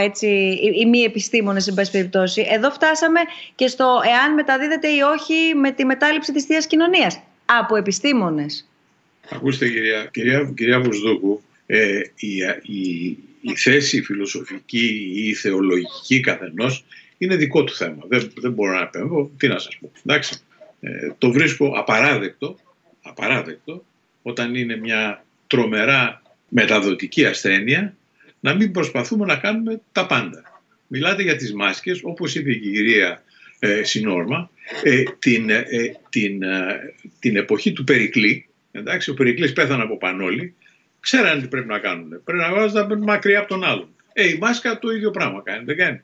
έτσι, 0.00 0.26
οι, 0.80 0.86
μη 0.86 1.00
επιστήμονες 1.00 1.66
εν 1.66 1.74
πάση 1.74 1.90
περιπτώσει. 1.90 2.46
Εδώ 2.50 2.70
φτάσαμε 2.70 3.20
και 3.54 3.66
στο 3.66 4.00
εάν 4.06 4.34
μεταδίδεται 4.34 4.88
ή 4.88 5.00
όχι 5.00 5.54
με 5.54 5.70
τη 5.70 5.84
μετάληψη 5.84 6.32
της 6.32 6.44
θείας 6.44 6.66
κοινωνίας 6.66 7.20
από 7.44 7.76
επιστήμονες. 7.76 8.68
Ακούστε 9.30 9.68
κυρία, 9.68 10.08
κυρία, 10.12 10.52
κυρία 10.56 10.80
Βουσδούκου, 10.80 11.42
ε, 11.66 12.00
η, 12.14 12.36
η, 12.62 13.18
η 13.40 13.56
θέση 13.56 14.02
φιλοσοφική 14.02 15.12
ή 15.14 15.28
η 15.28 15.34
θεολογική 15.34 16.20
καθενός 16.20 16.84
είναι 17.18 17.36
δικό 17.36 17.64
του 17.64 17.74
θέμα. 17.74 18.02
Δεν, 18.08 18.32
δεν 18.36 18.52
μπορώ 18.52 18.72
να 18.72 18.80
επέμβω. 18.80 19.30
Τι 19.36 19.48
να 19.48 19.58
σας 19.58 19.78
πω. 19.78 19.90
Εντάξει. 20.06 20.38
Ε, 20.80 21.10
το 21.18 21.30
βρίσκω 21.30 21.72
απαράδεκτο, 21.76 22.56
απαράδεκτο 23.02 23.84
όταν 24.22 24.54
είναι 24.54 24.76
μια 24.76 25.24
τρομερά 25.46 26.22
μεταδοτική 26.48 27.26
ασθένεια 27.26 27.96
να 28.40 28.54
μην 28.54 28.70
προσπαθούμε 28.70 29.26
να 29.26 29.36
κάνουμε 29.36 29.80
τα 29.92 30.06
πάντα. 30.06 30.62
Μιλάτε 30.86 31.22
για 31.22 31.36
τις 31.36 31.54
μάσκες, 31.54 32.00
όπως 32.02 32.34
είπε 32.34 32.50
η 32.50 32.58
κυρία 32.58 33.22
ε, 33.58 33.82
Συνόρμα, 33.82 34.50
ε, 34.82 35.02
την, 35.18 35.50
ε, 35.50 35.64
την, 36.08 36.42
ε, 36.42 36.94
την 37.18 37.36
εποχή 37.36 37.72
του 37.72 37.84
Περικλή, 37.84 38.48
εντάξει, 38.72 39.10
ο 39.10 39.14
Περικλής 39.14 39.52
πέθανε 39.52 39.82
από 39.82 39.96
πανόλη, 39.96 40.54
ξέραν 41.00 41.40
τι 41.40 41.48
πρέπει 41.48 41.68
να 41.68 41.78
κάνουν. 41.78 42.20
Πρέπει 42.24 42.42
να 42.42 42.52
βάζουν 42.52 43.02
μακριά 43.02 43.38
από 43.38 43.48
τον 43.48 43.64
άλλον. 43.64 43.88
Ε, 44.12 44.28
η 44.28 44.38
μάσκα 44.40 44.78
το 44.78 44.90
ίδιο 44.90 45.10
πράγμα 45.10 45.42
κάνει, 45.42 45.64
δεν 45.64 45.76
κάνει. 45.76 46.02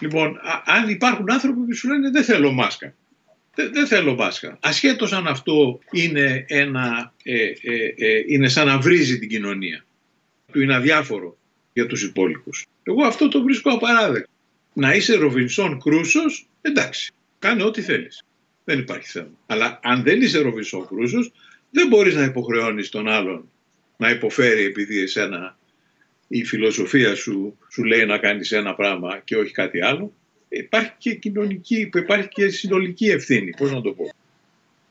Λοιπόν, 0.00 0.40
αν 0.64 0.88
υπάρχουν 0.88 1.30
άνθρωποι 1.30 1.60
που 1.60 1.74
σου 1.74 1.88
λένε 1.88 2.10
δεν 2.10 2.24
θέλω 2.24 2.52
μάσκα. 2.52 2.94
Δεν, 3.54 3.86
θέλω 3.86 4.14
μάσκα. 4.14 4.58
Ασχέτως 4.60 5.12
αν 5.12 5.26
αυτό 5.26 5.78
είναι, 5.90 6.44
ένα, 6.48 7.12
ε, 7.22 7.42
ε, 7.42 7.52
ε, 7.96 8.24
είναι 8.26 8.48
σαν 8.48 8.66
να 8.66 8.78
βρίζει 8.78 9.18
την 9.18 9.28
κοινωνία. 9.28 9.84
Του 10.52 10.60
είναι 10.60 10.74
αδιάφορο 10.74 11.36
για 11.72 11.86
τους 11.86 12.02
υπόλοιπους. 12.02 12.66
Εγώ 12.82 13.04
αυτό 13.04 13.28
το 13.28 13.42
βρίσκω 13.42 13.70
απαράδεκτο. 13.70 14.30
Να 14.72 14.94
είσαι 14.94 15.14
Ροβινσόν 15.14 15.80
Κρούσος, 15.80 16.48
εντάξει, 16.60 17.12
κάνε 17.38 17.62
ό,τι 17.62 17.82
θέλεις. 17.82 18.24
Δεν 18.64 18.78
υπάρχει 18.78 19.08
θέμα. 19.08 19.30
Αλλά 19.46 19.80
αν 19.82 20.02
δεν 20.02 20.22
είσαι 20.22 20.38
Ροβινσόν 20.38 20.86
Κρούσος, 20.86 21.32
δεν 21.70 21.88
μπορείς 21.88 22.14
να 22.14 22.24
υποχρεώνεις 22.24 22.88
τον 22.88 23.08
άλλον 23.08 23.50
να 23.96 24.10
υποφέρει 24.10 24.64
επειδή 24.64 25.00
εσένα 25.00 25.58
η 26.32 26.44
φιλοσοφία 26.44 27.14
σου 27.14 27.58
σου 27.70 27.84
λέει 27.84 28.04
να 28.04 28.18
κάνεις 28.18 28.52
ένα 28.52 28.74
πράγμα 28.74 29.20
και 29.24 29.36
όχι 29.36 29.52
κάτι 29.52 29.82
άλλο, 29.82 30.12
υπάρχει 30.48 30.92
και 30.98 31.14
κοινωνική, 31.14 31.90
υπάρχει 31.94 32.28
και 32.28 32.48
συνολική 32.48 33.06
ευθύνη. 33.06 33.50
Πώς 33.50 33.72
να 33.72 33.80
το 33.80 33.90
πω; 33.90 34.04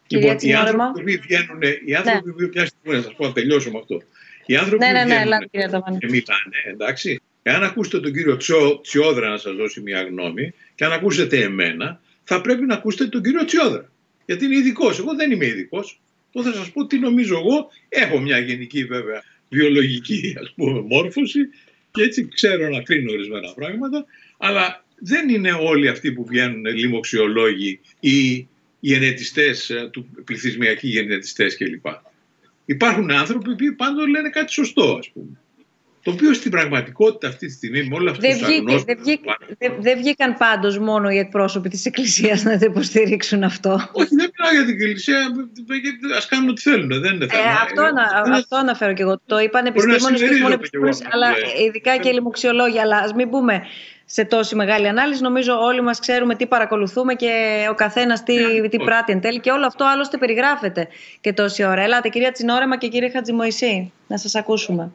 λοιπόν, 0.07 0.35
οι 0.39 0.53
άνθρωποι 0.53 1.17
που 1.17 1.21
βγαίνουν, 1.23 1.61
οι 1.85 1.95
άνθρωποι 1.95 2.27
ναι. 2.27 2.45
που 2.45 2.49
μια 2.53 2.65
στιγμή 2.65 2.97
να 2.97 3.01
σας 3.01 3.13
πω, 3.15 3.25
να 3.25 3.33
τελειώσω 3.33 3.71
με 3.71 3.77
αυτό. 3.77 4.01
Οι 4.45 4.55
άνθρωποι 4.55 4.85
ναι, 4.85 4.91
ναι, 4.91 5.01
που 5.01 5.07
ναι, 5.07 5.15
βγαίνουν 5.51 5.99
και 5.99 6.07
μιλάνε, 6.09 6.57
εντάξει, 6.73 7.21
εάν 7.43 7.63
ακούσετε 7.63 7.99
τον 7.99 8.13
κύριο 8.13 8.37
Τσιό, 8.37 8.79
Τσιόδρα 8.81 9.29
να 9.29 9.37
σας 9.37 9.55
δώσει 9.55 9.81
μια 9.81 10.01
γνώμη 10.01 10.53
και 10.75 10.85
αν 10.85 10.91
ακούσετε 10.91 11.41
εμένα, 11.41 12.01
θα 12.23 12.41
πρέπει 12.41 12.65
να 12.65 12.73
ακούσετε 12.73 13.05
τον 13.07 13.23
κύριο 13.23 13.45
Τσιόδρα. 13.45 13.91
Γιατί 14.25 14.45
είναι 14.45 14.55
ειδικός. 14.55 14.99
Εγώ 14.99 15.15
δεν 15.15 15.31
είμαι 15.31 15.45
ειδικός. 15.45 15.99
Το 16.31 16.43
θα 16.43 16.53
σας 16.53 16.71
πω 16.71 16.85
τι 16.85 16.99
νομίζω 16.99 17.37
εγώ. 17.37 17.69
Έχω 17.89 18.19
μια 18.19 18.37
γενική 18.37 18.83
βέβαια 18.83 19.23
βιολογική 19.49 20.35
ας 20.41 20.53
πούμε 20.55 20.81
μόρφωση 20.81 21.39
και 21.91 22.01
έτσι 22.01 22.27
ξέρω 22.27 22.69
να 22.69 22.81
κρίνω 22.81 23.11
ορισμένα 23.11 23.53
πράγματα 23.53 24.05
αλλά 24.37 24.85
δεν 24.99 25.29
είναι 25.29 25.51
όλοι 25.51 25.87
αυτοί 25.87 26.11
που 26.11 26.25
βγαίνουν 26.25 26.65
λοιμοξιολόγοι 26.65 27.79
ή 27.99 28.47
γενετιστές, 28.79 29.69
ε, 29.69 29.89
του 29.91 30.09
πληθυσμιακοί 30.25 30.87
γενετιστές 30.87 31.57
κλπ. 31.57 31.85
Υπάρχουν 32.65 33.11
άνθρωποι 33.11 33.55
που 33.55 33.75
πάντοτε 33.75 34.09
λένε 34.09 34.29
κάτι 34.29 34.51
σωστό 34.51 34.95
ας 34.99 35.09
πούμε. 35.09 35.39
Το 36.03 36.11
οποίο 36.11 36.33
στην 36.33 36.51
πραγματικότητα 36.51 37.27
αυτή 37.27 37.47
τη 37.47 37.53
στιγμή 37.53 37.83
με 37.83 37.95
όλα 37.95 38.11
αυτά 38.11 38.27
δεν, 38.27 38.37
βγήκε, 38.37 38.83
δεν, 38.85 38.97
βγήκε, 39.01 39.35
δεν, 39.57 39.73
δεν 39.79 39.97
βγήκαν 39.97 40.37
πάντως 40.37 40.77
μόνο 40.77 41.09
οι 41.09 41.17
εκπρόσωποι 41.17 41.69
της 41.69 41.85
Εκκλησίας 41.85 42.43
να 42.43 42.59
το 42.59 42.65
υποστηρίξουν 42.65 43.43
αυτό. 43.43 43.71
Όχι, 43.91 44.15
δεν 44.15 44.31
μιλάω 44.37 44.53
για 44.53 44.65
την 44.65 44.73
Εκκλησία. 44.73 45.17
Ας 46.17 46.27
κάνουν 46.27 46.49
ό,τι 46.49 46.61
θέλουν. 46.61 47.01
Δεν 47.01 47.13
είναι 47.13 47.27
θέμα. 47.27 47.43
Ε, 47.43 47.51
αυτό, 47.63 47.81
ε, 47.81 48.37
αυτό 48.37 48.55
αναφέρω 48.55 48.93
και 48.93 49.01
εγώ. 49.01 49.19
Το 49.25 49.39
είπαν 49.39 49.65
επιστήμονες 49.65 50.21
και 50.21 50.41
μόνο 50.41 50.53
επιστήμονες, 50.53 51.01
αλλά 51.11 51.29
ναι. 51.29 51.63
ειδικά 51.65 51.97
και 51.97 52.11
λοιμοξιολόγοι. 52.11 52.79
Αλλά 52.79 52.97
ας 52.97 53.13
μην 53.13 53.29
πούμε 53.29 53.61
σε 54.05 54.25
τόση 54.25 54.55
μεγάλη 54.55 54.87
ανάλυση. 54.87 55.21
Νομίζω 55.21 55.59
όλοι 55.59 55.81
μας 55.81 55.99
ξέρουμε 55.99 56.35
τι 56.35 56.45
παρακολουθούμε 56.47 57.13
και 57.13 57.31
ο 57.69 57.73
καθένας 57.73 58.23
τι, 58.23 58.33
yeah, 58.37 58.61
ναι, 58.61 58.69
τι 58.69 58.77
πράττει 58.77 59.11
εν 59.11 59.21
τέλει. 59.21 59.39
Και 59.39 59.51
όλο 59.51 59.65
αυτό 59.65 59.85
άλλωστε 59.85 60.17
περιγράφεται 60.17 60.87
και 61.21 61.33
τόση 61.33 61.63
ώρα. 61.63 61.81
Ελάτε 61.81 62.09
κυρία 62.09 62.31
Τσινόρεμα 62.31 62.77
και 62.77 62.87
κύριε 62.87 63.09
Χατζημοϊσή 63.09 63.91
να 64.07 64.17
σας 64.17 64.35
ακούσουμε 64.35 64.91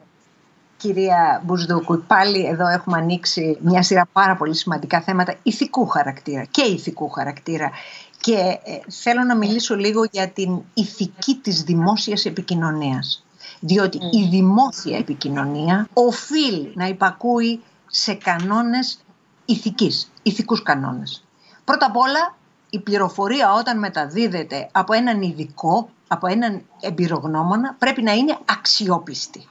κυρία 0.77 1.41
Μπουσδούκου, 1.45 2.03
πάλι 2.07 2.45
εδώ 2.45 2.67
έχουμε 2.67 2.97
ανοίξει 2.97 3.57
μια 3.61 3.83
σειρά 3.83 4.07
πάρα 4.11 4.35
πολύ 4.35 4.55
σημαντικά 4.55 5.01
θέματα 5.01 5.35
ηθικού 5.43 5.87
χαρακτήρα 5.87 6.43
και 6.43 6.61
ηθικού 6.61 7.09
χαρακτήρα. 7.09 7.71
Και 8.19 8.59
ε, 8.63 8.79
θέλω 8.91 9.23
να 9.23 9.35
μιλήσω 9.35 9.75
λίγο 9.75 10.03
για 10.11 10.29
την 10.29 10.61
ηθική 10.73 11.35
της 11.35 11.63
δημόσιας 11.63 12.25
επικοινωνίας. 12.25 13.25
Διότι 13.59 13.97
η 13.97 14.27
δημόσια 14.29 14.97
επικοινωνία 14.97 15.87
οφείλει 15.93 16.71
να 16.75 16.85
υπακούει 16.85 17.63
σε 17.87 18.13
κανόνες 18.13 18.99
ηθικής, 19.45 20.11
ηθικούς 20.23 20.61
κανόνες. 20.63 21.23
Πρώτα 21.63 21.85
απ' 21.85 21.97
όλα, 21.97 22.35
η 22.69 22.79
πληροφορία 22.79 23.53
όταν 23.53 23.79
μεταδίδεται 23.79 24.69
από 24.71 24.93
έναν 24.93 25.21
ειδικό, 25.21 25.89
από 26.07 26.27
έναν 26.27 26.61
εμπειρογνώμονα, 26.81 27.75
πρέπει 27.79 28.01
να 28.01 28.11
είναι 28.11 28.37
αξιόπιστη. 28.45 29.47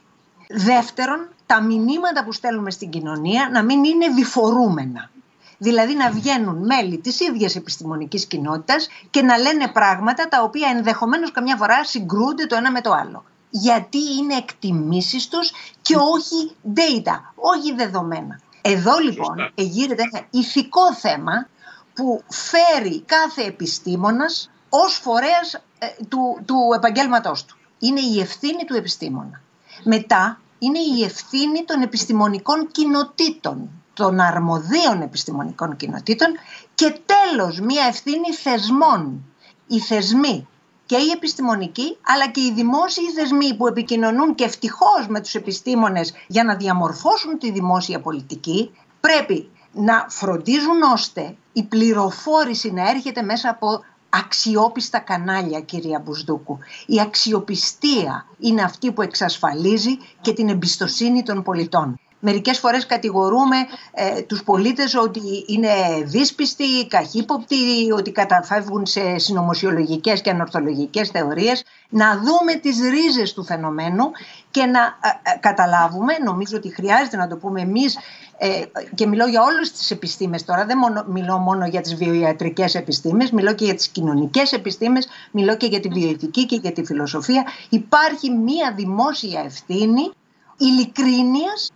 Δεύτερον, 0.49 1.27
τα 1.45 1.61
μηνύματα 1.61 2.23
που 2.25 2.31
στέλνουμε 2.31 2.71
στην 2.71 2.89
κοινωνία 2.89 3.49
να 3.51 3.63
μην 3.63 3.83
είναι 3.83 4.07
διφορούμενα. 4.07 5.09
Δηλαδή 5.57 5.93
να 5.95 6.11
βγαίνουν 6.11 6.65
μέλη 6.65 6.97
της 6.97 7.19
ίδιας 7.19 7.55
επιστημονικής 7.55 8.25
κοινότητας 8.25 8.87
και 9.09 9.21
να 9.21 9.37
λένε 9.37 9.67
πράγματα 9.67 10.27
τα 10.27 10.43
οποία 10.43 10.69
ενδεχομένως 10.69 11.31
καμιά 11.31 11.55
φορά 11.55 11.83
συγκρούνται 11.83 12.45
το 12.45 12.55
ένα 12.55 12.71
με 12.71 12.81
το 12.81 12.91
άλλο. 12.91 13.23
Γιατί 13.49 13.97
είναι 14.19 14.35
εκτιμήσεις 14.35 15.27
τους 15.27 15.51
και 15.81 15.95
όχι 15.95 16.55
data, 16.75 17.19
όχι 17.35 17.73
δεδομένα. 17.73 18.39
Εδώ 18.61 18.97
λοιπόν 18.97 19.51
εγείρεται 19.55 20.03
ένα 20.11 20.25
ηθικό 20.29 20.93
θέμα 20.93 21.47
που 21.93 22.23
φέρει 22.29 23.01
κάθε 23.01 23.43
επιστήμονας 23.43 24.51
ως 24.69 24.93
φορέας 24.93 25.53
ε, 25.79 25.87
του, 26.09 26.41
του 26.45 26.55
επαγγέλματός 26.75 27.45
του. 27.45 27.57
Είναι 27.79 27.99
η 27.99 28.19
ευθύνη 28.19 28.65
του 28.65 28.75
επιστήμονα. 28.75 29.41
Μετά 29.83 30.39
είναι 30.59 30.79
η 30.79 31.03
ευθύνη 31.03 31.63
των 31.65 31.81
επιστημονικών 31.81 32.67
κοινοτήτων, 32.71 33.69
των 33.93 34.19
αρμοδίων 34.19 35.01
επιστημονικών 35.01 35.75
κοινοτήτων 35.75 36.27
και 36.75 36.99
τέλος 37.05 37.59
μια 37.59 37.85
ευθύνη 37.87 38.33
θεσμών. 38.33 39.23
Οι 39.67 39.79
θεσμοί 39.79 40.47
και 40.85 40.95
οι 40.95 41.09
επιστημονικοί 41.13 41.97
αλλά 42.01 42.27
και 42.27 42.41
οι 42.41 42.51
δημόσιοι 42.53 43.11
θεσμοί 43.15 43.55
που 43.55 43.67
επικοινωνούν 43.67 44.35
και 44.35 44.43
ευτυχώς 44.43 45.07
με 45.07 45.21
τους 45.21 45.35
επιστήμονες 45.35 46.13
για 46.27 46.43
να 46.43 46.55
διαμορφώσουν 46.55 47.39
τη 47.39 47.51
δημόσια 47.51 47.99
πολιτική 47.99 48.71
πρέπει 48.99 49.49
να 49.71 50.05
φροντίζουν 50.09 50.81
ώστε 50.93 51.35
η 51.53 51.63
πληροφόρηση 51.63 52.71
να 52.71 52.89
έρχεται 52.89 53.21
μέσα 53.21 53.49
από 53.49 53.83
αξιόπιστα 54.23 54.99
κανάλια, 54.99 55.61
κυρία 55.61 55.99
Μπουσδούκου. 55.99 56.59
Η 56.85 57.01
αξιοπιστία 57.01 58.25
είναι 58.39 58.61
αυτή 58.61 58.91
που 58.91 59.01
εξασφαλίζει 59.01 59.97
και 60.21 60.33
την 60.33 60.49
εμπιστοσύνη 60.49 61.23
των 61.23 61.43
πολιτών. 61.43 61.99
Μερικές 62.19 62.59
φορές 62.59 62.85
κατηγορούμε 62.85 63.55
ε, 63.93 64.21
τους 64.21 64.43
πολίτες 64.43 64.95
ότι 64.95 65.45
είναι 65.47 65.69
δύσπιστοι, 66.03 66.87
καχύποπτοι, 66.87 67.91
ότι 67.97 68.11
καταφεύγουν 68.11 68.85
σε 68.85 69.17
συνωμοσιολογικές 69.17 70.21
και 70.21 70.29
ανορθολογικές 70.29 71.09
θεωρίες. 71.09 71.63
Να 71.89 72.17
δούμε 72.17 72.53
τις 72.61 72.79
ρίζες 72.79 73.33
του 73.33 73.43
φαινομένου 73.43 74.11
και 74.51 74.65
να 74.65 74.79
ε, 74.79 75.31
ε, 75.31 75.37
καταλάβουμε, 75.39 76.13
νομίζω 76.23 76.57
ότι 76.57 76.73
χρειάζεται 76.73 77.17
να 77.17 77.27
το 77.27 77.37
πούμε 77.37 77.61
εμείς 77.61 77.97
ε, 78.37 78.61
και 78.95 79.07
μιλώ 79.07 79.25
για 79.25 79.41
όλες 79.41 79.71
τις 79.71 79.91
επιστήμες 79.91 80.45
τώρα, 80.45 80.65
δεν 80.65 80.77
μόνο, 80.77 81.05
μιλώ 81.07 81.37
μόνο 81.37 81.65
για 81.65 81.81
τις 81.81 81.95
βιοιατρικές 81.95 82.75
επιστήμες, 82.75 83.31
μιλώ 83.31 83.53
και 83.53 83.65
για 83.65 83.75
τις 83.75 83.87
κοινωνικές 83.87 84.51
επιστήμες, 84.53 85.07
μιλώ 85.31 85.57
και 85.57 85.65
για 85.65 85.79
τη 85.79 85.87
βιοειθική 85.87 86.45
και 86.45 86.55
για 86.55 86.71
τη 86.71 86.85
φιλοσοφία. 86.85 87.45
Υπάρχει 87.69 88.29
μία 88.29 88.73
δημόσια 88.75 89.41
ευθύνη 89.45 90.11
ειλικρίνειας 90.57 91.71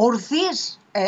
ορθής 0.00 0.80
ε, 0.92 1.02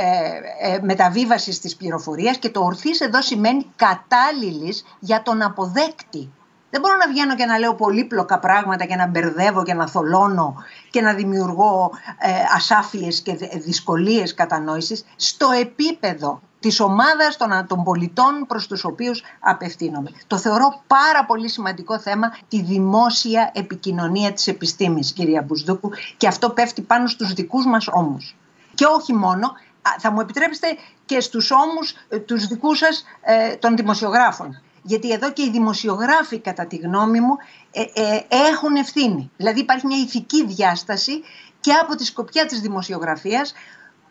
ε, 0.60 0.78
μεταβίβασης 0.82 1.60
της 1.60 1.76
πληροφορίας 1.76 2.38
και 2.38 2.50
το 2.50 2.60
ορθής 2.60 3.00
εδώ 3.00 3.22
σημαίνει 3.22 3.66
κατάλληλης 3.76 4.84
για 4.98 5.22
τον 5.22 5.42
αποδέκτη. 5.42 6.32
Δεν 6.70 6.80
μπορώ 6.80 6.96
να 6.96 7.08
βγαίνω 7.08 7.34
και 7.34 7.44
να 7.44 7.58
λέω 7.58 7.74
πολύπλοκα 7.74 8.38
πράγματα 8.38 8.84
και 8.84 8.96
να 8.96 9.06
μπερδεύω 9.06 9.62
και 9.62 9.74
να 9.74 9.86
θολώνω 9.86 10.54
και 10.90 11.00
να 11.00 11.14
δημιουργώ 11.14 11.90
ε, 12.18 12.30
ασάφειες 12.54 13.20
και 13.20 13.32
δυσκολίες 13.64 14.34
κατανόησης 14.34 15.04
στο 15.16 15.50
επίπεδο 15.60 16.40
της 16.60 16.80
ομάδας 16.80 17.36
των, 17.36 17.66
των 17.66 17.82
πολιτών 17.82 18.44
προς 18.46 18.66
τους 18.66 18.84
οποίους 18.84 19.22
απευθύνομαι. 19.40 20.10
Το 20.26 20.38
θεωρώ 20.38 20.82
πάρα 20.86 21.24
πολύ 21.24 21.48
σημαντικό 21.48 21.98
θέμα 21.98 22.36
τη 22.48 22.62
δημόσια 22.62 23.50
επικοινωνία 23.54 24.32
της 24.32 24.46
επιστήμης, 24.46 25.12
κυρία 25.12 25.42
Μπουσδούκου, 25.42 25.90
και 26.16 26.26
αυτό 26.26 26.50
πέφτει 26.50 26.82
πάνω 26.82 27.06
στους 27.06 27.32
δικούς 27.32 27.66
μας 27.66 27.88
ώμους 27.92 28.34
και 28.80 28.86
όχι 28.86 29.14
μόνο, 29.14 29.52
θα 29.98 30.10
μου 30.10 30.20
επιτρέψετε 30.20 30.66
και 31.04 31.20
στους 31.20 31.50
ώμους 31.50 31.94
ε, 32.08 32.18
τους 32.18 32.46
δικούς 32.46 32.78
σας 32.78 33.04
ε, 33.20 33.56
των 33.56 33.76
δημοσιογράφων. 33.76 34.62
Γιατί 34.82 35.12
εδώ 35.12 35.32
και 35.32 35.42
οι 35.42 35.50
δημοσιογράφοι, 35.50 36.38
κατά 36.38 36.66
τη 36.66 36.76
γνώμη 36.76 37.20
μου, 37.20 37.36
ε, 37.72 38.18
έχουν 38.28 38.76
ευθύνη. 38.76 39.30
Δηλαδή 39.36 39.60
υπάρχει 39.60 39.86
μια 39.86 39.98
ηθική 39.98 40.46
διάσταση 40.46 41.12
και 41.60 41.72
από 41.72 41.94
τη 41.94 42.04
σκοπιά 42.04 42.46
της 42.46 42.60
δημοσιογραφίας 42.60 43.54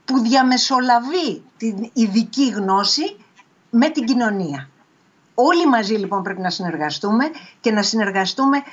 που 0.05 0.19
διαμεσολαβεί 0.19 1.43
την 1.57 1.89
ειδική 1.93 2.49
γνώση 2.49 3.17
με 3.69 3.89
την 3.89 4.05
κοινωνία. 4.05 4.69
Όλοι 5.33 5.67
μαζί 5.67 5.93
λοιπόν 5.93 6.23
πρέπει 6.23 6.41
να 6.41 6.49
συνεργαστούμε 6.49 7.25
και 7.59 7.71
να 7.71 7.81
συνεργαστούμε 7.83 8.63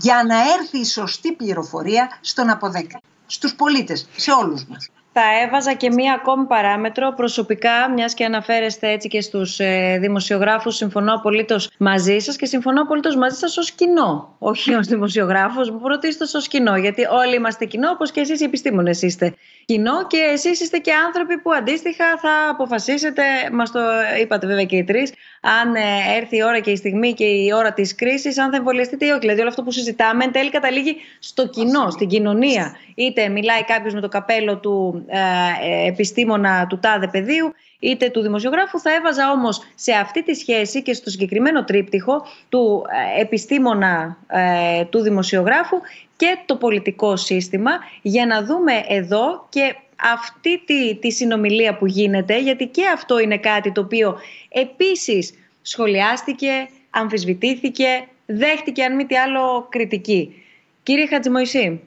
για 0.00 0.24
να 0.26 0.36
έρθει 0.52 0.78
η 0.78 0.84
σωστή 0.84 1.32
πληροφορία 1.32 2.18
στον 2.20 2.50
αποδέκτη, 2.50 2.96
στους 3.26 3.54
πολίτες, 3.54 4.08
σε 4.16 4.30
όλους 4.30 4.64
μας. 4.64 4.88
Θα 5.12 5.22
έβαζα 5.44 5.74
και 5.74 5.90
μία 5.90 6.12
ακόμη 6.12 6.46
παράμετρο 6.46 7.12
προσωπικά, 7.14 7.90
μιας 7.94 8.14
και 8.14 8.24
αναφέρεστε 8.24 8.90
έτσι 8.90 9.08
και 9.08 9.20
στους 9.20 9.58
ε, 9.58 9.98
δημοσιογράφους. 10.00 10.76
Συμφωνώ 10.76 11.14
απολύτως 11.14 11.70
μαζί 11.78 12.18
σας 12.18 12.36
και 12.36 12.46
συμφωνώ 12.46 12.82
απολύτως 12.82 13.16
μαζί 13.16 13.36
σας 13.36 13.56
ως 13.56 13.70
κοινό. 13.70 14.36
Όχι 14.38 14.74
ως 14.74 14.86
δημοσιογράφος, 14.86 15.72
πρωτίστω 15.82 16.38
ως 16.38 16.48
κοινό. 16.48 16.76
Γιατί 16.76 17.04
όλοι 17.04 17.34
είμαστε 17.34 17.64
κοινό, 17.64 17.90
όπως 17.90 18.10
και 18.10 18.20
εσείς 18.20 18.40
οι 18.40 18.44
επιστήμονες 18.44 19.02
είστε 19.02 19.34
κοινό 19.70 20.06
και 20.06 20.16
εσείς 20.32 20.60
είστε 20.60 20.78
και 20.78 20.92
άνθρωποι 21.06 21.38
που 21.38 21.52
αντίστοιχα 21.52 22.04
θα 22.18 22.48
αποφασίσετε. 22.50 23.22
Μας 23.52 23.70
το 23.70 23.80
είπατε 24.20 24.46
βέβαια 24.46 24.64
και 24.64 24.76
οι 24.76 24.84
τρεις, 24.84 25.12
αν 25.40 25.74
ε, 25.74 25.80
έρθει 26.16 26.36
η 26.36 26.42
ώρα 26.42 26.60
και 26.60 26.70
η 26.70 26.76
στιγμή 26.76 27.12
και 27.12 27.24
η 27.24 27.52
ώρα 27.54 27.72
της 27.72 27.94
κρίσης, 27.94 28.38
αν 28.38 28.50
θα 28.50 28.56
εμβολιαστείτε 28.56 29.06
ή 29.06 29.08
όχι. 29.08 29.18
Δηλαδή, 29.18 29.40
όλο 29.40 29.48
αυτό 29.48 29.62
που 29.62 29.70
συζητάμε 29.70 30.24
εν 30.24 30.32
τέλει 30.32 30.50
καταλήγει 30.50 30.96
στο 31.18 31.48
κοινό, 31.48 31.90
στην 31.90 32.08
κοινωνία. 32.08 32.76
Είτε 32.94 33.28
μιλάει 33.28 33.64
κάποιος 33.64 33.94
με 33.94 34.00
το 34.00 34.08
καπέλο 34.08 34.58
του 34.58 35.04
ε, 35.06 35.88
επιστήμονα 35.88 36.66
του 36.66 36.78
τάδε 36.78 37.08
πεδίου, 37.08 37.52
είτε 37.78 38.08
του 38.08 38.20
δημοσιογράφου. 38.20 38.80
Θα 38.80 38.94
έβαζα 38.94 39.30
όμως 39.30 39.62
σε 39.74 39.92
αυτή 39.92 40.22
τη 40.22 40.34
σχέση 40.34 40.82
και 40.82 40.92
στο 40.92 41.10
συγκεκριμένο 41.10 41.64
τρίπτυχο 41.64 42.26
του 42.48 42.86
ε, 43.16 43.20
επιστήμονα 43.20 44.16
ε, 44.26 44.84
του 44.84 45.00
δημοσιογράφου 45.00 45.76
και 46.20 46.38
το 46.46 46.56
πολιτικό 46.56 47.16
σύστημα 47.16 47.70
για 48.02 48.26
να 48.26 48.44
δούμε 48.44 48.72
εδώ 48.88 49.46
και 49.48 49.74
αυτή 50.14 50.64
τη, 50.64 50.94
τη 50.94 51.10
συνομιλία 51.10 51.76
που 51.76 51.86
γίνεται 51.86 52.40
γιατί 52.40 52.66
και 52.66 52.82
αυτό 52.94 53.18
είναι 53.18 53.38
κάτι 53.38 53.72
το 53.72 53.80
οποίο 53.80 54.16
επίσης 54.48 55.34
σχολιάστηκε, 55.62 56.68
αμφισβητήθηκε, 56.90 57.86
δέχτηκε 58.26 58.82
αν 58.82 58.94
μη 58.94 59.04
τι 59.04 59.16
άλλο 59.16 59.66
κριτική. 59.68 60.34
Κύριε 60.82 61.06
Χατζημοϊσή. 61.06 61.80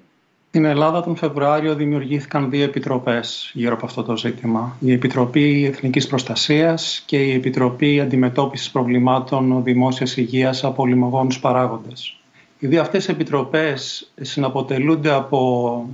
Στην 0.48 0.66
Ελλάδα 0.66 1.04
τον 1.04 1.16
Φεβρουάριο 1.16 1.76
δημιουργήθηκαν 1.76 2.50
δύο 2.50 2.64
επιτροπές 2.64 3.52
γύρω 3.54 3.74
από 3.74 3.86
αυτό 3.86 4.04
το 4.04 4.18
ζήτημα. 4.18 4.78
Η 4.80 4.92
Επιτροπή 4.92 5.66
Εθνικής 5.66 6.08
Προστασίας 6.08 7.04
και 7.06 7.18
η 7.24 7.34
Επιτροπή 7.34 8.00
Αντιμετώπισης 8.00 8.72
Προβλημάτων 8.72 9.64
Δημόσιας 9.64 10.18
Υγείας 10.18 10.64
από 10.64 10.86
λιμογόνους 10.86 11.40
παράγοντες. 11.40 12.18
Οι 12.64 12.68
δύο 12.68 12.82
αυτές 12.82 13.10
επιτροπές 13.10 14.12
συναποτελούνται 14.22 15.12
από 15.12 15.90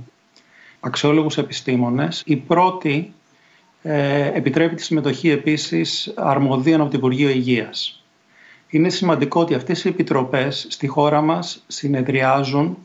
αξιόλογους 0.80 1.38
επιστήμονες. 1.38 2.22
Η 2.26 2.36
πρώτη 2.36 3.12
ε, 3.82 4.26
επιτρέπει 4.36 4.74
τη 4.74 4.82
συμμετοχή 4.82 5.30
επίσης 5.30 6.12
αρμοδίων 6.16 6.80
από 6.80 6.90
το 6.90 6.96
Υπουργείο 6.96 7.28
Υγείας. 7.28 8.02
Είναι 8.68 8.88
σημαντικό 8.88 9.40
ότι 9.40 9.54
αυτές 9.54 9.84
οι 9.84 9.88
επιτροπές 9.88 10.66
στη 10.68 10.86
χώρα 10.86 11.20
μας 11.20 11.64
συνεδριάζουν 11.66 12.78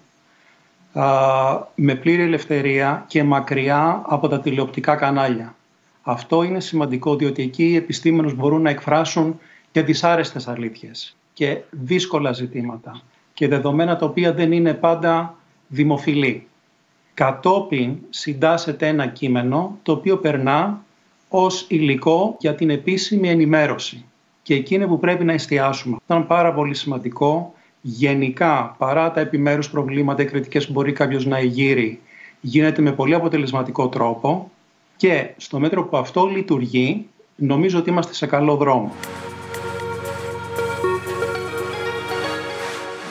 με 1.76 1.96
πλήρη 1.96 2.22
ελευθερία 2.22 3.06
και 3.08 3.24
μακριά 3.24 4.02
από 4.06 4.28
τα 4.28 4.40
τηλεοπτικά 4.40 4.96
κανάλια. 4.96 5.56
Αυτό 6.04 6.44
είναι 6.44 6.60
σημαντικό 6.60 7.16
διότι 7.16 7.44
εκεί 7.44 7.66
οι 7.70 7.76
επιστήμονες 7.76 8.36
μπορούν 8.36 8.62
να 8.62 8.70
εκφράσουν 8.70 9.40
και 9.72 9.82
δυσάρεστες 9.82 10.48
αλήθειες 10.48 11.16
και 11.34 11.62
δύσκολα 11.70 12.32
ζητήματα 12.32 13.02
και 13.36 13.48
δεδομένα 13.48 13.96
τα 13.96 14.06
οποία 14.06 14.34
δεν 14.34 14.52
είναι 14.52 14.74
πάντα 14.74 15.36
δημοφιλή. 15.68 16.48
Κατόπιν 17.14 17.98
συντάσσεται 18.10 18.88
ένα 18.88 19.08
κείμενο 19.08 19.78
το 19.84 19.92
οποίο 19.92 20.18
περνά 20.18 20.84
ως 21.30 21.66
υλικό 21.70 22.36
για 22.40 22.56
την 22.56 22.70
επίσημη 22.70 23.30
ενημέρωση. 23.30 24.06
Και 24.42 24.54
εκεί 24.54 24.76
είναι 24.76 24.88
που 24.88 25.00
πρέπει 25.00 25.24
να 25.24 25.34
εστιάσουμε. 25.34 25.98
Ήταν 26.06 26.28
πάρα 26.28 26.54
πολύ 26.54 26.74
σημαντικό 26.74 27.54
γενικά 27.82 28.76
παρά 28.78 29.12
τα 29.12 29.20
επιμέρους 29.20 29.70
προβλήματα 29.70 30.22
ή 30.22 30.26
κριτικές 30.26 30.66
που 30.66 30.72
μπορεί 30.72 30.92
κάποιος 30.92 31.26
να 31.26 31.38
εγείρει 31.38 32.00
γίνεται 32.42 32.82
με 32.82 32.92
πολύ 32.92 33.14
αποτελεσματικό 33.14 33.90
τρόπο 33.90 34.52
και 34.98 35.30
στο 35.38 35.60
μέτρο 35.60 35.84
που 35.84 35.98
αυτό 35.98 36.26
λειτουργεί 36.26 37.08
νομίζω 37.36 37.80
ότι 37.80 37.90
είμαστε 37.90 38.14
σε 38.14 38.26
καλό 38.26 38.56
δρόμο. 38.56 38.92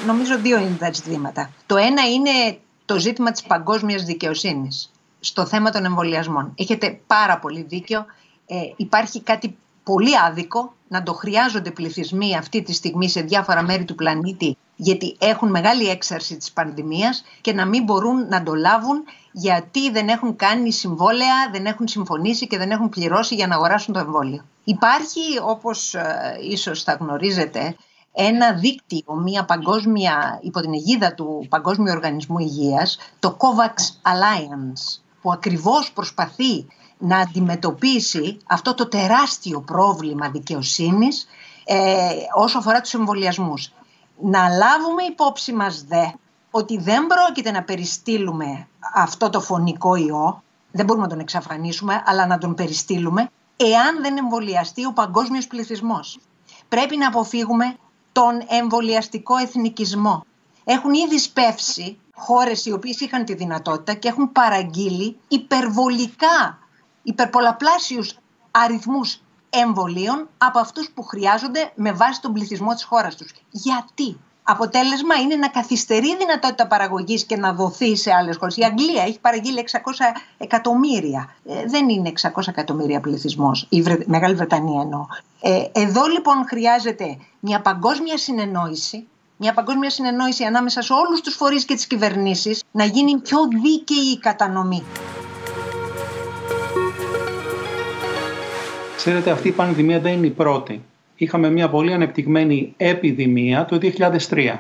Νομίζω 0.06 0.38
δύο 0.38 0.58
είναι 0.58 0.76
τα 0.78 0.92
ζητήματα. 0.92 1.50
Το 1.66 1.76
ένα 1.76 2.02
είναι 2.08 2.58
το 2.84 2.98
ζήτημα 2.98 3.30
της 3.30 3.42
παγκόσμιας 3.42 4.02
δικαιοσύνης 4.04 4.90
στο 5.20 5.46
θέμα 5.46 5.70
των 5.70 5.84
εμβολιασμών. 5.84 6.52
Έχετε 6.54 7.00
πάρα 7.06 7.38
πολύ 7.38 7.62
δίκιο. 7.62 8.04
Ε, 8.46 8.56
υπάρχει 8.76 9.22
κάτι 9.22 9.56
πολύ 9.84 10.18
άδικο 10.26 10.74
να 10.88 11.02
το 11.02 11.12
χρειάζονται 11.12 11.70
πληθυσμοί 11.70 12.36
αυτή 12.36 12.62
τη 12.62 12.72
στιγμή 12.72 13.08
σε 13.08 13.20
διάφορα 13.20 13.62
μέρη 13.62 13.84
του 13.84 13.94
πλανήτη 13.94 14.56
γιατί 14.76 15.16
έχουν 15.18 15.50
μεγάλη 15.50 15.88
έξαρση 15.88 16.36
της 16.36 16.52
πανδημίας 16.52 17.24
και 17.40 17.52
να 17.52 17.66
μην 17.66 17.84
μπορούν 17.84 18.28
να 18.28 18.42
το 18.42 18.54
λάβουν 18.54 19.04
γιατί 19.32 19.90
δεν 19.90 20.08
έχουν 20.08 20.36
κάνει 20.36 20.72
συμβόλαια, 20.72 21.50
δεν 21.52 21.66
έχουν 21.66 21.88
συμφωνήσει 21.88 22.46
και 22.46 22.58
δεν 22.58 22.70
έχουν 22.70 22.88
πληρώσει 22.88 23.34
για 23.34 23.46
να 23.46 23.54
αγοράσουν 23.54 23.94
το 23.94 24.00
εμβόλιο. 24.00 24.44
Υπάρχει, 24.64 25.20
όπως 25.42 25.94
ε, 25.94 26.38
ίσως 26.50 26.82
θα 26.82 26.92
γνωρίζετε, 26.92 27.76
ένα 28.16 28.52
δίκτυο, 28.52 29.14
μια 29.14 29.44
παγκόσμια, 29.44 30.38
υπό 30.42 30.60
την 30.60 30.72
αιγίδα 30.72 31.14
του 31.14 31.46
Παγκόσμιου 31.48 31.92
Οργανισμού 31.92 32.38
Υγείας, 32.38 32.98
το 33.18 33.36
COVAX 33.38 33.80
Alliance, 34.12 35.00
που 35.22 35.32
ακριβώς 35.32 35.92
προσπαθεί 35.92 36.66
να 36.98 37.18
αντιμετωπίσει 37.18 38.38
αυτό 38.46 38.74
το 38.74 38.88
τεράστιο 38.88 39.60
πρόβλημα 39.60 40.30
δικαιοσύνης 40.30 41.26
ε, 41.64 41.76
όσο 42.34 42.58
αφορά 42.58 42.80
τους 42.80 42.94
εμβολιασμούς. 42.94 43.72
Να 44.20 44.48
λάβουμε 44.48 45.02
υπόψη 45.02 45.52
μας 45.52 45.84
δε 45.88 46.04
ότι 46.50 46.78
δεν 46.78 47.06
πρόκειται 47.06 47.50
να 47.50 47.62
περιστήλουμε 47.62 48.68
αυτό 48.94 49.30
το 49.30 49.40
φωνικό 49.40 49.94
ιό, 49.94 50.42
δεν 50.70 50.84
μπορούμε 50.84 51.04
να 51.04 51.10
τον 51.10 51.20
εξαφανίσουμε, 51.20 52.02
αλλά 52.06 52.26
να 52.26 52.38
τον 52.38 52.54
περιστήλουμε, 52.54 53.30
εάν 53.56 54.02
δεν 54.02 54.16
εμβολιαστεί 54.16 54.86
ο 54.86 54.92
παγκόσμιος 54.92 55.46
πληθυσμός. 55.46 56.18
Πρέπει 56.68 56.96
να 56.96 57.06
αποφύγουμε 57.06 57.76
τον 58.14 58.44
εμβολιαστικό 58.48 59.36
εθνικισμό. 59.36 60.24
Έχουν 60.64 60.92
ήδη 60.94 61.18
σπεύσει 61.18 61.98
χώρες 62.14 62.64
οι 62.64 62.72
οποίες 62.72 63.00
είχαν 63.00 63.24
τη 63.24 63.34
δυνατότητα 63.34 63.94
και 63.94 64.08
έχουν 64.08 64.32
παραγγείλει 64.32 65.16
υπερβολικά, 65.28 66.58
υπερπολαπλάσιους 67.02 68.18
αριθμούς 68.50 69.20
εμβολίων 69.50 70.28
από 70.38 70.58
αυτούς 70.58 70.90
που 70.94 71.02
χρειάζονται 71.02 71.72
με 71.74 71.92
βάση 71.92 72.20
τον 72.20 72.32
πληθυσμό 72.32 72.74
της 72.74 72.84
χώρας 72.84 73.16
τους. 73.16 73.32
Γιατί; 73.50 74.18
Αποτέλεσμα 74.46 75.14
είναι 75.14 75.36
να 75.36 75.48
καθυστερεί 75.48 76.08
η 76.08 76.16
δυνατότητα 76.16 76.66
παραγωγής 76.66 77.24
και 77.24 77.36
να 77.36 77.52
δοθεί 77.52 77.96
σε 77.96 78.12
άλλες 78.12 78.36
χώρες. 78.36 78.56
Η 78.56 78.64
Αγγλία 78.64 79.02
έχει 79.02 79.20
παραγγείλει 79.20 79.58
600 79.58 79.78
εκατομμύρια. 80.38 81.34
Ε, 81.48 81.64
δεν 81.66 81.88
είναι 81.88 82.12
600 82.22 82.48
εκατομμύρια 82.48 83.00
πληθυσμός. 83.00 83.66
Η 83.68 83.84
Μεγάλη 84.06 84.34
Βρετανία 84.34 84.80
εννοώ. 84.80 85.06
Ε, 85.40 85.64
εδώ 85.72 86.06
λοιπόν 86.06 86.44
χρειάζεται 86.46 87.18
μια 87.40 87.60
παγκόσμια 87.60 88.18
συνεννόηση 88.18 89.06
μια 89.36 89.52
παγκόσμια 89.52 89.90
συνεννόηση 89.90 90.44
ανάμεσα 90.44 90.82
σε 90.82 90.92
όλους 90.92 91.20
τους 91.20 91.34
φορείς 91.34 91.64
και 91.64 91.74
τις 91.74 91.86
κυβερνήσεις 91.86 92.62
να 92.70 92.84
γίνει 92.84 93.18
πιο 93.18 93.38
δίκαιη 93.62 94.12
η 94.12 94.18
κατανομή. 94.18 94.82
Ξέρετε, 98.96 99.30
αυτή 99.30 99.48
η 99.48 99.52
πανδημία 99.52 100.00
δεν 100.00 100.12
είναι 100.12 100.26
η 100.26 100.30
πρώτη. 100.30 100.84
Είχαμε 101.24 101.50
μια 101.50 101.68
πολύ 101.68 101.92
ανεπτυγμένη 101.92 102.74
επιδημία 102.76 103.64
το 103.64 103.78
2003 104.30 104.58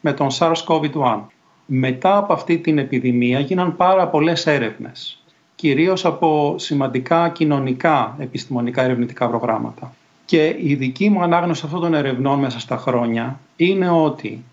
με 0.00 0.12
τον 0.12 0.28
SARS-CoV-1. 0.38 1.20
Μετά 1.66 2.16
από 2.16 2.32
αυτή 2.32 2.58
την 2.58 2.78
επιδημία 2.78 3.40
γίναν 3.40 3.76
πάρα 3.76 4.08
πολλές 4.08 4.46
έρευνες, 4.46 5.22
κυρίως 5.54 6.04
από 6.04 6.54
σημαντικά 6.58 7.28
κοινωνικά 7.28 8.16
επιστημονικά 8.18 8.82
ερευνητικά 8.82 9.28
προγράμματα. 9.28 9.94
Και 10.24 10.56
η 10.60 10.74
δική 10.74 11.08
μου 11.08 11.22
ανάγνωση 11.22 11.62
αυτών 11.64 11.80
των 11.80 11.94
ερευνών 11.94 12.38
μέσα 12.38 12.60
στα 12.60 12.76
χρόνια 12.76 13.40
είναι 13.56 13.90
ότι 13.90 14.44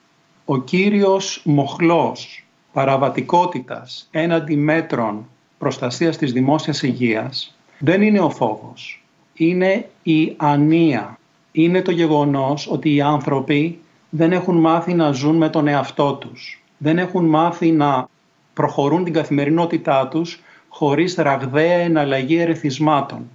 ο 0.45 0.57
κύριος 0.57 1.41
μοχλός 1.45 2.45
παραβατικότητας 2.73 4.07
έναντι 4.11 4.55
μέτρων 4.55 5.27
προστασίας 5.57 6.17
της 6.17 6.33
δημόσιας 6.33 6.83
υγείας 6.83 7.55
δεν 7.79 8.01
είναι 8.01 8.19
ο 8.19 8.29
φόβος, 8.29 9.03
είναι 9.33 9.89
η 10.03 10.33
ανία. 10.37 11.18
Είναι 11.51 11.81
το 11.81 11.91
γεγονός 11.91 12.67
ότι 12.71 12.95
οι 12.95 13.01
άνθρωποι 13.01 13.79
δεν 14.09 14.31
έχουν 14.31 14.57
μάθει 14.57 14.93
να 14.93 15.11
ζουν 15.11 15.35
με 15.35 15.49
τον 15.49 15.67
εαυτό 15.67 16.13
τους. 16.13 16.63
Δεν 16.77 16.97
έχουν 16.97 17.25
μάθει 17.25 17.71
να 17.71 18.07
προχωρούν 18.53 19.03
την 19.03 19.13
καθημερινότητά 19.13 20.07
τους 20.07 20.41
χωρίς 20.69 21.15
ραγδαία 21.15 21.77
εναλλαγή 21.77 22.37
ερεθισμάτων. 22.37 23.29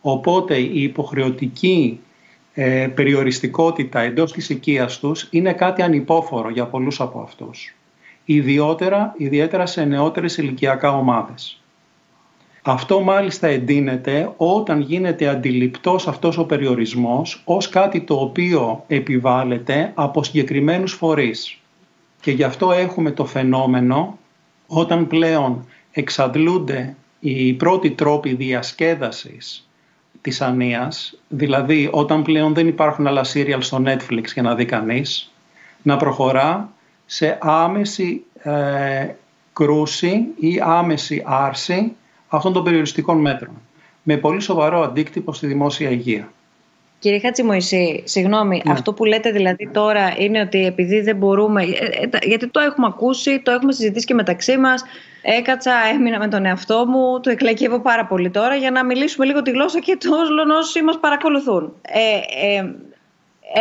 Οπότε 0.00 0.56
η 0.56 0.82
υποχρεωτική 0.82 2.00
ε, 2.54 2.88
περιοριστικότητα 2.94 4.00
εντός 4.00 4.32
της 4.32 4.48
οικίας 4.48 4.98
τους 4.98 5.28
είναι 5.30 5.52
κάτι 5.52 5.82
ανυπόφορο 5.82 6.50
για 6.50 6.66
πολλούς 6.66 7.00
από 7.00 7.20
αυτούς. 7.20 7.74
Ιδιότερα, 8.24 9.14
ιδιαίτερα 9.16 9.66
σε 9.66 9.84
νεότερες 9.84 10.36
ηλικιακά 10.36 10.96
ομάδες. 10.96 11.57
Αυτό 12.70 13.00
μάλιστα 13.00 13.46
εντείνεται 13.46 14.32
όταν 14.36 14.80
γίνεται 14.80 15.28
αντιληπτός 15.28 16.08
αυτός 16.08 16.38
ο 16.38 16.44
περιορισμός 16.44 17.42
ως 17.44 17.68
κάτι 17.68 18.00
το 18.00 18.14
οποίο 18.14 18.84
επιβάλλεται 18.86 19.92
από 19.94 20.22
συγκεκριμένους 20.22 20.92
φορείς. 20.92 21.58
Και 22.20 22.30
γι' 22.30 22.42
αυτό 22.42 22.72
έχουμε 22.72 23.10
το 23.10 23.24
φαινόμενο 23.24 24.18
όταν 24.66 25.06
πλέον 25.06 25.66
εξαντλούνται 25.92 26.96
οι 27.20 27.52
πρώτοι 27.52 27.90
τρόποι 27.90 28.34
διασκέδασης 28.34 29.68
της 30.20 30.40
ανίας, 30.40 31.18
δηλαδή 31.28 31.88
όταν 31.92 32.22
πλέον 32.22 32.54
δεν 32.54 32.68
υπάρχουν 32.68 33.06
άλλα 33.06 33.24
σύριαλ 33.24 33.62
στο 33.62 33.82
Netflix 33.86 34.24
για 34.32 34.42
να 34.42 34.54
δει 34.54 34.64
κανείς, 34.64 35.32
να 35.82 35.96
προχωρά 35.96 36.72
σε 37.06 37.38
άμεση 37.40 38.24
ε, 38.42 39.08
κρούση 39.52 40.26
ή 40.36 40.60
άμεση 40.62 41.22
άρση 41.26 41.96
αυτών 42.28 42.52
των 42.52 42.64
περιοριστικών 42.64 43.20
μέτρων 43.20 43.50
με 44.02 44.16
πολύ 44.16 44.40
σοβαρό 44.40 44.82
αντίκτυπο 44.82 45.32
στη 45.32 45.46
δημόσια 45.46 45.90
υγεία. 45.90 46.32
Κύριε 46.98 47.20
Χατσιμοϊσή, 47.20 48.02
συγγνώμη, 48.04 48.62
ναι. 48.64 48.72
αυτό 48.72 48.92
που 48.92 49.04
λέτε 49.04 49.30
δηλαδή 49.30 49.68
τώρα 49.72 50.14
είναι 50.18 50.40
ότι 50.40 50.66
επειδή 50.66 51.00
δεν 51.00 51.16
μπορούμε, 51.16 51.62
ε, 51.62 51.66
ε, 52.10 52.26
γιατί 52.26 52.48
το 52.48 52.60
έχουμε 52.60 52.86
ακούσει, 52.86 53.40
το 53.40 53.50
έχουμε 53.50 53.72
συζητήσει 53.72 54.06
και 54.06 54.14
μεταξύ 54.14 54.56
μας, 54.56 54.84
έκατσα, 55.22 55.72
έμεινα 55.94 56.18
με 56.18 56.28
τον 56.28 56.44
εαυτό 56.44 56.86
μου, 56.86 57.20
το 57.20 57.30
εκλεκεύω 57.30 57.80
πάρα 57.80 58.06
πολύ 58.06 58.30
τώρα 58.30 58.54
για 58.54 58.70
να 58.70 58.84
μιλήσουμε 58.84 59.26
λίγο 59.26 59.42
τη 59.42 59.50
γλώσσα 59.50 59.80
και 59.80 59.98
των 60.00 60.50
όσοι 60.50 60.82
μας 60.82 60.98
παρακολουθούν. 61.00 61.72
Ε, 61.82 62.56
ε, 62.56 62.74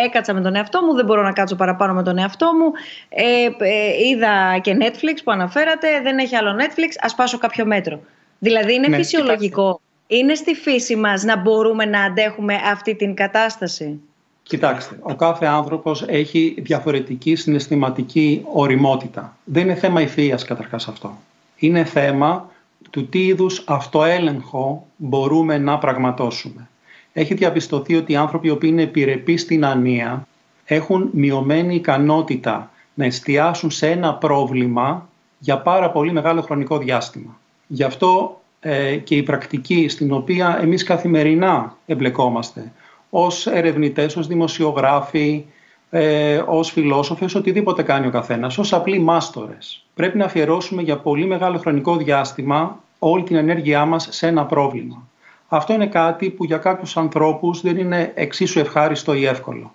έκατσα 0.05 0.33
με 0.33 0.41
τον 0.41 0.55
εαυτό 0.55 0.81
μου, 0.81 0.93
δεν 0.93 1.05
μπορώ 1.05 1.21
να 1.21 1.31
κάτσω 1.31 1.55
παραπάνω 1.55 1.93
με 1.93 2.03
τον 2.03 2.17
εαυτό 2.17 2.45
μου. 2.45 2.71
Ε, 3.09 3.43
ε, 3.43 4.07
είδα 4.07 4.59
και 4.61 4.77
Netflix 4.81 5.21
που 5.23 5.31
αναφέρατε, 5.31 6.01
δεν 6.03 6.17
έχει 6.17 6.35
άλλο 6.35 6.55
Netflix, 6.59 6.89
ας 6.99 7.15
πάσω 7.15 7.37
κάποιο 7.37 7.65
μέτρο. 7.65 7.99
Δηλαδή 8.39 8.73
είναι 8.73 8.87
ναι, 8.87 8.95
φυσιολογικό 8.95 9.81
είναι 10.07 10.35
στη 10.35 10.53
φύση 10.53 10.95
μας 10.95 11.23
να 11.23 11.37
μπορούμε 11.37 11.85
να 11.85 12.03
αντέχουμε 12.03 12.55
αυτή 12.71 12.95
την 12.95 13.13
κατάσταση. 13.13 13.99
Κοιτάξτε, 14.43 14.97
ο 15.01 15.15
κάθε 15.15 15.45
άνθρωπος 15.45 16.03
έχει 16.07 16.55
διαφορετική 16.57 17.35
συναισθηματική 17.35 18.41
οριμότητα. 18.53 19.37
Δεν 19.43 19.63
είναι 19.63 19.75
θέμα 19.75 20.01
ηθείας 20.01 20.43
καταρχάς 20.43 20.87
αυτό. 20.87 21.17
Είναι 21.57 21.83
θέμα 21.83 22.49
του 22.89 23.09
τι 23.09 23.25
είδους 23.25 23.63
αυτοέλεγχο 23.65 24.87
μπορούμε 24.95 25.57
να 25.57 25.77
πραγματώσουμε. 25.77 26.67
Έχει 27.13 27.33
διαπιστωθεί 27.33 27.95
ότι 27.95 28.11
οι 28.11 28.15
άνθρωποι 28.15 28.47
οι 28.47 28.51
οποίοι 28.51 28.69
είναι 28.73 28.81
επιρρεπείς 28.81 29.41
στην 29.41 29.65
ανία 29.65 30.27
έχουν 30.65 31.09
μειωμένη 31.11 31.75
ικανότητα 31.75 32.71
να 32.93 33.05
εστιάσουν 33.05 33.71
σε 33.71 33.89
ένα 33.89 34.13
πρόβλημα 34.13 35.09
για 35.39 35.57
πάρα 35.57 35.91
πολύ 35.91 36.11
μεγάλο 36.11 36.41
χρονικό 36.41 36.77
διάστημα. 36.77 37.39
Γι' 37.67 37.83
αυτό 37.83 38.41
ε, 38.59 38.95
και 38.95 39.15
η 39.15 39.23
πρακτική 39.23 39.87
στην 39.87 40.11
οποία 40.11 40.59
εμείς 40.61 40.83
καθημερινά 40.83 41.75
εμπλεκόμαστε 41.85 42.71
ως 43.09 43.47
ερευνητές, 43.47 44.15
ως 44.15 44.27
δημοσιογράφοι, 44.27 45.45
ε, 45.89 46.41
ως 46.45 46.71
φιλόσοφες, 46.71 47.35
οτιδήποτε 47.35 47.83
κάνει 47.83 48.07
ο 48.07 48.09
καθένας, 48.09 48.57
ως 48.57 48.73
απλοί 48.73 48.99
μάστορες. 48.99 49.85
Πρέπει 49.93 50.17
να 50.17 50.25
αφιερώσουμε 50.25 50.81
για 50.81 50.97
πολύ 50.97 51.25
μεγάλο 51.25 51.57
χρονικό 51.57 51.95
διάστημα 51.97 52.83
όλη 52.99 53.23
την 53.23 53.35
ενέργειά 53.35 53.85
μας 53.85 54.07
σε 54.11 54.27
ένα 54.27 54.45
πρόβλημα. 54.45 55.07
Αυτό 55.47 55.73
είναι 55.73 55.87
κάτι 55.87 56.29
που 56.29 56.43
για 56.45 56.57
κάποιους 56.57 56.97
ανθρώπους 56.97 57.61
δεν 57.61 57.77
είναι 57.77 58.11
εξίσου 58.15 58.59
ευχάριστο 58.59 59.13
ή 59.13 59.25
εύκολο. 59.25 59.73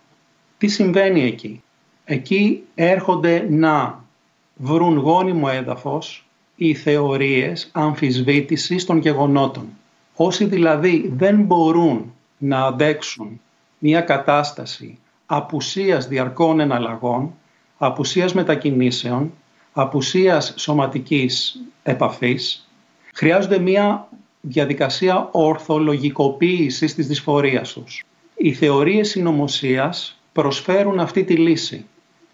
Τι 0.58 0.68
συμβαίνει 0.68 1.22
εκεί; 1.24 1.62
Εκεί 2.04 2.62
έρχονται 2.74 3.46
να 3.50 4.04
βρουν 4.54 4.96
γόνιμο 4.96 5.48
έδαφος 5.50 6.26
οι 6.56 6.74
θεωρίες 6.74 7.68
αμφισβήτησης 7.72 8.84
των 8.84 8.98
γεγονότων. 8.98 9.68
Όσοι 10.14 10.44
δηλαδή 10.44 11.12
δεν 11.16 11.42
μπορούν 11.42 12.12
να 12.38 12.64
αντέξουν 12.64 13.40
μια 13.78 14.00
κατάσταση 14.00 14.98
απουσίας 15.26 16.08
διαρκών 16.08 16.60
εναλλαγών, 16.60 17.32
απουσίας 17.78 18.34
μετακινήσεων, 18.34 19.32
απουσίας 19.72 20.54
σωματικής 20.56 21.62
επαφής, 21.82 22.68
χρειάζονται 23.14 23.58
μια 23.58 24.08
διαδικασία 24.40 25.28
ορθολογικοποίησης 25.32 26.94
της 26.94 27.06
δυσφορίας 27.06 27.72
τους. 27.72 28.04
Οι 28.36 28.52
θεωρίες 28.52 29.08
συνωμοσίας 29.08 30.20
προσφέρουν 30.32 31.00
αυτή 31.00 31.24
τη 31.24 31.36
λύση. 31.36 31.86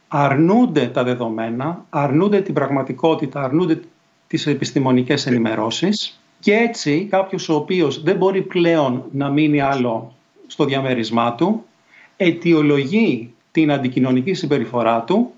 Αρνούνται 0.09 0.87
τα 0.87 1.04
δεδομένα, 1.04 1.85
αρνούνται 1.90 2.40
την 2.40 2.54
πραγματικότητα, 2.54 3.42
αρνούνται 3.42 3.81
τις 4.28 4.46
επιστημονικές 4.46 5.26
ενημερώσεις 5.26 6.20
και 6.40 6.54
έτσι 6.54 7.06
κάποιος 7.10 7.48
ο 7.48 7.54
οποίος 7.54 8.02
δεν 8.02 8.16
μπορεί 8.16 8.42
πλέον 8.42 9.04
να 9.12 9.30
μείνει 9.30 9.60
άλλο 9.60 10.14
στο 10.46 10.64
διαμέρισμά 10.64 11.34
του 11.34 11.64
αιτιολογεί 12.16 13.34
την 13.52 13.72
αντικοινωνική 13.72 14.34
συμπεριφορά 14.34 15.02
του 15.02 15.32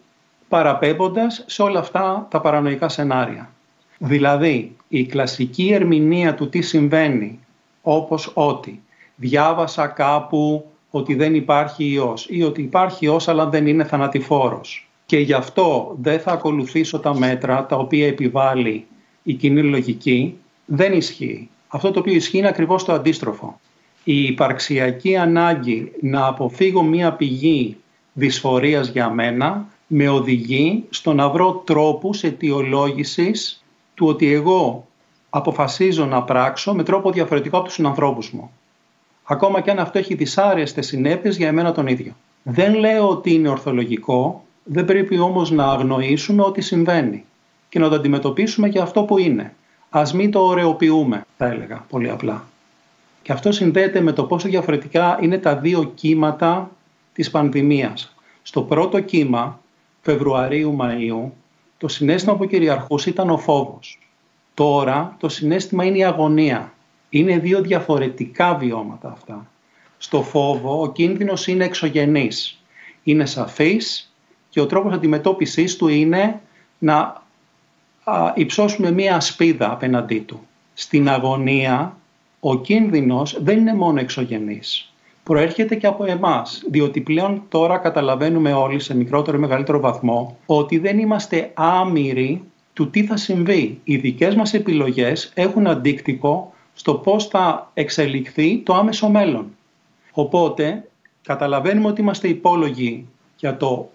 παραπέμποντας 0.48 1.44
σε 1.46 1.62
όλα 1.62 1.79
αυτά 1.79 2.26
τα 2.31 2.40
παρανοϊκά 2.40 2.88
σενάρια. 2.88 3.50
Δηλαδή, 3.98 4.76
η 4.88 5.05
κλασική 5.05 5.70
ερμηνεία 5.72 6.35
του 6.35 6.48
τι 6.48 6.61
συμβαίνει, 6.61 7.38
όπως 7.83 8.31
ότι 8.35 8.83
διάβασα 9.14 9.87
κάπου 9.87 10.64
ότι 10.90 11.14
δεν 11.14 11.35
υπάρχει 11.35 11.92
ιός 11.92 12.26
ή 12.31 12.42
ότι 12.42 12.62
υπάρχει 12.62 13.05
ιός 13.05 13.29
αλλά 13.29 13.46
δεν 13.46 13.66
είναι 13.66 13.85
θανατηφόρος 13.85 14.89
και 15.11 15.18
γι' 15.18 15.33
αυτό 15.33 15.96
δεν 16.01 16.20
θα 16.20 16.33
ακολουθήσω 16.33 16.99
τα 16.99 17.18
μέτρα 17.18 17.66
τα 17.66 17.77
οποία 17.77 18.07
επιβάλλει 18.07 18.87
η 19.23 19.33
κοινή 19.33 19.62
λογική, 19.62 20.38
δεν 20.64 20.92
ισχύει. 20.92 21.49
Αυτό 21.68 21.90
το 21.90 21.99
οποίο 21.99 22.14
ισχύει 22.14 22.38
είναι 22.38 22.49
ακριβώς 22.49 22.85
το 22.85 22.92
αντίστροφο. 22.92 23.61
Η 24.05 24.25
υπαρξιακή 24.25 25.16
ανάγκη 25.16 25.92
να 26.01 26.27
αποφύγω 26.27 26.82
μία 26.82 27.12
πηγή 27.12 27.76
δυσφορίας 28.12 28.89
για 28.89 29.11
μένα 29.11 29.66
με 29.87 30.09
οδηγεί 30.09 30.85
στο 30.91 31.12
να 31.12 31.28
βρω 31.28 31.62
τρόπους 31.66 32.22
αιτιολόγησης 32.22 33.64
του 33.95 34.07
ότι 34.07 34.32
εγώ 34.32 34.87
αποφασίζω 35.30 36.05
να 36.05 36.22
πράξω 36.22 36.74
με 36.74 36.82
τρόπο 36.82 37.11
διαφορετικό 37.11 37.57
από 37.57 37.64
τους 37.64 37.74
συνανθρώπους 37.74 38.30
μου. 38.30 38.51
Ακόμα 39.24 39.61
και 39.61 39.70
αν 39.70 39.78
αυτό 39.78 39.99
έχει 39.99 40.14
δυσάρεστες 40.14 40.87
συνέπειες 40.87 41.37
για 41.37 41.49
εμένα 41.49 41.72
τον 41.72 41.87
ίδιο. 41.87 42.12
Δεν 42.43 42.74
λέω 42.74 43.09
ότι 43.09 43.32
είναι 43.32 43.49
ορθολογικό, 43.49 44.45
δεν 44.65 44.85
πρέπει 44.85 45.19
όμως 45.19 45.51
να 45.51 45.67
αγνοήσουμε 45.67 46.43
ότι 46.43 46.61
συμβαίνει 46.61 47.25
και 47.69 47.79
να 47.79 47.89
το 47.89 47.95
αντιμετωπίσουμε 47.95 48.69
για 48.69 48.83
αυτό 48.83 49.03
που 49.03 49.19
είναι. 49.19 49.55
Ας 49.91 50.13
μην 50.15 50.31
το 50.31 50.41
ωρεοποιούμε, 50.41 51.25
θα 51.37 51.47
έλεγα 51.47 51.85
πολύ 51.89 52.11
απλά. 52.11 52.45
Και 53.23 53.33
αυτό 53.33 53.53
συνδέεται 53.53 54.01
με 54.01 54.13
το 54.13 54.25
πόσο 54.25 54.49
διαφορετικά 54.49 55.19
είναι 55.23 55.39
τα 55.39 55.57
δύο 55.57 55.85
κύματα 55.95 56.71
της 57.13 57.31
πανδημίας. 57.31 58.15
Στο 58.43 58.63
πρώτο 58.63 59.01
κύμα, 59.01 59.61
Φεβρουαρίου-Μαΐου, 60.03 61.31
το 61.79 61.89
συνέστημα 61.89 62.37
που 62.37 62.47
κυριαρχούσε 62.47 63.11
ήταν 63.11 63.31
ο 63.31 63.39
φόβος. 63.39 63.99
Τώρα 64.55 65.17
το 65.19 65.29
συνέστημα 65.29 65.85
είναι 65.85 65.99
η 65.99 66.05
αγωνία. 66.05 66.73
Είναι 67.09 67.39
δύο 67.39 67.61
διαφορετικά 67.61 68.55
βιώματα 68.55 69.11
αυτά. 69.11 69.47
Στο 69.99 70.23
φόβο 70.23 70.83
ο 70.83 70.93
κίνδυνος 70.93 71.47
είναι 71.47 71.65
εξωγενής. 71.65 72.63
Είναι 73.03 73.27
σαφής 73.27 74.10
και 74.51 74.61
ο 74.61 74.66
τρόπος 74.66 74.92
αντιμετώπισης 74.92 75.76
του 75.76 75.88
είναι 75.88 76.40
να 76.78 77.22
υψώσουμε 78.34 78.90
μία 78.90 79.16
ασπίδα 79.16 79.72
απέναντί 79.72 80.18
του. 80.18 80.40
Στην 80.74 81.09
αγωνία 81.09 81.96
ο 82.40 82.61
κίνδυνος 82.61 83.42
δεν 83.42 83.59
είναι 83.59 83.74
μόνο 83.74 84.01
εξωγενής. 84.01 84.92
Προέρχεται 85.22 85.74
και 85.74 85.86
από 85.86 86.05
εμάς, 86.05 86.62
διότι 86.70 87.01
πλέον 87.01 87.42
τώρα 87.48 87.78
καταλαβαίνουμε 87.78 88.53
όλοι 88.53 88.80
σε 88.80 88.96
μικρότερο 88.96 89.36
ή 89.36 89.40
μεγαλύτερο 89.40 89.80
βαθμό 89.80 90.36
ότι 90.46 90.78
δεν 90.78 90.98
είμαστε 90.98 91.51
άμυροι 91.55 92.42
του 92.72 92.90
τι 92.90 93.05
θα 93.05 93.16
συμβεί. 93.16 93.80
Οι 93.84 93.96
δικές 93.96 94.34
μας 94.34 94.55
επιλογές 94.55 95.32
έχουν 95.34 95.66
αντίκτυπο 95.66 96.53
στο 96.74 96.94
πώς 96.94 97.26
θα 97.26 97.70
εξελιχθεί 97.74 98.59
το 98.59 98.74
άμεσο 98.74 99.09
μέλλον. 99.09 99.46
Οπότε 100.12 100.88
καταλαβαίνουμε 101.22 101.88
ότι 101.88 102.01
είμαστε 102.01 102.28
υπόλογοι 102.28 103.07
για 103.36 103.57
το 103.57 103.90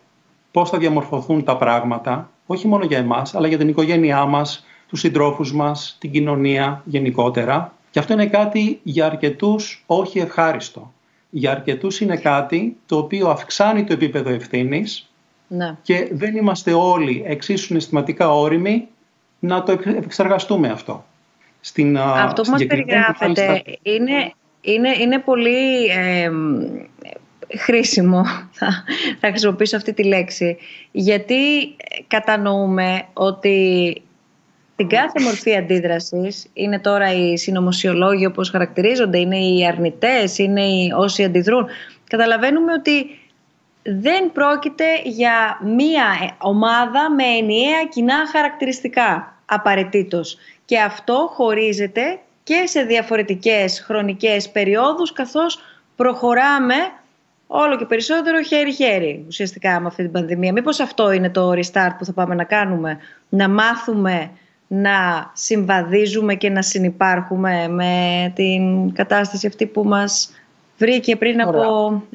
πώς 0.56 0.70
θα 0.70 0.78
διαμορφωθούν 0.78 1.44
τα 1.44 1.58
πράγματα, 1.58 2.30
όχι 2.46 2.68
μόνο 2.68 2.86
για 2.86 2.98
εμάς, 2.98 3.36
αλλά 3.36 3.48
για 3.48 3.58
την 3.58 3.68
οικογένειά 3.68 4.26
μας, 4.26 4.66
τους 4.88 5.00
συντρόφους 5.00 5.54
μας, 5.54 5.98
την 6.00 6.12
κοινωνία 6.12 6.82
γενικότερα. 6.86 7.74
Και 7.92 8.00
αυτό 8.00 8.14
είναι 8.14 8.26
κάτι 8.26 8.80
για 8.84 9.06
αρκετούς 9.06 9.84
όχι 9.86 10.20
ευχάριστο. 10.20 10.94
Για 11.30 11.52
αρκετούς 11.52 12.02
είναι 12.02 12.18
κάτι 12.18 12.78
το 12.86 12.98
οποίο 12.98 13.30
αυξάνει 13.30 13.84
το 13.84 13.94
επίπεδο 13.94 14.30
ευθύνης 14.30 15.12
ναι. 15.48 15.76
και 15.82 16.10
δεν 16.12 16.36
είμαστε 16.36 16.74
όλοι 16.74 17.24
εξίσου 17.26 17.66
συναισθηματικά 17.66 18.34
όριμοι 18.34 18.88
να 19.40 19.64
το 19.64 19.72
επεξεργαστούμε 19.72 20.68
αυτό. 20.68 21.06
Στην, 21.62 21.98
αυτό 21.98 22.42
που 22.42 22.50
μας 22.52 22.66
περιγράφεται 22.66 23.64
είναι, 23.82 24.34
είναι, 24.62 24.90
είναι 25.00 25.20
πολύ 25.20 25.90
χρήσιμο, 27.58 28.24
θα, 28.52 28.84
θα 29.20 29.28
χρησιμοποιήσω 29.28 29.76
αυτή 29.78 29.94
τη 29.94 30.04
λέξη, 30.04 30.58
γιατί 30.92 31.76
κατανοούμε 32.08 33.06
ότι 33.14 34.02
την 34.76 34.88
κάθε 34.88 35.22
μορφή 35.22 35.56
αντίδρασης, 35.56 36.48
είναι 36.54 36.80
τώρα 36.80 37.14
οι 37.14 37.38
συνωμοσιολόγοι 37.38 38.26
όπως 38.26 38.50
χαρακτηρίζονται, 38.50 39.18
είναι 39.18 39.38
οι 39.38 39.66
αρνητές, 39.68 40.38
είναι 40.38 40.62
οι 40.62 40.92
όσοι 40.98 41.24
αντιδρούν, 41.24 41.68
καταλαβαίνουμε 42.10 42.74
ότι 42.74 43.20
δεν 43.84 44.32
πρόκειται 44.32 44.86
για 45.04 45.60
μία 45.64 46.36
ομάδα 46.38 47.12
με 47.12 47.24
ενιαία 47.24 47.84
κοινά 47.90 48.28
χαρακτηριστικά 48.32 49.36
απαραίτητος. 49.46 50.38
Και 50.66 50.80
αυτό 50.80 51.30
χωρίζεται 51.34 52.20
και 52.44 52.64
σε 52.66 52.82
διαφορετικές 52.82 53.80
χρονικές 53.86 54.50
περιόδους 54.50 55.14
καθώς 55.14 55.60
προχωράμε 55.96 56.76
όλο 57.48 57.78
και 57.78 57.86
περισσότερο 57.86 58.42
χέρι-χέρι 58.42 59.24
ουσιαστικά 59.28 59.80
με 59.80 59.88
αυτή 59.88 60.02
την 60.02 60.12
πανδημία. 60.12 60.52
Μήπως 60.52 60.80
αυτό 60.80 61.12
είναι 61.12 61.30
το 61.30 61.52
restart 61.52 61.96
που 61.98 62.06
θα 62.06 62.14
πάμε 62.14 62.36
να 62.36 62.44
κάνουμε, 62.44 62.98
να 63.30 63.50
μάθουμε 63.50 64.32
να 64.68 65.32
συμβαδίζουμε 65.34 66.36
και 66.36 66.50
να 66.50 66.62
συνυπάρχουμε 66.62 67.68
με 67.68 68.32
την 68.36 68.94
κατάσταση 68.94 69.48
αυτή 69.48 69.66
που 69.66 69.84
μας 69.84 70.32
βρήκε 70.78 71.16
πριν 71.16 71.42
από 71.42 71.62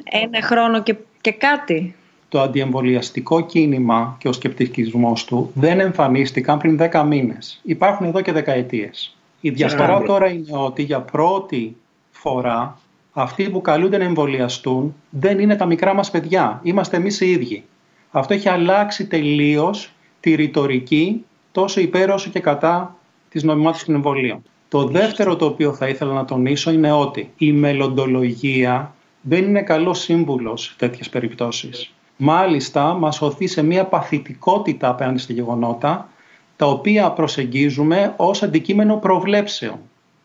ένα 0.03 0.41
χρόνο 0.41 0.83
και, 0.83 0.95
και 1.21 1.31
κάτι; 1.31 1.95
Το 2.29 2.41
αντιεμβολιαστικό 2.41 3.45
κίνημα 3.45 4.15
και 4.19 4.27
ο 4.27 4.31
σκεπτικισμός 4.31 5.25
του 5.25 5.51
δεν 5.53 5.79
εμφανίστηκαν 5.79 6.59
πριν 6.59 6.79
10 6.91 7.03
μήνες. 7.07 7.59
Υπάρχουν 7.63 8.05
εδώ 8.05 8.21
και 8.21 8.31
δεκαετίες. 8.31 9.15
Η 9.41 9.49
διαφορά 9.49 10.01
τώρα 10.01 10.27
είναι 10.27 10.57
ότι 10.57 10.81
για 10.83 11.01
πρώτη 11.01 11.75
φορά 12.11 12.77
αυτοί 13.11 13.49
που 13.49 13.61
καλούνται 13.61 13.97
να 13.97 14.03
εμβολιαστούν 14.03 14.95
δεν 15.09 15.39
είναι 15.39 15.55
τα 15.55 15.65
μικρά 15.65 15.93
μας 15.93 16.11
παιδιά. 16.11 16.59
Είμαστε 16.63 16.97
εμείς 16.97 17.21
οι 17.21 17.29
ίδιοι. 17.31 17.63
Αυτό 18.11 18.33
έχει 18.33 18.49
αλλάξει 18.49 19.07
τελείως 19.07 19.91
τη 20.19 20.35
ρητορική 20.35 21.25
τόσο 21.51 21.81
υπέρ 21.81 22.09
όσο 22.09 22.29
και 22.29 22.39
κατά 22.39 22.95
της 23.29 23.43
νομιμότητας 23.43 23.85
των 23.85 23.95
εμβολίων. 23.95 24.43
Το 24.67 24.83
δεύτερο 24.83 25.35
το 25.35 25.45
οποίο 25.45 25.73
θα 25.73 25.87
ήθελα 25.87 26.13
να 26.13 26.25
τονίσω 26.25 26.71
είναι 26.71 26.91
ότι 26.91 27.31
η 27.37 27.51
μελλοντολογία 27.51 28.93
δεν 29.21 29.43
είναι 29.43 29.61
καλός 29.61 29.99
σύμβουλος 29.99 30.63
σε 30.63 30.73
τέτοιες 30.77 31.09
περιπτώσεις. 31.09 31.93
Μάλιστα 32.17 32.93
μας 32.93 33.21
οθεί 33.21 33.47
σε 33.47 33.63
μια 33.63 33.85
παθητικότητα 33.85 34.89
απέναντι 34.89 35.19
στη 35.19 35.33
γεγονότα 35.33 36.09
τα 36.55 36.65
οποία 36.65 37.11
προσεγγίζουμε 37.11 38.13
ως 38.17 38.43
αντικείμενο 38.43 38.95
προβλέψεων. 38.97 39.79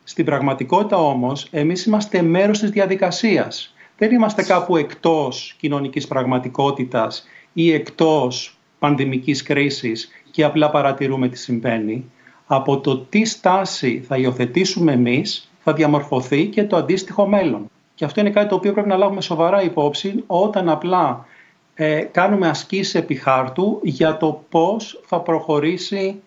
Στην 0.09 0.25
πραγματικότητα 0.25 0.97
όμως 0.97 1.47
εμείς 1.51 1.85
είμαστε 1.85 2.23
μέρος 2.23 2.59
της 2.59 2.71
διαδικασίας. 2.71 3.75
Δεν 3.99 4.11
είμαστε 4.11 4.43
κάπου 4.43 4.77
εκτός 4.77 5.55
κοινωνικής 5.59 6.07
πραγματικότητας 6.07 7.27
ή 7.53 7.73
εκτός 7.73 8.59
πανδημικής 8.79 9.43
κρίσης 9.43 10.09
και 10.31 10.45
απλά 10.45 10.71
παρατηρούμε 10.71 11.29
τι 11.29 11.39
συμβαίνει. 11.39 12.11
Από 12.47 12.81
το 12.81 12.99
τι 12.99 13.25
στάση 13.25 14.05
θα 14.07 14.17
υιοθετήσουμε 14.17 14.93
εμείς 14.93 15.51
θα 15.59 15.73
διαμορφωθεί 15.73 16.47
και 16.47 16.65
το 16.65 16.77
αντίστοιχο 16.77 17.27
μέλλον. 17.27 17.71
Και 17.95 18.05
αυτό 18.05 18.21
είναι 18.21 18.31
κάτι 18.31 18.49
το 18.49 18.55
οποίο 18.55 18.73
πρέπει 18.73 18.89
να 18.89 18.97
λάβουμε 18.97 19.21
σοβαρά 19.21 19.63
υπόψη 19.63 20.25
όταν 20.27 20.69
απλά 20.69 21.27
ε, 21.75 22.01
κάνουμε 22.01 22.49
ασκήσεις 22.49 22.95
επί 22.95 23.15
χάρτου 23.15 23.81
για 23.83 24.17
το 24.17 24.45
πώς 24.49 25.01
θα 25.07 25.21
προχωρήσει 25.21 26.23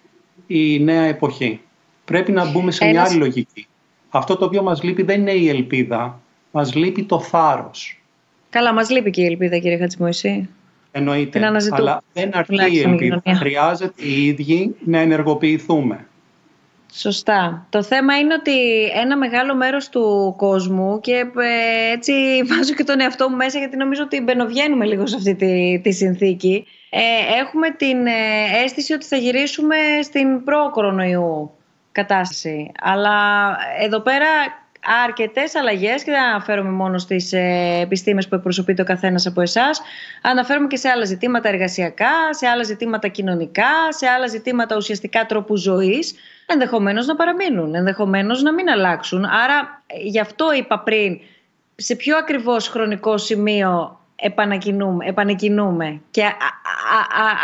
η 0.47 0.79
νέα 0.79 1.03
εποχή. 1.03 1.61
Πρέπει 2.09 2.31
να 2.31 2.51
μπούμε 2.51 2.71
σε 2.71 2.85
μια 2.85 3.03
άλλη 3.03 3.17
λογική. 3.17 3.67
Αυτό 4.09 4.35
το 4.35 4.45
οποίο 4.45 4.63
μας 4.63 4.83
λείπει 4.83 5.03
δεν 5.03 5.19
είναι 5.19 5.31
η 5.31 5.49
ελπίδα, 5.49 6.19
μας 6.51 6.75
λείπει 6.75 7.03
το 7.03 7.19
θάρρος. 7.19 8.01
Καλά, 8.49 8.73
μας 8.73 8.89
λείπει 8.89 9.09
και 9.09 9.21
η 9.21 9.25
ελπίδα 9.25 9.57
κύριε 9.57 9.77
Χατζημοϊσή. 9.77 10.49
Εννοείται, 10.91 11.45
αλλά 11.71 12.03
δεν 12.13 12.29
αρκεί 12.33 12.75
η 12.75 12.79
ελπίδα. 12.79 13.21
Χρειάζεται 13.35 14.03
οι 14.05 14.25
ίδιοι 14.25 14.75
να 14.85 14.99
ενεργοποιηθούμε. 14.99 16.07
Σωστά. 16.93 17.65
Το 17.69 17.83
θέμα 17.83 18.17
είναι 18.17 18.33
ότι 18.33 18.83
ένα 18.85 19.17
μεγάλο 19.17 19.55
μέρος 19.55 19.89
του 19.89 20.33
κόσμου 20.37 20.99
και 20.99 21.13
ε, 21.13 21.91
έτσι 21.91 22.13
βάζω 22.47 22.73
και 22.73 22.83
τον 22.83 22.99
εαυτό 22.99 23.29
μου 23.29 23.35
μέσα 23.35 23.59
γιατί 23.59 23.77
νομίζω 23.77 24.03
ότι 24.03 24.21
μπαινοβγαίνουμε 24.21 24.85
λίγο 24.85 25.07
σε 25.07 25.15
αυτή 25.15 25.35
τη, 25.35 25.79
τη 25.83 25.91
συνθήκη. 25.91 26.65
Ε, 26.89 26.99
έχουμε 27.39 27.71
την 27.71 28.05
ε, 28.05 28.63
αίσθηση 28.63 28.93
ότι 28.93 29.05
θα 29.05 29.15
γυρίσουμε 29.15 29.75
στην 30.01 30.43
προ-κορονοϊού 30.43 31.51
κατάσταση. 32.01 32.71
Αλλά 32.81 33.17
εδώ 33.79 33.99
πέρα 33.99 34.27
αρκετέ 35.05 35.41
αλλαγέ 35.59 35.93
και 35.93 36.11
δεν 36.11 36.23
αναφέρομαι 36.23 36.69
μόνο 36.69 36.97
στι 36.97 37.23
ε, 37.31 37.81
επιστήμε 37.81 38.21
που 38.29 38.35
εκπροσωπείται 38.35 38.81
ο 38.81 38.85
καθένα 38.85 39.21
από 39.25 39.41
εσά. 39.41 39.69
Αναφέρομαι 40.21 40.67
και 40.67 40.75
σε 40.75 40.89
άλλα 40.89 41.05
ζητήματα 41.05 41.49
εργασιακά, 41.49 42.11
σε 42.29 42.47
άλλα 42.47 42.63
ζητήματα 42.63 43.07
κοινωνικά, 43.07 43.71
σε 43.89 44.07
άλλα 44.07 44.27
ζητήματα 44.27 44.75
ουσιαστικά 44.75 45.25
τρόπου 45.25 45.55
ζωή. 45.55 46.03
Ενδεχομένω 46.45 47.03
να 47.05 47.15
παραμείνουν, 47.15 47.75
ενδεχομένω 47.75 48.35
να 48.41 48.53
μην 48.53 48.69
αλλάξουν. 48.69 49.25
Άρα, 49.25 49.83
γι' 50.03 50.19
αυτό 50.19 50.53
είπα 50.53 50.79
πριν, 50.79 51.19
σε 51.75 51.95
ποιο 51.95 52.17
ακριβώ 52.17 52.59
χρονικό 52.59 53.17
σημείο 53.17 53.99
επανεκκινούμε, 55.05 56.01
και 56.11 56.23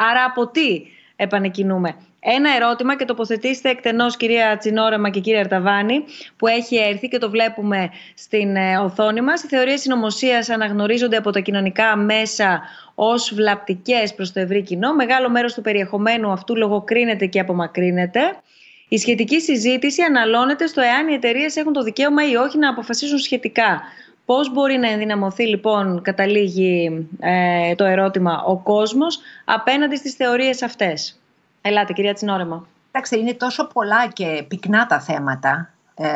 άρα 0.10 0.24
από 0.26 0.48
τι 0.48 0.82
επανεκκινούμε. 1.16 1.96
Ένα 2.28 2.56
ερώτημα 2.56 2.96
και 2.96 3.06
τοποθετήστε 3.06 3.70
εκτενώς 3.70 4.18
κυρία 4.18 4.58
Τσινόρεμα 4.58 5.10
και 5.10 5.20
κύριε 5.20 5.40
Αρταβάνη 5.40 6.04
που 6.38 6.48
έχει 6.48 6.76
έρθει 6.76 7.08
και 7.08 7.18
το 7.18 7.30
βλέπουμε 7.30 7.90
στην 8.16 8.56
ε, 8.56 8.78
οθόνη 8.78 9.22
μας. 9.22 9.44
Οι 9.44 9.48
θεωρίες 9.48 9.82
συνωμοσίας 9.82 10.50
αναγνωρίζονται 10.50 11.18
από 11.18 11.32
τα 11.32 11.40
κοινωνικά 11.40 11.96
μέσα 11.96 12.62
ως 12.96 13.34
βλαπτικές 13.34 14.14
προς 14.14 14.32
το 14.32 14.40
ευρύ 14.40 14.62
κοινό. 14.62 14.94
Μεγάλο 14.94 15.30
μέρος 15.30 15.54
του 15.54 15.62
περιεχομένου 15.62 16.32
αυτού 16.32 16.56
λογοκρίνεται 16.56 17.26
και 17.26 17.40
απομακρύνεται. 17.40 18.20
Η 18.88 18.98
σχετική 18.98 19.42
συζήτηση 19.42 20.02
αναλώνεται 20.02 20.68
στο 20.68 20.82
εάν 20.82 21.08
οι 21.08 21.14
εταιρείες 21.14 21.56
έχουν 21.56 21.74
το 21.74 21.84
δικαίωμα 21.84 22.30
ή 22.30 22.36
όχι 22.36 22.58
να 22.58 22.70
αποφασίσουν 22.70 23.18
σχετικά. 23.18 23.82
Πώς 24.26 24.54
μπορεί 24.54 24.78
να 24.78 24.90
ενδυναμωθεί 24.90 25.48
λοιπόν, 25.48 26.02
καταλήγει 26.02 27.08
ε, 27.20 27.76
το 27.76 27.84
ερώτημα, 27.84 28.44
ο 28.46 28.58
κόσμος 28.58 29.20
απέναντι 29.46 29.96
στις 29.96 30.14
θεωρίες 30.14 30.62
αυτές; 30.62 31.20
Ελάτε, 31.68 31.94
κυρία 31.94 32.14
Τσινόρεμα. 32.14 32.68
Εντάξει, 32.92 33.20
είναι 33.20 33.34
τόσο 33.34 33.68
πολλά 33.68 34.08
και 34.08 34.46
πυκνά 34.48 34.86
τα 34.86 35.00
θέματα 35.00 35.74
ε, 35.96 36.08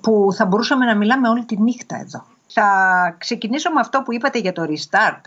που 0.00 0.28
θα 0.36 0.46
μπορούσαμε 0.46 0.84
να 0.84 0.94
μιλάμε 0.94 1.28
όλη 1.28 1.44
τη 1.44 1.60
νύχτα 1.60 1.96
εδώ. 1.96 2.24
Θα 2.46 3.16
ξεκινήσω 3.18 3.70
με 3.70 3.80
αυτό 3.80 4.02
που 4.02 4.12
είπατε 4.12 4.38
για 4.38 4.52
το 4.52 4.62
restart. 4.62 5.20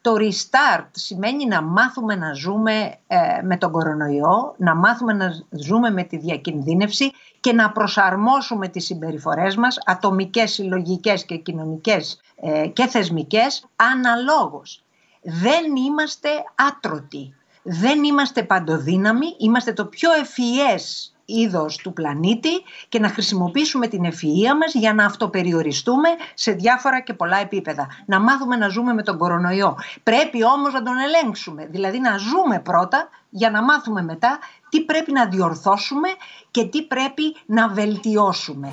Το 0.00 0.14
restart 0.18 0.86
σημαίνει 0.90 1.46
να 1.46 1.62
μάθουμε 1.62 2.14
να 2.14 2.32
ζούμε 2.32 2.94
ε, 3.06 3.16
με 3.42 3.56
τον 3.56 3.72
κορονοϊό, 3.72 4.54
να 4.56 4.74
μάθουμε 4.74 5.12
να 5.12 5.30
ζούμε 5.50 5.90
με 5.90 6.02
τη 6.02 6.16
διακινδύνευση 6.16 7.12
και 7.40 7.52
να 7.52 7.70
προσαρμόσουμε 7.70 8.68
τις 8.68 8.84
συμπεριφορές 8.84 9.56
μας, 9.56 9.78
ατομικές, 9.84 10.52
συλλογικές 10.52 11.24
και 11.24 11.36
κοινωνικές 11.36 12.20
ε, 12.40 12.66
και 12.66 12.86
θεσμικές, 12.86 13.66
αναλόγως. 13.76 14.82
Δεν 15.22 15.76
είμαστε 15.76 16.28
άτρωτοι, 16.54 17.34
δεν 17.68 18.04
είμαστε 18.04 18.42
παντοδύναμοι, 18.42 19.26
είμαστε 19.38 19.72
το 19.72 19.86
πιο 19.86 20.10
ευφυές 20.20 21.10
είδος 21.24 21.76
του 21.76 21.92
πλανήτη 21.92 22.50
και 22.88 22.98
να 22.98 23.08
χρησιμοποιήσουμε 23.08 23.86
την 23.86 24.04
ευφυΐα 24.04 24.56
μας 24.60 24.74
για 24.74 24.94
να 24.94 25.04
αυτοπεριοριστούμε 25.04 26.08
σε 26.34 26.52
διάφορα 26.52 27.00
και 27.00 27.14
πολλά 27.14 27.40
επίπεδα. 27.40 27.86
Να 28.06 28.20
μάθουμε 28.20 28.56
να 28.56 28.68
ζούμε 28.68 28.94
με 28.94 29.02
τον 29.02 29.18
κορονοϊό. 29.18 29.76
Πρέπει 30.02 30.44
όμως 30.44 30.72
να 30.72 30.82
τον 30.82 30.94
ελέγξουμε, 30.96 31.66
δηλαδή 31.70 31.98
να 31.98 32.16
ζούμε 32.16 32.60
πρώτα 32.60 33.08
για 33.30 33.50
να 33.50 33.62
μάθουμε 33.62 34.02
μετά 34.02 34.38
τι 34.68 34.80
πρέπει 34.80 35.12
να 35.12 35.26
διορθώσουμε 35.26 36.08
και 36.50 36.64
τι 36.64 36.82
πρέπει 36.82 37.36
να 37.46 37.68
βελτιώσουμε. 37.68 38.72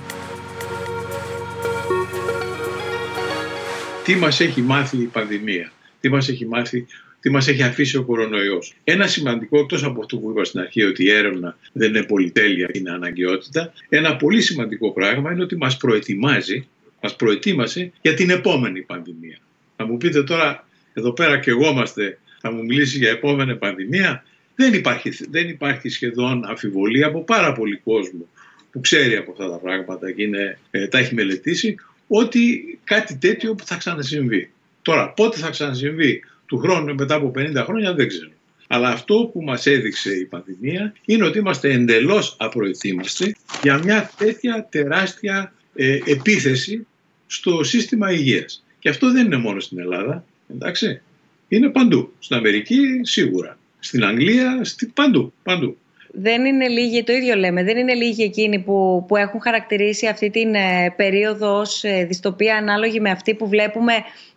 Τι 4.03 4.15
μας 4.15 4.39
έχει 4.39 4.61
μάθει 4.61 4.97
η 4.97 5.05
πανδημία, 5.05 5.71
τι 5.99 6.09
μας 6.09 6.29
έχει 6.29 6.47
μάθει 6.47 6.87
τι 7.24 7.30
μας 7.30 7.47
έχει 7.47 7.63
αφήσει 7.63 7.97
ο 7.97 8.03
κορονοϊός. 8.03 8.74
Ένα 8.84 9.07
σημαντικό, 9.07 9.59
εκτός 9.59 9.84
από 9.84 10.01
αυτό 10.01 10.17
που 10.17 10.30
είπα 10.30 10.43
στην 10.43 10.59
αρχή, 10.59 10.84
ότι 10.84 11.03
η 11.03 11.11
έρευνα 11.11 11.57
δεν 11.74 11.89
είναι 11.89 12.03
πολυτέλεια, 12.03 12.69
είναι 12.74 12.91
αναγκαιότητα, 12.91 13.74
ένα 13.89 14.15
πολύ 14.15 14.41
σημαντικό 14.41 14.91
πράγμα 14.91 15.32
είναι 15.32 15.43
ότι 15.43 15.57
μας 15.57 15.78
προετοιμάζει, 15.78 16.67
μας 17.01 17.15
προετοίμασε 17.15 17.91
για 18.01 18.13
την 18.13 18.30
επόμενη 18.30 18.82
πανδημία. 18.82 19.38
Θα 19.76 19.86
μου 19.86 19.97
πείτε 19.97 20.24
τώρα, 20.24 20.67
εδώ 20.93 21.11
πέρα 21.11 21.39
και 21.39 21.49
εγώ 21.49 21.69
είμαστε, 21.69 22.19
θα 22.41 22.51
μου 22.51 22.63
μιλήσει 22.63 22.97
για 22.97 23.09
επόμενη 23.09 23.55
πανδημία. 23.55 24.24
Δεν 24.55 24.74
υπάρχει, 24.74 25.11
δεν 25.30 25.49
υπάρχει 25.49 25.89
σχεδόν 25.89 26.45
αφιβολία 26.45 27.07
από 27.07 27.24
πάρα 27.24 27.53
πολύ 27.53 27.78
κόσμο 27.78 28.28
που 28.71 28.80
ξέρει 28.80 29.15
από 29.15 29.32
αυτά 29.32 29.49
τα 29.49 29.57
πράγματα 29.57 30.11
και 30.11 30.24
είναι, 30.24 30.59
ε, 30.71 30.88
τα 30.88 30.97
έχει 30.97 31.13
μελετήσει, 31.13 31.76
ότι 32.07 32.63
κάτι 32.84 33.15
τέτοιο 33.15 33.55
θα 33.63 33.76
ξανασυμβεί. 33.76 34.51
Τώρα, 34.82 35.09
πότε 35.09 35.38
θα 35.38 35.49
ξανασυμβεί, 35.49 36.21
του 36.53 36.59
χρόνου 36.59 36.95
μετά 36.95 37.15
από 37.15 37.31
50 37.35 37.63
χρόνια 37.65 37.93
δεν 37.93 38.07
ξέρω. 38.07 38.31
Αλλά 38.67 38.89
αυτό 38.89 39.29
που 39.33 39.41
μας 39.43 39.65
έδειξε 39.65 40.13
η 40.13 40.25
πανδημία 40.25 40.93
είναι 41.05 41.25
ότι 41.25 41.37
είμαστε 41.37 41.71
εντελώς 41.71 42.35
απροετοίμαστοι 42.39 43.35
για 43.63 43.77
μια 43.83 44.11
τέτοια 44.17 44.67
τεράστια 44.69 45.53
ε, 45.75 45.97
επίθεση 46.05 46.87
στο 47.27 47.63
σύστημα 47.63 48.11
υγείας. 48.11 48.65
Και 48.79 48.89
αυτό 48.89 49.11
δεν 49.11 49.25
είναι 49.25 49.37
μόνο 49.37 49.59
στην 49.59 49.79
Ελλάδα, 49.79 50.25
εντάξει. 50.53 51.01
Είναι 51.47 51.69
παντού. 51.69 52.13
Στην 52.19 52.35
Αμερική 52.35 52.99
σίγουρα. 53.01 53.57
Στην 53.79 54.05
Αγγλία, 54.05 54.59
στη, 54.63 54.85
παντού, 54.85 55.33
παντού. 55.43 55.77
Δεν 56.11 56.45
είναι 56.45 56.67
λίγοι, 56.67 57.03
το 57.03 57.13
ίδιο 57.13 57.35
λέμε, 57.35 57.63
δεν 57.63 57.77
είναι 57.77 57.93
λίγοι 57.93 58.23
εκείνοι 58.23 58.59
που, 58.59 59.05
που 59.07 59.15
έχουν 59.15 59.41
χαρακτηρίσει 59.41 60.07
αυτή 60.07 60.29
την 60.29 60.55
ε, 60.55 60.93
περίοδο 60.95 61.59
ως 61.59 61.83
ε, 61.83 62.05
δυστοπία 62.07 62.57
ανάλογη 62.57 62.99
με 62.99 63.09
αυτή 63.09 63.33
που 63.33 63.47
βλέπουμε 63.47 63.93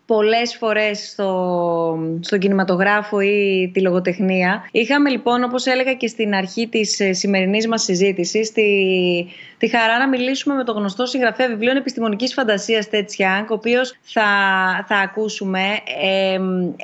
πολλές 0.07 0.57
φορές 0.57 1.09
στο, 1.09 1.99
στον 2.21 2.39
κινηματογράφο 2.39 3.21
ή 3.21 3.71
τη 3.75 3.81
λογοτεχνία. 3.81 4.69
Είχαμε 4.71 5.11
λοιπόν, 5.11 5.43
όπως 5.45 5.67
έλεγα 5.67 5.95
και 5.95 6.07
στην 6.07 6.35
αρχή 6.35 6.69
της 6.69 7.01
ε, 7.01 7.13
σημερινής 7.13 7.69
μας 7.69 7.83
συζήτησης, 7.83 8.53
τη, 8.53 8.63
τη 9.59 9.69
χαρά 9.69 9.99
να 9.99 10.09
μιλήσουμε 10.09 10.55
με 10.55 10.65
τον 10.65 10.77
γνωστό 10.77 11.07
συγγραφέα 11.07 11.49
βιβλίων 11.49 11.77
επιστημονικής 11.77 12.33
φαντασίας 12.33 12.89
Ted 12.93 12.97
Chiang, 12.97 13.45
ο 13.51 13.55
οποίος 13.55 13.97
θα, 14.03 14.23
θα 14.89 14.97
ακούσουμε 14.97 15.61
ε, 16.03 16.39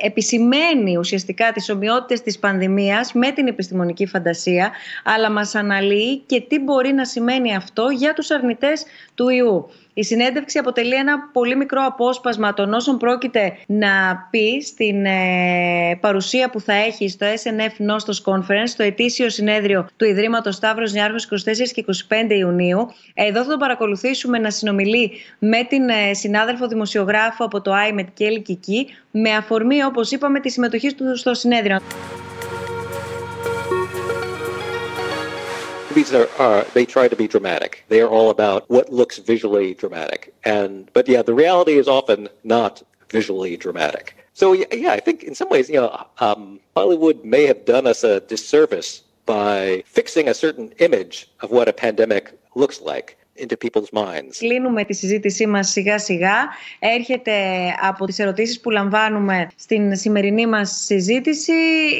επισημαίνει 0.05 0.97
ουσιαστικά 0.97 1.51
τις 1.51 1.69
ομοιότητες 1.69 2.21
της 2.21 2.39
πανδημίας 2.39 3.13
με 3.13 3.31
την 3.31 3.47
επιστημονική 3.47 4.05
φαντασία, 4.05 4.71
αλλά 5.03 5.31
μας 5.31 5.55
αναλύει 5.55 6.17
και 6.25 6.41
τι 6.41 6.59
μπορεί 6.59 6.93
να 6.93 7.05
σημαίνει 7.05 7.55
αυτό 7.55 7.89
για 7.89 8.13
τους 8.13 8.31
αρνητές 8.31 8.85
του 9.15 9.29
ιού. 9.29 9.69
Η 9.93 10.03
συνέντευξη 10.03 10.57
αποτελεί 10.57 10.93
ένα 10.93 11.29
πολύ 11.33 11.55
μικρό 11.55 11.81
απόσπασμα 11.85 12.53
των 12.53 12.73
όσων 12.73 12.97
πρόκειται 12.97 13.57
να 13.65 14.27
πει 14.29 14.61
στην 14.61 15.05
ε, 15.05 15.97
παρουσία 16.01 16.49
που 16.49 16.59
θα 16.59 16.73
έχει 16.73 17.09
στο 17.09 17.25
SNF 17.25 17.91
Nostos 17.91 18.33
Conference, 18.33 18.69
το 18.77 18.83
ετήσιο 18.83 19.29
συνέδριο 19.29 19.87
του 19.97 20.05
Ιδρύματος 20.05 20.55
Σταύρος 20.55 20.93
Νιάρχος 20.93 21.27
24 21.31 21.35
και 21.73 21.85
25 22.27 22.29
Ιουνίου. 22.29 22.87
Εδώ 23.13 23.43
θα 23.43 23.49
τον 23.49 23.59
παρακολουθήσουμε 23.59 24.39
να 24.39 24.49
συνομιλεί 24.49 25.11
με 25.39 25.63
την 25.63 25.89
ε, 25.89 26.13
συνάδελφο 26.13 26.67
δημοσιογράφο 26.67 27.45
από 27.45 27.61
το 27.61 27.71
IMET 27.73 28.21
Kelly 28.21 28.41
Kiki 28.49 28.85
με 29.11 29.29
αφορμή, 29.29 29.83
όπως 29.83 30.11
είπαμε, 30.11 30.39
τη 30.39 30.49
συμμετοχή 30.49 30.93
του 30.93 31.17
στο 31.17 31.33
συνέδριο. 31.33 31.77
Movies 36.11 36.27
are, 36.37 36.41
are, 36.41 36.63
they 36.73 36.85
try 36.85 37.07
to 37.07 37.15
be 37.15 37.27
dramatic. 37.27 37.85
They 37.87 38.01
are 38.01 38.09
all 38.09 38.29
about 38.29 38.69
what 38.69 38.91
looks 38.91 39.19
visually 39.19 39.73
dramatic. 39.73 40.33
And 40.43 40.89
but 40.93 41.07
yeah, 41.07 41.21
the 41.21 41.33
reality 41.33 41.77
is 41.77 41.87
often 41.87 42.29
not 42.43 42.83
visually 43.09 43.55
dramatic. 43.55 44.17
So 44.33 44.53
yeah, 44.53 44.91
I 44.91 44.99
think 44.99 45.23
in 45.23 45.35
some 45.35 45.49
ways, 45.49 45.69
you 45.69 45.79
know, 45.79 46.07
um, 46.19 46.59
Hollywood 46.75 47.23
may 47.23 47.45
have 47.45 47.65
done 47.65 47.87
us 47.87 48.03
a 48.03 48.19
disservice 48.21 49.03
by 49.25 49.83
fixing 49.85 50.27
a 50.27 50.33
certain 50.33 50.73
image 50.79 51.29
of 51.41 51.51
what 51.51 51.69
a 51.69 51.73
pandemic 51.73 52.37
looks 52.55 52.81
like 52.81 53.17
into 53.39 53.55
people's 53.65 53.99
minds. 53.99 54.37
Κλείνουμε 54.37 54.83
τη 54.83 54.93
συζήτησή 54.93 55.47
μας 55.47 55.69
σιγά 55.69 55.99
σιγά. 55.99 56.35
Έρχεται 56.79 57.31
από 57.81 58.05
τις 58.05 58.19
ερωτήσεις 58.19 58.59
που 58.59 58.69
λαμβάνουμε 58.69 59.47
στην 59.55 59.95
σημερινή 59.95 60.47
μας 60.47 60.83
συζήτηση. 60.85 61.53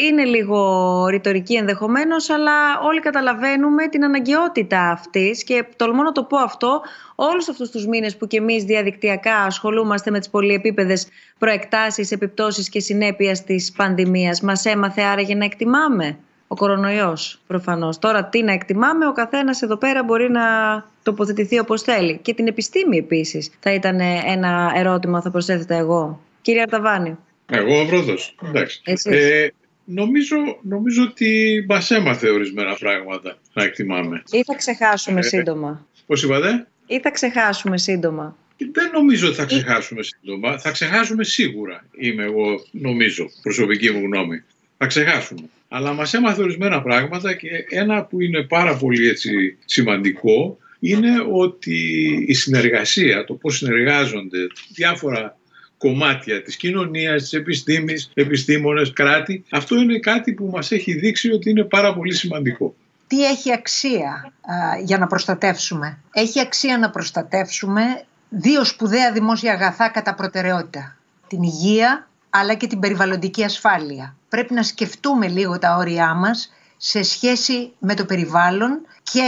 Είναι 0.09 0.23
λίγο 0.23 1.07
ρητορική 1.07 1.55
ενδεχομένως, 1.55 2.29
αλλά 2.29 2.79
όλοι 2.81 2.99
καταλαβαίνουμε 2.99 3.87
την 3.87 4.03
αναγκαιότητα 4.03 4.89
αυτής 4.89 5.43
και 5.43 5.65
τολμώ 5.75 6.03
να 6.03 6.11
το 6.11 6.23
πω 6.23 6.37
αυτό 6.37 6.81
όλους 7.15 7.49
αυτούς 7.49 7.69
τους 7.69 7.87
μήνες 7.87 8.17
που 8.17 8.27
και 8.27 8.37
εμείς 8.37 8.63
διαδικτυακά 8.63 9.35
ασχολούμαστε 9.35 10.11
με 10.11 10.19
τις 10.19 10.29
πολυεπίπεδες 10.29 11.07
προεκτάσεις, 11.37 12.11
επιπτώσεις 12.11 12.69
και 12.69 12.79
συνέπειας 12.79 13.43
της 13.43 13.71
πανδημίας. 13.71 14.41
Μας 14.41 14.65
έμαθε 14.65 15.01
άραγε 15.01 15.35
να 15.35 15.45
εκτιμάμε 15.45 16.17
ο 16.47 16.55
κορονοϊός 16.55 17.39
προφανώς. 17.47 17.99
Τώρα 17.99 18.25
τι 18.25 18.43
να 18.43 18.51
εκτιμάμε, 18.51 19.07
ο 19.07 19.11
καθένας 19.11 19.61
εδώ 19.61 19.77
πέρα 19.77 20.03
μπορεί 20.03 20.31
να 20.31 20.41
τοποθετηθεί 21.03 21.59
όπως 21.59 21.81
θέλει. 21.81 22.19
Και 22.21 22.33
την 22.33 22.47
επιστήμη 22.47 22.97
επίσης 22.97 23.51
θα 23.59 23.73
ήταν 23.73 23.99
ένα 24.25 24.71
ερώτημα, 24.75 25.21
θα 25.21 25.31
προσέθετα 25.31 25.75
εγώ. 25.75 26.21
Κύριε 26.41 26.61
Αρταβάνη. 26.61 27.17
Εγώ 27.45 27.79
ο 27.79 27.85
Βρόδος. 27.85 28.35
Εντάξει. 28.43 28.81
Ε, 29.03 29.47
νομίζω, 29.85 30.35
νομίζω 30.61 31.03
ότι 31.03 31.65
μας 31.69 31.91
έμαθε 31.91 32.29
ορισμένα 32.29 32.75
πράγματα 32.79 33.37
να 33.53 33.63
εκτιμάμε. 33.63 34.23
Ή 34.31 34.43
θα 34.43 34.55
ξεχάσουμε 34.55 35.19
ε, 35.19 35.23
σύντομα. 35.23 35.87
Πώς 36.05 36.23
είπατε; 36.23 36.67
Ή 36.85 36.99
θα 36.99 37.11
ξεχάσουμε 37.11 37.77
σύντομα. 37.77 38.37
Δεν 38.71 38.89
νομίζω 38.93 39.27
ότι 39.27 39.35
θα 39.35 39.45
ξεχάσουμε 39.45 40.03
σύντομα. 40.03 40.57
Θα 40.57 40.71
ξεχάσουμε 40.71 41.23
σίγουρα, 41.23 41.85
είμαι 41.97 42.23
εγώ 42.23 42.65
νομίζω, 42.71 43.29
προσωπική 43.41 43.91
μου 43.91 43.99
γνώμη. 43.99 44.43
Θα 44.77 44.85
ξεχάσουμε 44.85 45.49
αλλά 45.75 45.93
μας 45.93 46.13
έμαθε 46.13 46.41
ορισμένα 46.41 46.81
πράγματα 46.81 47.33
και 47.33 47.49
ένα 47.69 48.03
που 48.03 48.21
είναι 48.21 48.43
πάρα 48.43 48.75
πολύ 48.75 49.07
έτσι 49.07 49.57
σημαντικό 49.65 50.57
είναι 50.79 51.11
ότι 51.31 51.77
η 52.27 52.33
συνεργασία, 52.33 53.23
το 53.23 53.33
πώς 53.33 53.57
συνεργάζονται 53.57 54.37
διάφορα 54.73 55.37
κομμάτια 55.77 56.41
της 56.41 56.55
κοινωνίας, 56.55 57.21
της 57.21 57.33
επιστήμης, 57.33 58.11
επιστήμονες, 58.13 58.93
κράτη, 58.93 59.43
αυτό 59.49 59.75
είναι 59.75 59.99
κάτι 59.99 60.33
που 60.33 60.49
μας 60.53 60.71
έχει 60.71 60.93
δείξει 60.93 61.31
ότι 61.31 61.49
είναι 61.49 61.63
πάρα 61.63 61.93
πολύ 61.93 62.13
σημαντικό. 62.13 62.75
Τι 63.07 63.25
έχει 63.25 63.53
αξία 63.53 64.33
για 64.83 64.97
να 64.97 65.07
προστατεύσουμε; 65.07 65.97
Έχει 66.13 66.39
αξία 66.39 66.77
να 66.77 66.89
προστατεύσουμε 66.89 67.81
δύο 68.29 68.63
σπουδαία 68.63 69.11
δημόσια 69.11 69.53
αγαθά 69.53 69.89
κατά 69.89 70.15
προτεραιότητα. 70.15 70.97
Την 71.27 71.43
υγεία 71.43 72.07
αλλά 72.35 72.53
και 72.53 72.67
την 72.67 72.79
περιβαλλοντική 72.79 73.43
ασφάλεια. 73.43 74.15
Πρέπει 74.29 74.53
να 74.53 74.63
σκεφτούμε 74.63 75.27
λίγο 75.27 75.59
τα 75.59 75.75
όρια 75.75 76.13
μας 76.13 76.51
σε 76.77 77.03
σχέση 77.03 77.73
με 77.79 77.93
το 77.93 78.05
περιβάλλον 78.05 78.85
και 79.03 79.23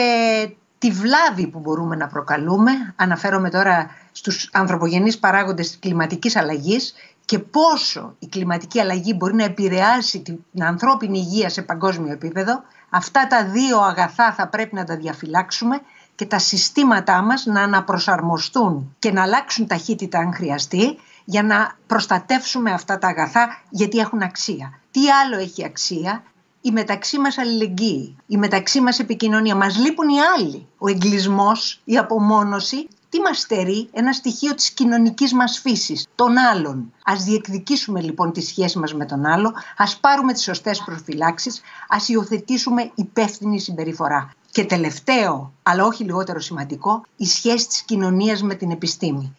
τη 0.77 0.91
βλάβη 0.91 1.47
που 1.47 1.59
μπορούμε 1.59 1.95
να 1.95 2.07
προκαλούμε. 2.07 2.71
Αναφέρομαι 2.95 3.49
τώρα 3.49 3.89
στους 4.11 4.49
ανθρωπογενείς 4.53 5.19
παράγοντες 5.19 5.67
της 5.67 5.79
κλιματικής 5.79 6.35
αλλαγής 6.35 6.93
και 7.25 7.39
πόσο 7.39 8.15
η 8.19 8.27
κλιματική 8.27 8.79
αλλαγή 8.79 9.13
μπορεί 9.17 9.35
να 9.35 9.43
επηρεάσει 9.43 10.21
την 10.21 10.63
ανθρώπινη 10.63 11.17
υγεία 11.17 11.49
σε 11.49 11.61
παγκόσμιο 11.61 12.11
επίπεδο. 12.11 12.63
Αυτά 12.89 13.27
τα 13.27 13.45
δύο 13.45 13.79
αγαθά 13.79 14.33
θα 14.33 14.47
πρέπει 14.47 14.75
να 14.75 14.83
τα 14.83 14.95
διαφυλάξουμε 14.95 15.81
και 16.15 16.25
τα 16.25 16.39
συστήματά 16.39 17.21
μας 17.21 17.45
να 17.45 17.61
αναπροσαρμοστούν 17.61 18.95
και 18.99 19.11
να 19.11 19.21
αλλάξουν 19.21 19.67
ταχύτητα 19.67 20.19
αν 20.19 20.33
χρειαστεί 20.33 20.97
για 21.26 21.43
να 21.43 21.78
προστατεύσουμε 21.88 22.71
αυτά 22.71 22.97
τα 22.97 23.07
αγαθά 23.07 23.61
γιατί 23.69 23.97
έχουν 23.97 24.21
αξία. 24.21 24.80
Τι 24.91 25.09
άλλο 25.09 25.38
έχει 25.38 25.65
αξία, 25.65 26.23
η 26.61 26.71
μεταξύ 26.71 27.19
μας 27.19 27.38
αλληλεγγύη, 27.38 28.15
η 28.28 28.38
μεταξύ 28.38 28.82
μας 28.82 28.99
επικοινωνία. 28.99 29.55
Μας 29.55 29.78
λείπουν 29.78 30.09
οι 30.09 30.19
άλλοι. 30.38 30.67
Ο 30.78 30.89
εγκλισμός, 30.89 31.82
η 31.84 31.97
απομόνωση, 31.97 32.88
τι 33.09 33.15
τι 33.15 33.21
μας 33.21 33.39
στερεί; 33.39 33.89
Ένα 33.91 34.13
στοιχείο 34.13 34.55
της 34.55 34.71
κοινωνικής 34.71 35.34
μας 35.34 35.59
φύσης, 35.59 36.07
των 36.15 36.38
άλλων. 36.38 36.93
Ας 37.03 37.23
διεκδικήσουμε 37.23 38.01
λοιπόν 38.01 38.32
τη 38.32 38.41
σχέση 38.41 38.80
μας 38.80 38.93
με 38.93 39.05
τον 39.05 39.26
άλλο, 39.26 39.53
ας 39.78 39.97
πάρουμε 39.97 40.34
τις 40.34 40.43
σωστές 40.43 40.84
προφυλάξεις, 40.86 41.61
ας 41.88 42.09
υιοθετήσουμε 42.09 42.91
υπεύθυνη 42.95 43.59
συμπεριφορά. 43.59 44.30
Και 44.51 44.65
τελευταίο, 44.65 45.51
αλλά 45.63 45.86
όχι 45.86 46.03
λιγότερο 46.03 46.39
σημαντικό, 46.39 47.05
η 47.17 47.26
σχέση 47.26 47.67
της 47.67 47.82
κοινωνίας 47.82 48.41
με 48.41 48.55
την 48.55 48.71
επιστήμη. 48.71 49.36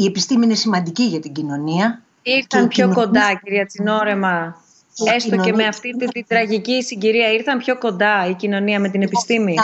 Η 0.00 0.04
επιστήμη 0.04 0.44
είναι 0.44 0.54
σημαντική 0.54 1.02
για 1.02 1.20
την 1.20 1.32
κοινωνία. 1.32 2.02
Ήρθαν 2.22 2.68
πιο 2.68 2.86
κοινωνία... 2.86 3.04
κοντά, 3.04 3.40
κυρία 3.42 3.66
Τσινόρεμα, 3.66 4.56
Έστω 5.14 5.36
και 5.36 5.52
με 5.52 5.66
αυτή 5.66 5.96
τη, 5.96 6.06
τη 6.06 6.24
τραγική 6.24 6.82
συγκυρία 6.82 7.32
ήρθαν 7.32 7.58
πιο 7.58 7.78
κοντά 7.78 8.26
η 8.28 8.34
κοινωνία 8.34 8.80
με 8.80 8.88
την 8.88 9.02
επιστήμη. 9.02 9.54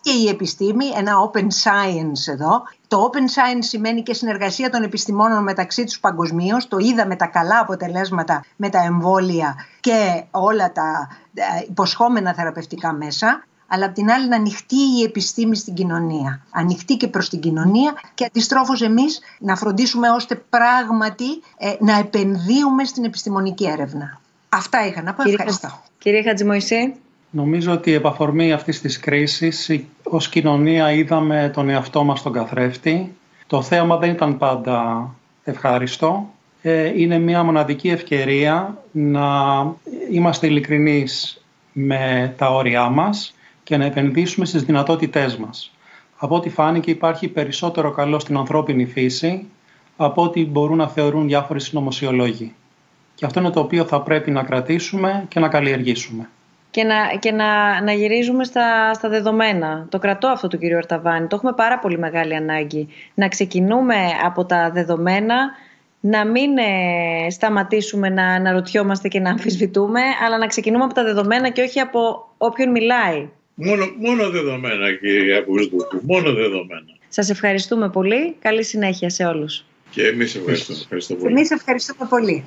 Και 0.00 0.12
η 0.12 0.28
επιστήμη, 0.28 0.86
ένα 0.96 1.12
open 1.30 1.42
science 1.42 2.32
εδώ. 2.32 2.62
Το 2.88 3.10
open 3.10 3.18
science 3.18 3.64
σημαίνει 3.64 4.02
και 4.02 4.14
συνεργασία 4.14 4.70
των 4.70 4.82
επιστημόνων 4.82 5.42
μεταξύ 5.42 5.84
τους 5.84 6.00
παγκοσμίως. 6.00 6.68
Το 6.68 6.76
είδαμε 6.78 7.16
τα 7.16 7.26
καλά 7.26 7.58
αποτελέσματα 7.58 8.44
με 8.56 8.68
τα 8.68 8.82
εμβόλια 8.84 9.54
και 9.80 10.24
όλα 10.30 10.72
τα 10.72 11.08
ε, 11.34 11.42
υποσχόμενα 11.68 12.34
θεραπευτικά 12.34 12.92
μέσα 12.92 13.44
αλλά 13.66 13.86
απ' 13.86 13.94
την 13.94 14.10
άλλη 14.10 14.28
να 14.28 14.36
ανοιχτεί 14.36 14.76
η 14.98 15.02
επιστήμη 15.02 15.56
στην 15.56 15.74
κοινωνία. 15.74 16.40
Ανοιχτή 16.50 16.96
και 16.96 17.08
προς 17.08 17.28
την 17.28 17.40
κοινωνία 17.40 17.94
και 18.14 18.24
αντιστρόφως 18.24 18.82
εμείς 18.82 19.20
να 19.38 19.56
φροντίσουμε 19.56 20.10
ώστε 20.10 20.34
πράγματι 20.34 21.24
ε, 21.58 21.72
να 21.80 21.98
επενδύουμε 21.98 22.84
στην 22.84 23.04
επιστημονική 23.04 23.66
έρευνα. 23.66 24.20
Αυτά 24.48 24.86
είχα 24.86 25.02
να 25.02 25.14
πω. 25.14 25.22
Κύριε, 25.22 25.36
Ευχαριστώ. 25.38 25.82
Κύριε 25.98 26.22
Χατζημοϊσή. 26.22 26.94
Νομίζω 27.30 27.72
ότι 27.72 27.92
επ' 27.92 28.06
αφορμή 28.06 28.52
αυτής 28.52 28.80
της 28.80 29.00
κρίσης 29.00 29.70
ως 30.02 30.28
κοινωνία 30.28 30.92
είδαμε 30.92 31.50
τον 31.54 31.68
εαυτό 31.68 32.04
μας 32.04 32.22
τον 32.22 32.32
καθρέφτη. 32.32 33.16
Το 33.46 33.62
θέαμα 33.62 33.96
δεν 33.96 34.10
ήταν 34.10 34.38
πάντα 34.38 35.08
ευχάριστο. 35.44 36.30
Ε, 36.62 37.00
είναι 37.00 37.18
μια 37.18 37.42
μοναδική 37.42 37.88
ευκαιρία 37.88 38.82
να 38.92 39.28
είμαστε 40.10 40.46
ειλικρινείς 40.46 41.42
με 41.72 42.34
τα 42.36 42.50
όρια 42.50 42.88
μας 42.88 43.34
και 43.66 43.76
να 43.76 43.84
επενδύσουμε 43.84 44.46
στις 44.46 44.62
δυνατότητές 44.62 45.36
μας. 45.36 45.72
Από 46.16 46.34
ό,τι 46.34 46.48
φάνηκε 46.48 46.90
υπάρχει 46.90 47.28
περισσότερο 47.28 47.90
καλό 47.90 48.18
στην 48.18 48.36
ανθρώπινη 48.36 48.86
φύση 48.86 49.46
από 49.96 50.22
ό,τι 50.22 50.46
μπορούν 50.46 50.76
να 50.76 50.88
θεωρούν 50.88 51.26
διάφοροι 51.26 51.60
συνωμοσιολόγοι. 51.60 52.54
Και 53.14 53.26
αυτό 53.26 53.40
είναι 53.40 53.50
το 53.50 53.60
οποίο 53.60 53.84
θα 53.84 54.00
πρέπει 54.00 54.30
να 54.30 54.42
κρατήσουμε 54.42 55.24
και 55.28 55.40
να 55.40 55.48
καλλιεργήσουμε. 55.48 56.28
Και 56.70 56.84
να, 56.84 57.16
και 57.18 57.32
να, 57.32 57.80
να 57.82 57.92
γυρίζουμε 57.92 58.44
στα, 58.44 58.94
στα 58.94 59.08
δεδομένα. 59.08 59.86
Το 59.88 59.98
κρατώ 59.98 60.28
αυτό 60.28 60.48
του 60.48 60.58
κύριο 60.58 60.76
Αρταβάνη. 60.76 61.26
Το 61.26 61.36
έχουμε 61.36 61.52
πάρα 61.52 61.78
πολύ 61.78 61.98
μεγάλη 61.98 62.34
ανάγκη. 62.34 62.88
Να 63.14 63.28
ξεκινούμε 63.28 63.96
από 64.24 64.44
τα 64.44 64.70
δεδομένα, 64.70 65.36
να 66.00 66.26
μην 66.26 66.58
ε, 66.58 67.30
σταματήσουμε 67.30 68.08
να 68.08 68.26
αναρωτιόμαστε 68.26 69.08
και 69.08 69.20
να 69.20 69.30
αμφισβητούμε, 69.30 70.00
αλλά 70.26 70.38
να 70.38 70.46
ξεκινούμε 70.46 70.84
από 70.84 70.94
τα 70.94 71.02
δεδομένα 71.02 71.48
και 71.48 71.62
όχι 71.62 71.80
από 71.80 72.28
όποιον 72.38 72.70
μιλάει. 72.70 73.28
Μόνο, 73.58 73.86
μόνο 73.98 74.30
δεδομένα 74.30 74.94
κύριε 74.94 75.36
Απουστούκου, 75.36 76.00
μόνο 76.02 76.32
δεδομένα. 76.32 76.96
Σας 77.08 77.30
ευχαριστούμε 77.30 77.90
πολύ. 77.90 78.36
Καλή 78.40 78.64
συνέχεια 78.64 79.10
σε 79.10 79.24
όλους. 79.24 79.64
Και 79.90 80.06
εμείς 80.06 80.34
ευχαριστούμε. 80.34 80.78
Ευχαριστώ 80.82 81.14
πολύ. 81.14 81.32
Εμείς 81.34 81.50
ευχαριστούμε 81.50 82.06
πολύ. 82.08 82.44